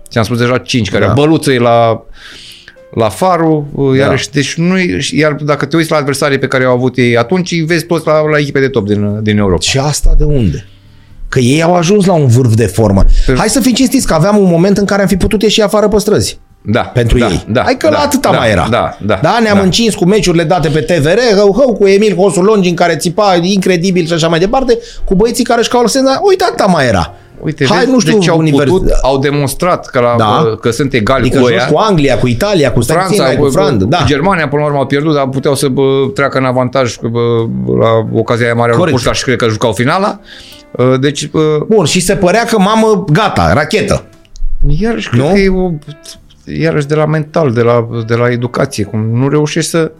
[0.08, 1.12] ți-am spus deja 5 care da.
[1.12, 2.04] Băluță e la
[2.94, 3.96] la Faru, da.
[3.96, 4.74] iarăși, deci nu
[5.10, 8.06] iar dacă te uiți la adversarii pe care au avut ei atunci, îi vezi toți
[8.06, 9.60] la, la echipe de top din, din Europa.
[9.60, 10.68] Și asta de unde?
[11.28, 13.04] Că ei au ajuns la un vârf de formă.
[13.36, 15.88] Hai să fim cinstiți că aveam un moment în care am fi putut ieși afară
[15.88, 16.38] pe străzi.
[16.62, 16.80] Da.
[16.80, 17.44] Pentru da, ei.
[17.48, 18.66] Da, Hai că da, la atâta da, mai era.
[18.70, 19.62] Da, da, da ne-am da.
[19.62, 24.06] încins cu meciurile date pe TVR, hău, hău, cu Emil Hosulongi în care țipa incredibil
[24.06, 26.20] și așa mai departe, cu băieții care își caut senza.
[26.22, 27.14] Uite, atâta mai era.
[27.40, 28.70] Uite, Hai, vezi, nu știu, deci au, univers...
[28.70, 30.56] putut, au demonstrat că, la, Da.
[30.60, 31.66] că sunt egali Adică cu joci ăia.
[31.66, 33.84] cu Anglia, cu Italia, cu Franța, Franța, cu bă, Franța.
[33.84, 33.98] Da.
[34.06, 35.82] Germania până la urmă au pierdut, dar puteau să bă,
[36.14, 37.20] treacă în avantaj bă,
[37.78, 38.88] la ocazia aia mare Corect.
[38.88, 40.20] au Pușca și cred că jucau finala.
[40.70, 44.04] Uh, Deci, bă, Bun, și se părea că, mamă, gata, rachetă.
[44.66, 45.28] iarăși, cred Nu?
[45.32, 45.70] că e o,
[46.60, 49.92] iarăși de la mental, de la, de la educație, cum nu reușești să,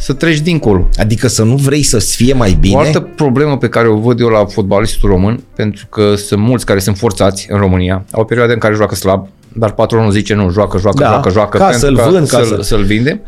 [0.00, 0.88] să treci dincolo.
[0.98, 2.74] Adică să nu vrei să-ți fie mai bine.
[2.76, 6.66] O altă problemă pe care o văd eu la fotbalistul român, pentru că sunt mulți
[6.66, 10.50] care sunt forțați în România, au perioade în care joacă slab, dar patronul zice nu,
[10.50, 13.20] joacă, joacă, Da, joacă, joacă, ca pentru să-l ca vând, ca să-l, să- să-l vindem.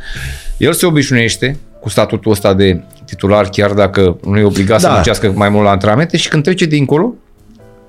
[0.56, 4.92] El se obișnuiește cu statutul ăsta de titular, chiar dacă nu e obligat să Da.
[4.92, 7.14] muncească mai mult la antrenamente și când trece dincolo,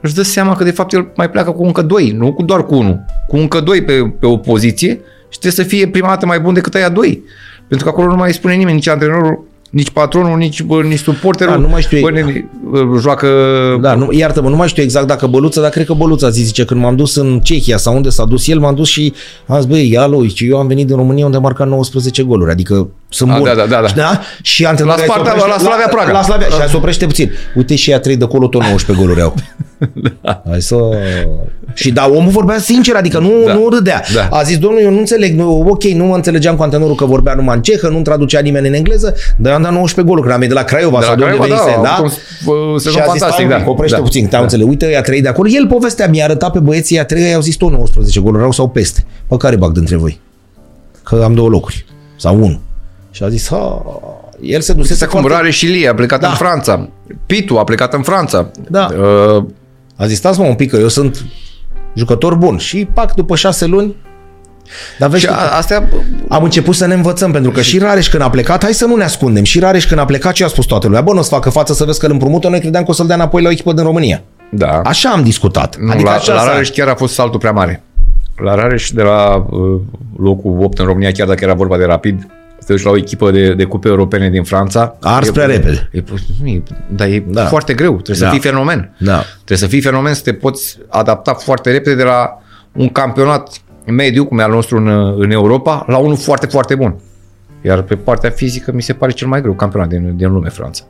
[0.02, 2.66] își dă seama că de fapt el mai pleacă cu încă doi, nu cu doar
[2.66, 4.90] cu unul, cu încă doi pe, pe o poziție
[5.30, 7.24] și trebuie să fie prima dată mai bun decât aia doi.
[7.68, 9.44] Pentru că acolo nu mai îi spune nimeni, nici antrenorul,
[9.74, 11.54] nici patronul, nici, bă, nici suporterul.
[11.54, 12.14] Da, nu mai știu bă, ei.
[12.14, 13.28] nene, bă, joacă...
[13.82, 16.66] Da, nu, iartă-mă, nu mai știu exact dacă Băluța, dar cred că Băluța zi, zice,
[16.66, 19.14] când m-am dus în Cehia sau unde s-a dus el, m-am dus și
[19.48, 22.52] am zis, băi, alo, zice, eu am venit din România unde am marcat 19 goluri,
[22.52, 23.44] adică sunt A, bun.
[23.44, 23.88] da, da, da, da.
[23.88, 24.22] Și, da?
[24.42, 26.12] Și antrenorul La hai să Sparta, oprește- la Slavia Praga.
[26.12, 27.32] La, la Slavia, și hai să oprește puțin.
[27.56, 29.34] Uite și ea trei de acolo, tot 19 goluri au.
[30.50, 30.76] Hai să...
[31.74, 33.54] Și da, omul vorbea sincer, adică nu, Da.
[33.54, 34.02] nu râdea.
[34.14, 34.28] Da.
[34.38, 37.34] A zis, domnul, eu nu înțeleg, nu, ok, nu mă înțelegeam cu antrenorul că vorbea
[37.34, 40.34] numai în cehă, nu-mi traducea nimeni în engleză, dar eu am dat 19 goluri, când
[40.34, 41.96] am venit de la Craiova De la sau de unde Craiova, venise, da, da?
[41.96, 43.64] au fost, uh, sezon și a zis, fantastic, stai, da.
[43.66, 44.02] da, oprește da.
[44.04, 44.40] puțin, te-am da.
[44.42, 44.66] înțeles.
[44.68, 45.50] Uite, ăia trei de acolo.
[45.52, 48.70] El povestea mi-a arătat pe băieții ăia trei, i-au zis tot 19 goluri, erau sau
[48.70, 49.06] peste.
[49.28, 50.20] Pe care bag dintre voi?
[51.04, 51.86] Că am două locuri.
[52.16, 52.60] Sau unul.
[53.16, 53.84] Și a zis, ha,
[54.42, 55.38] el se dusese Acum foarte...
[55.38, 56.28] Rare și Lie a plecat Da.
[56.28, 56.90] în Franța.
[57.26, 58.52] Pitu a plecat în Franța.
[58.70, 58.88] Da.
[59.38, 59.44] Uh,
[59.96, 61.26] A zis, stați mă un pic, că eu sunt
[61.96, 62.58] jucător bun.
[62.58, 63.96] Și pac, după șase luni,
[65.00, 65.90] dar vezi, și tu, a, astea,
[66.30, 68.96] am început să ne învățăm, pentru că și Rareș când a plecat, hai să nu
[68.96, 71.02] ne ascundem, și Rareș când a plecat, ce a spus toată lumea?
[71.02, 72.94] Bă, nu o să facă față să vezi că îl împrumută, noi credeam că o
[72.94, 74.22] să-l dea înapoi la o echipă din România.
[74.52, 74.82] da.
[74.84, 75.78] Așa am discutat.
[75.78, 77.84] Nu, adică la, așa la s-a- Rareș chiar a fost saltul prea mare.
[78.44, 79.80] La Rareș de la uh,
[80.18, 82.28] locul 8 în România, chiar dacă era vorba de rapid,
[82.64, 84.96] să te duci la o echipă de, de cupe europene din Franța.
[85.02, 85.90] A ars e- prea repede.
[85.92, 86.04] E,
[86.42, 86.64] nu, e,
[86.96, 87.46] dar e Da.
[87.46, 87.92] foarte greu.
[88.02, 88.26] Trebuie Da.
[88.26, 88.96] să fii fenomen.
[88.98, 89.24] Da.
[89.36, 92.30] Trebuie să fii fenomen, să te poți adapta foarte repede de la
[92.72, 93.50] un campionat
[93.86, 94.88] mediu, cum e al nostru în,
[95.18, 96.96] în Europa, la unul foarte, foarte bun.
[97.62, 100.84] Iar pe partea fizică mi se pare cel mai greu campionat din, din lume, Franța.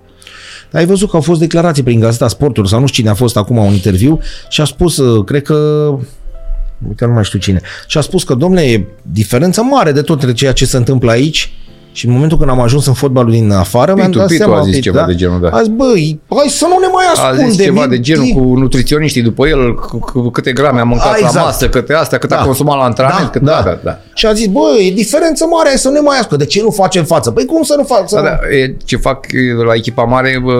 [0.72, 3.18] Dar ai văzut că au fost declarații prin Gazeta Sportului sau nu știu cine a
[3.18, 4.20] fost acum un interviu
[4.50, 5.90] și a spus, uh, cred că
[6.88, 10.16] uite, nu mai știu cine, și a spus că, domnule, e diferență mare de tot
[10.16, 11.54] între ceea ce se întâmplă aici
[11.96, 14.58] și în momentul când am ajuns în fotbalul din afară, mi-am Pitu, dat Pitu seama,
[14.58, 15.50] a zis Pitu, ceva de genul, da.
[15.50, 17.50] A zis, băi, hai să nu ne mai A ascundem.
[17.50, 20.84] zis ceva e- de genul e- cu nutriționiștii după el, cu, cu câte grame a
[20.84, 21.36] mâncat A, exact.
[21.36, 24.00] la masă, câte astea, cât a consumat la antrenament, cât, da, da, da.
[24.14, 26.48] Și a zis, bă, e diferență mare, hai să nu ne mai ascundem.
[26.48, 27.32] De ce nu facem față?
[27.32, 28.06] Păi cum să nu facem?
[28.12, 30.54] Da, da, e, ce fac e, la echipa mare, bă,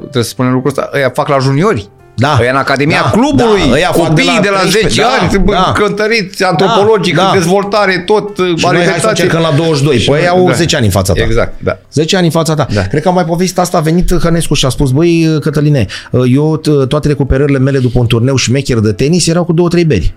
[0.00, 1.88] trebuie să spunem lucrul ăsta, ăia fac la juniori.
[2.20, 2.38] Da.
[2.40, 5.00] Ăia în Academia Da, clubului, da, ăia fac copiii de la de la, 10 13,
[5.02, 5.72] da, ani, bă, da.
[5.76, 7.30] cântăriți, antropologic, Da, da.
[7.32, 9.08] dezvoltare, tot, Și noi hai să alimentație.
[9.08, 9.98] încercăm la 22.
[9.98, 10.52] Și Păi noi- au da.
[10.52, 11.22] 10 ani în fața ta.
[11.22, 11.78] Exact, da.
[11.92, 12.66] 10 ani în fața ta.
[12.74, 12.82] Da.
[12.82, 15.86] Cred că am mai povestit asta, a venit Hănescu și a spus, băi, Cătăline,
[16.32, 19.84] eu t- toate recuperările mele după un turneu șmecher de tenis erau cu două, trei
[19.84, 20.14] beri.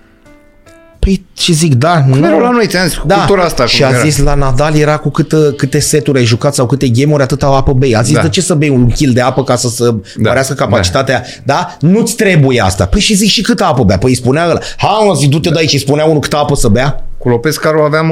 [1.04, 2.14] Păi ce zic, da, nu.
[2.14, 3.14] Mereu la noi, ți-am zis, da.
[3.14, 3.66] cultura asta.
[3.66, 4.02] Și cum a era.
[4.02, 7.72] zis la Nadal era cu câte, câte seturi ai jucat sau câte game-uri atâta apă
[7.72, 7.96] bei.
[7.96, 8.20] A zis Da.
[8.22, 10.28] de ce să bei un kil de apă ca să se Da.
[10.28, 11.24] mărească capacitatea?
[11.44, 11.76] Da.
[11.80, 12.86] Nu-ți trebuie asta.
[12.86, 13.98] Păi și zic și câtă apă bea?
[13.98, 14.58] Păi îi spunea ăla.
[14.76, 17.04] Ha, mă, zic, du-te de aici și spunea unul câtă apă să bea.
[17.18, 18.10] Cu Lopez Caro aveam,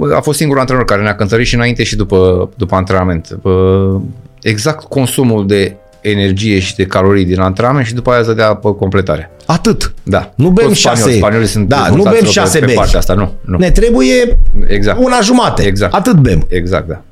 [0.00, 3.38] uh, a fost singurul antrenor care ne-a cântărit și înainte și după, după antrenament.
[3.42, 4.00] Uh,
[4.42, 5.76] Exact consumul de
[6.10, 9.30] energie și de calorii din antrenament și după aia să dea pe completare.
[9.46, 9.94] Atât.
[10.02, 10.32] Da.
[10.36, 11.18] Nu bem Toți spanioli, șase.
[11.18, 12.76] Spaniolii sunt Da, nu mulțați bem pe- șase pe beri.
[12.78, 13.32] partea asta, nu.
[13.44, 13.58] nu.
[13.58, 14.98] Ne trebuie Exact.
[15.04, 15.62] una jumate.
[15.62, 15.94] Exact.
[15.94, 16.46] Atât bem.
[16.48, 17.02] Exact, da.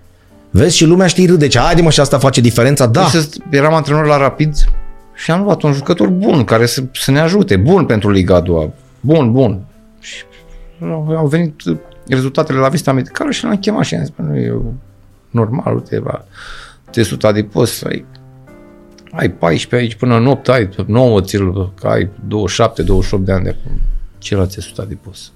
[0.50, 1.46] Vezi și lumea știi râde.
[1.46, 2.86] Ce, haide mă și asta face diferența?
[2.86, 3.08] Da.
[3.12, 4.54] Deci eram antrenor la Rapid
[5.14, 7.56] și am luat un jucător bun care să, să ne ajute.
[7.56, 8.70] Bun pentru Liga a doua.
[9.00, 9.60] Bun, bun.
[10.00, 10.14] Și
[10.80, 11.60] au au venit
[12.08, 14.54] rezultatele la vista medicală și l-am chemat și am zis, "Bă, nu e
[15.30, 16.24] normal, uite, la
[16.90, 18.04] testul adipos, ai,
[19.14, 23.44] ai 14 aici până în 8, ai 9, ți-l, că ai 27, 28 de ani
[23.44, 23.80] de acum.
[24.18, 25.32] Ce la testul adipos?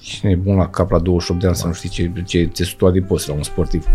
[0.00, 2.46] Cine e bun la cap la 28 de ani să nu știi ce, ce e
[2.46, 3.86] testul adipos la un sportiv?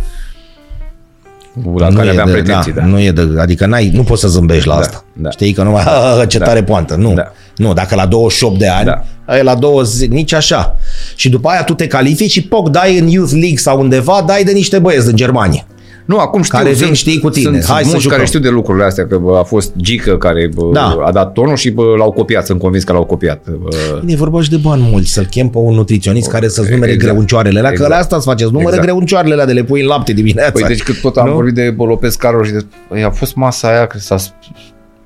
[1.78, 2.86] La nu care e aveam de, pretenții, da.
[2.86, 5.04] Nu e de, adică n-ai, nu poți să zâmbești la Da, asta.
[5.14, 5.30] da.
[5.30, 5.84] Știi că numai
[6.28, 6.46] ce Da.
[6.46, 6.96] tare poantă.
[6.96, 7.14] Nu.
[7.14, 7.32] Da.
[7.56, 9.04] Nu, dacă la 28 de ani, Da.
[9.26, 9.38] da.
[9.38, 10.76] e la 20, nici așa.
[11.16, 14.44] Și după aia tu te califici și poc, dai în Youth League sau undeva, dai
[14.44, 15.66] de niște băieți din Germania.
[16.10, 16.58] Nu, acum știu.
[16.58, 17.44] Care vin, sunt- știi, cu tine.
[17.52, 18.16] Sunt Hai să mulți jucăm.
[18.18, 20.98] care știu de lucrurile astea, că bă, a fost Gică care bă, Da.
[21.06, 23.50] a dat tonul și bă, l-au copiat, sunt convins că l-au copiat.
[23.50, 23.70] Bă.
[24.00, 26.92] Bine, e vorba și de bani mulți, să-l chem pe un nutriționist care să-ți numere
[26.92, 27.12] Exact.
[27.12, 27.92] greuncioarele alea, că Exact.
[27.94, 28.86] la asta îți faceți, numără Exact.
[28.88, 30.52] greuncioarele alea de le pui în lapte dimineața.
[30.52, 31.34] Păi deci cât tot am Nu?
[31.34, 32.60] vorbit de bă, Lopez Caro și de...
[32.88, 34.56] Păi, a fost masa aia, că s-a sp-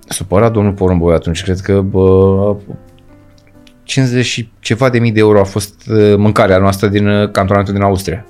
[0.07, 2.55] supărat domnul Porumboi atunci, cred că bă,
[3.83, 7.73] 50 și ceva de mii de euro a fost uh, mâncarea noastră din uh, cantonatul
[7.73, 8.25] din Austria.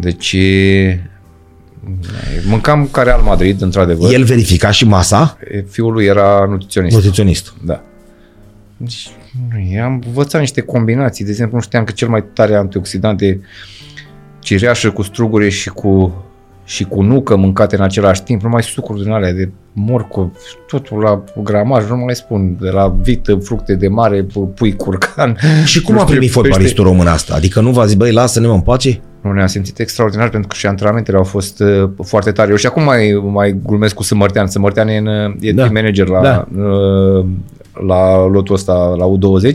[0.00, 1.10] Deci e,
[2.48, 4.12] mâncam ca Real Madrid, într-adevăr.
[4.12, 5.38] El verifica și masa,
[5.68, 6.94] Fiul lui era nutriționist.
[6.94, 7.52] nutriționist.
[7.64, 7.80] Da.
[8.76, 9.08] Deci,
[9.50, 11.24] nu, am învățat niște combinații.
[11.24, 13.38] De exemplu, nu știam că cel mai tare antioxidant e
[14.38, 16.14] cireașă cu strugure și cu
[16.64, 20.30] și cu nucă mâncate în același timp, numai sucuri din alea de morcov,
[20.66, 25.36] totul la gramaj, nu mai spun, de la vită, fructe de mare, pu- pui curcan.
[25.64, 26.48] Și cum nu a știu, primit pește.
[26.48, 27.34] fotbalistul român asta?
[27.34, 29.00] Adică nu v-a zis, băi, lasă-ne mă în pace?
[29.22, 32.50] Nu ne-am simțit extraordinar pentru că și antrenamentele au fost uh, foarte tare.
[32.50, 34.46] Eu și acum mai, mai glumesc cu Sămărtean.
[34.46, 35.06] Sămărtean e, în,
[35.40, 35.62] e Da.
[35.62, 36.46] team manager la, Da.
[36.62, 37.24] uh,
[37.86, 39.54] la lotul ăsta, la U20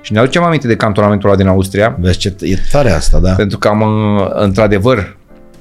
[0.00, 3.32] și ne aducem aminte de cantonamentul ăla din Austria Vezi ce e tare asta, da.
[3.32, 5.16] pentru că am uh, într-adevăr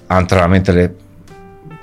[0.07, 0.93] antrenamentele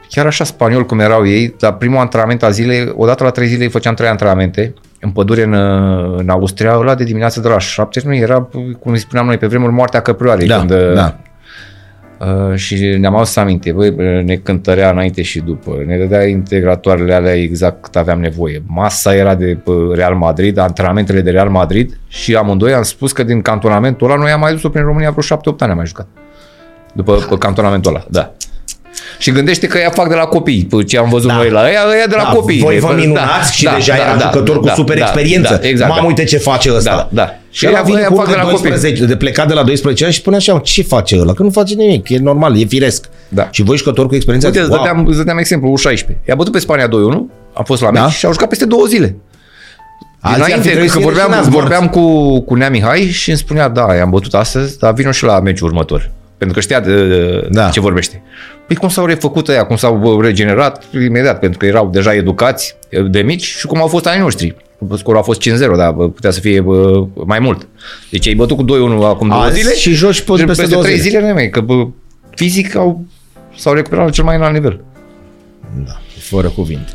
[0.09, 3.65] chiar așa spaniol cum erau ei, la primul antrenament a zilei, odată la trei zile
[3.65, 7.59] îi făceam trei antrenamente în pădure în, uh, în Austria, ăla de dimineață de la
[7.59, 8.49] șapte, nu era,
[8.79, 10.47] cum îi spuneam noi pe vremuri, moartea căprioarei.
[10.47, 11.17] Da, când, uh, da.
[12.19, 17.35] Uh, și ne-am adus aminte, băi, ne cântărea înainte și după, ne dădea integratoarele alea
[17.35, 18.63] exact cât aveam nevoie.
[18.67, 23.23] Masa era de bă, Real Madrid, antrenamentele de Real Madrid și amândoi am spus că
[23.23, 26.07] din cantonamentul ăla noi am mai dus-o prin România vreo 7-8 ani am mai jucat.
[26.93, 28.33] După pe cantonamentul ăla, da.
[29.19, 31.35] Și gândește că ea fac de la copii, pe ce am văzut Da.
[31.37, 32.59] noi la ea, ea de la Da, copii.
[32.61, 34.99] voi De- vă da, minunați și da, deja da, era da, jucător cu da, super
[34.99, 35.59] da, experiență.
[35.63, 35.89] Da, exact.
[35.91, 36.07] Mamă, da.
[36.07, 36.91] uite ce face ăsta.
[36.91, 37.35] Da, da.
[37.51, 38.71] Și ăla ea- vine ea cu fac unul de de la copii.
[38.71, 41.33] 12, de plecat de la 12 ani și spune așa, ce face ăla?
[41.33, 43.05] Că nu face nimic, e normal, e firesc.
[43.29, 43.49] Da.
[43.51, 44.79] Și voi jucători cu experiență, Uite, îți wow.
[44.79, 46.07] dădeam, îți dădeam exemplu, U16.
[46.29, 48.09] I-a bătut pe Spania 2-1, a fost la meci Da.
[48.11, 49.17] și au jucat peste două zile.
[50.21, 53.29] Alții ar fi Înainte, trebuit că să-i vorbeam, reținați vorbeam cu, cu Nea Mihai și
[53.29, 56.11] îmi spunea, da, i-am bătut astăzi, dar vină și la meciul următor.
[56.39, 57.07] Pentru că știa de,
[57.51, 57.63] Da.
[57.63, 57.69] da.
[57.69, 58.23] ce vorbește.
[58.67, 62.77] Păi cum s-au refăcut ăia, cum s-au regenerat imediat, pentru că erau deja educați
[63.11, 64.57] de mici și cum au fost anii noștri.
[64.97, 67.69] Scorul a fost 5-0, dar bă, putea să fie bă, mai mult.
[68.11, 68.67] Deci ai bătut cu 2-1
[69.05, 71.09] acum două Azi zile și joci pe- peste două 3 zile.
[71.19, 71.87] zile, nu mai, că bă,
[72.35, 73.05] fizic au,
[73.57, 74.81] s-au recuperat la cel mai înalt nivel.
[75.87, 76.93] Da, fără cuvinte.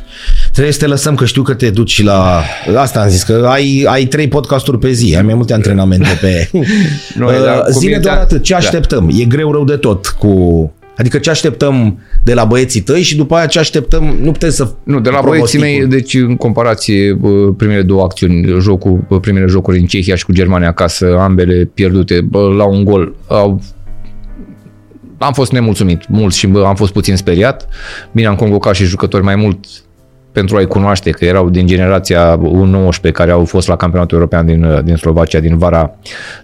[0.54, 2.42] Trebuie să te lăsăm, că știu că te duci și la...
[2.76, 6.50] Asta am zis, că ai, ai trei podcasturi pe zi, ai mai multe antrenamente pe...
[7.18, 8.20] Noi, Uh, dar cu Zile mine, doar da.
[8.20, 8.58] atât, ce Da.
[8.58, 9.10] așteptăm?
[9.12, 10.72] E greu rău de tot cu...
[10.96, 14.72] Adică ce așteptăm de la băieții tăi și după aia ce așteptăm, nu putem să...
[14.82, 19.46] Nu, de la băieții mei, deci în comparație, bă, primele două acțiuni, jocul, bă, primele
[19.46, 23.60] jocuri în Cehia și cu Germania acasă, ambele pierdute bă, la un gol, au
[25.18, 27.68] am fost nemulțumit mult și bă, am fost puțin speriat.
[28.12, 29.58] Bine, am convocat și jucători mai mult
[30.34, 34.80] pentru a-i cunoaște, că erau din generația U19 care au fost la campionatul european din,
[34.84, 35.90] din Slovacia din vara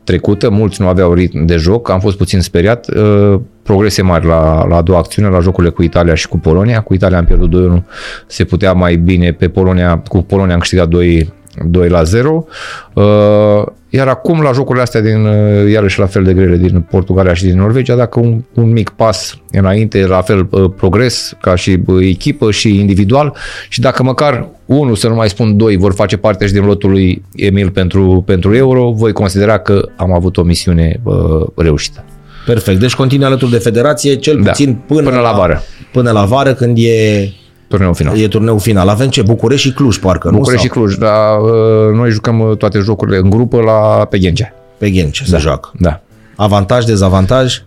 [0.05, 0.51] trecută.
[0.51, 2.87] Mulți nu aveau ritm de joc, am fost puțin speriat.
[2.89, 6.81] Uh, Progrese mari la, la a doua acțiune, la jocurile cu Italia și cu Polonia.
[6.81, 7.83] Cu Italia am pierdut 2-1,
[8.27, 11.33] se putea mai bine pe Polonia, cu Polonia am câștigat 2,
[11.65, 12.47] 2 la 0.
[12.93, 17.35] Uh, Iar acum la jocurile astea din, uh, iarăși la fel de grele din Portugalia
[17.35, 21.79] și din Norvegia, dacă un, un mic pas înainte, la fel uh, progres ca și
[21.87, 23.37] uh, echipă și individual
[23.69, 26.91] și dacă măcar unul, să nu mai spun doi, vor face parte și din lotul
[26.91, 31.15] lui Emil pentru, pentru Euro, voi considera că am avut o misiune uh,
[31.57, 32.05] reușită.
[32.47, 35.63] Perfect, deci continui alături de federație, cel Da, puțin până, până la vară.
[35.93, 37.33] Până la vară, când e,
[37.71, 38.19] Turneul final.
[38.19, 38.89] e turneul final.
[38.89, 39.23] Avem ce?
[39.23, 40.81] București și Cluj, parcă, București și nu?
[40.81, 44.45] Cluj, dar uh, noi jucăm uh, toate jocurile în grupă la pe Ghencea.
[44.45, 45.71] Sau pe Ghencea se joacă.
[45.79, 46.01] Da.
[46.37, 47.63] Avantaj, dezavantaj?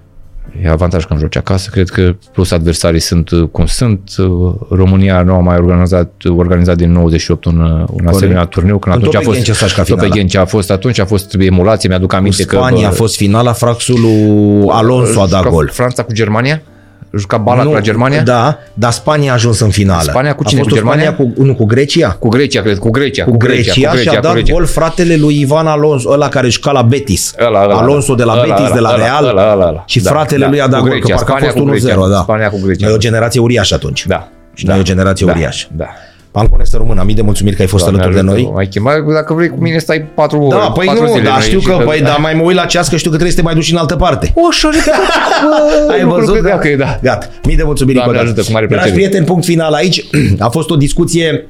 [0.64, 4.12] E avantaj când joci acasă, cred că plus adversarii sunt uh, cum sunt.
[4.18, 8.96] Uh, România nu a mai organizat, organizat din 98 un, uh, un asemenea turneu, când
[8.96, 10.20] Când atunci tot a pe fost, Ghencea s-a jucat tot pe finala.
[10.20, 12.56] Ghencea a fost atunci, a fost emulație, mi-aduc aminte că...
[12.56, 15.70] Spania bă, a fost finala, Fraxul lui Alonso a dat juca gol.
[15.74, 16.62] Franța cu Germania?
[17.18, 18.22] Juca Balat la Germania?
[18.23, 20.02] Da, dar Spania a ajuns în finală.
[20.02, 20.60] Spania cu cine?
[20.60, 21.34] A fost Cu o Spania Germania?
[21.35, 22.10] cu, nu, cu Grecia?
[22.19, 24.53] Cu Grecia, cred, cu Grecia, Cu Grecia, cu Grecia, și a cu dat Grecia.
[24.53, 27.34] gol fratele lui Ivan Alonso, ăla care juca la Betis.
[27.45, 29.26] Ăla, ăla, Alonso de la ăla, Betis, ăla, de la ăla, Real.
[29.26, 29.84] ăla, ăla, ăla.
[29.88, 30.49] Și Da, fratele da.
[30.49, 32.22] lui a dat Cu gol, că Grecia, parcă a Spania fost cu 1-0, Grecia, da.
[32.22, 32.88] Spania cu Grecia.
[32.88, 34.06] E o generație uriașă atunci.
[34.06, 34.27] Da.
[34.64, 35.68] Da, e o generație da, uriașă.
[35.72, 35.85] Da.
[36.38, 38.53] Pancone să rămână, mii de mulțumiri că ai fost Doamne alături de ajută, noi.
[38.55, 40.57] Mai chemat, dacă vrei cu mine stai patru ore.
[40.57, 42.55] Da, păi patru nu, zile dar noi știu și că, păi, dar mai mă uit
[42.55, 44.31] la ceas că știu că trebuie să te mai duci în altă parte.
[44.35, 44.69] O, așa
[45.93, 46.41] Ai văzut?
[46.41, 46.99] Da, că e, da.
[47.01, 47.30] Gata.
[47.45, 47.95] Mii de mulțumiri.
[47.97, 48.39] Doamne încă o dată.
[48.39, 49.01] ajută, cu mare Dragi plăcere.
[49.01, 50.05] prieteni, punct final aici.
[50.39, 51.47] A fost o discuție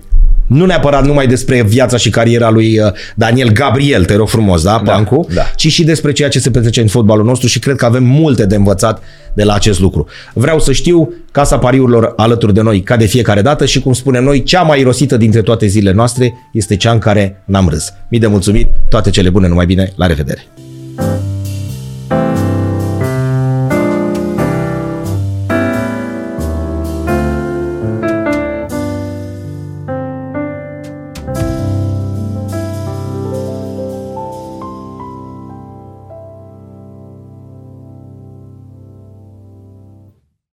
[0.54, 4.82] nu neapărat numai despre viața și cariera lui uh, Daniel Gabriel, te rog frumos, da,
[4.84, 5.42] Da, Pancu, da.
[5.56, 8.46] ci și despre ceea ce se petrece în fotbalul nostru și cred că avem multe
[8.46, 9.02] de învățat
[9.34, 10.08] de la acest lucru.
[10.34, 14.24] Vreau să știu Casa Pariurilor alături de noi ca de fiecare dată și cum spunem
[14.24, 17.94] noi, cea mai irosită dintre toate zilele noastre este cea în care n-am râs.
[18.10, 20.48] Mii de mulțumiri, toate cele bune, numai bine, la revedere!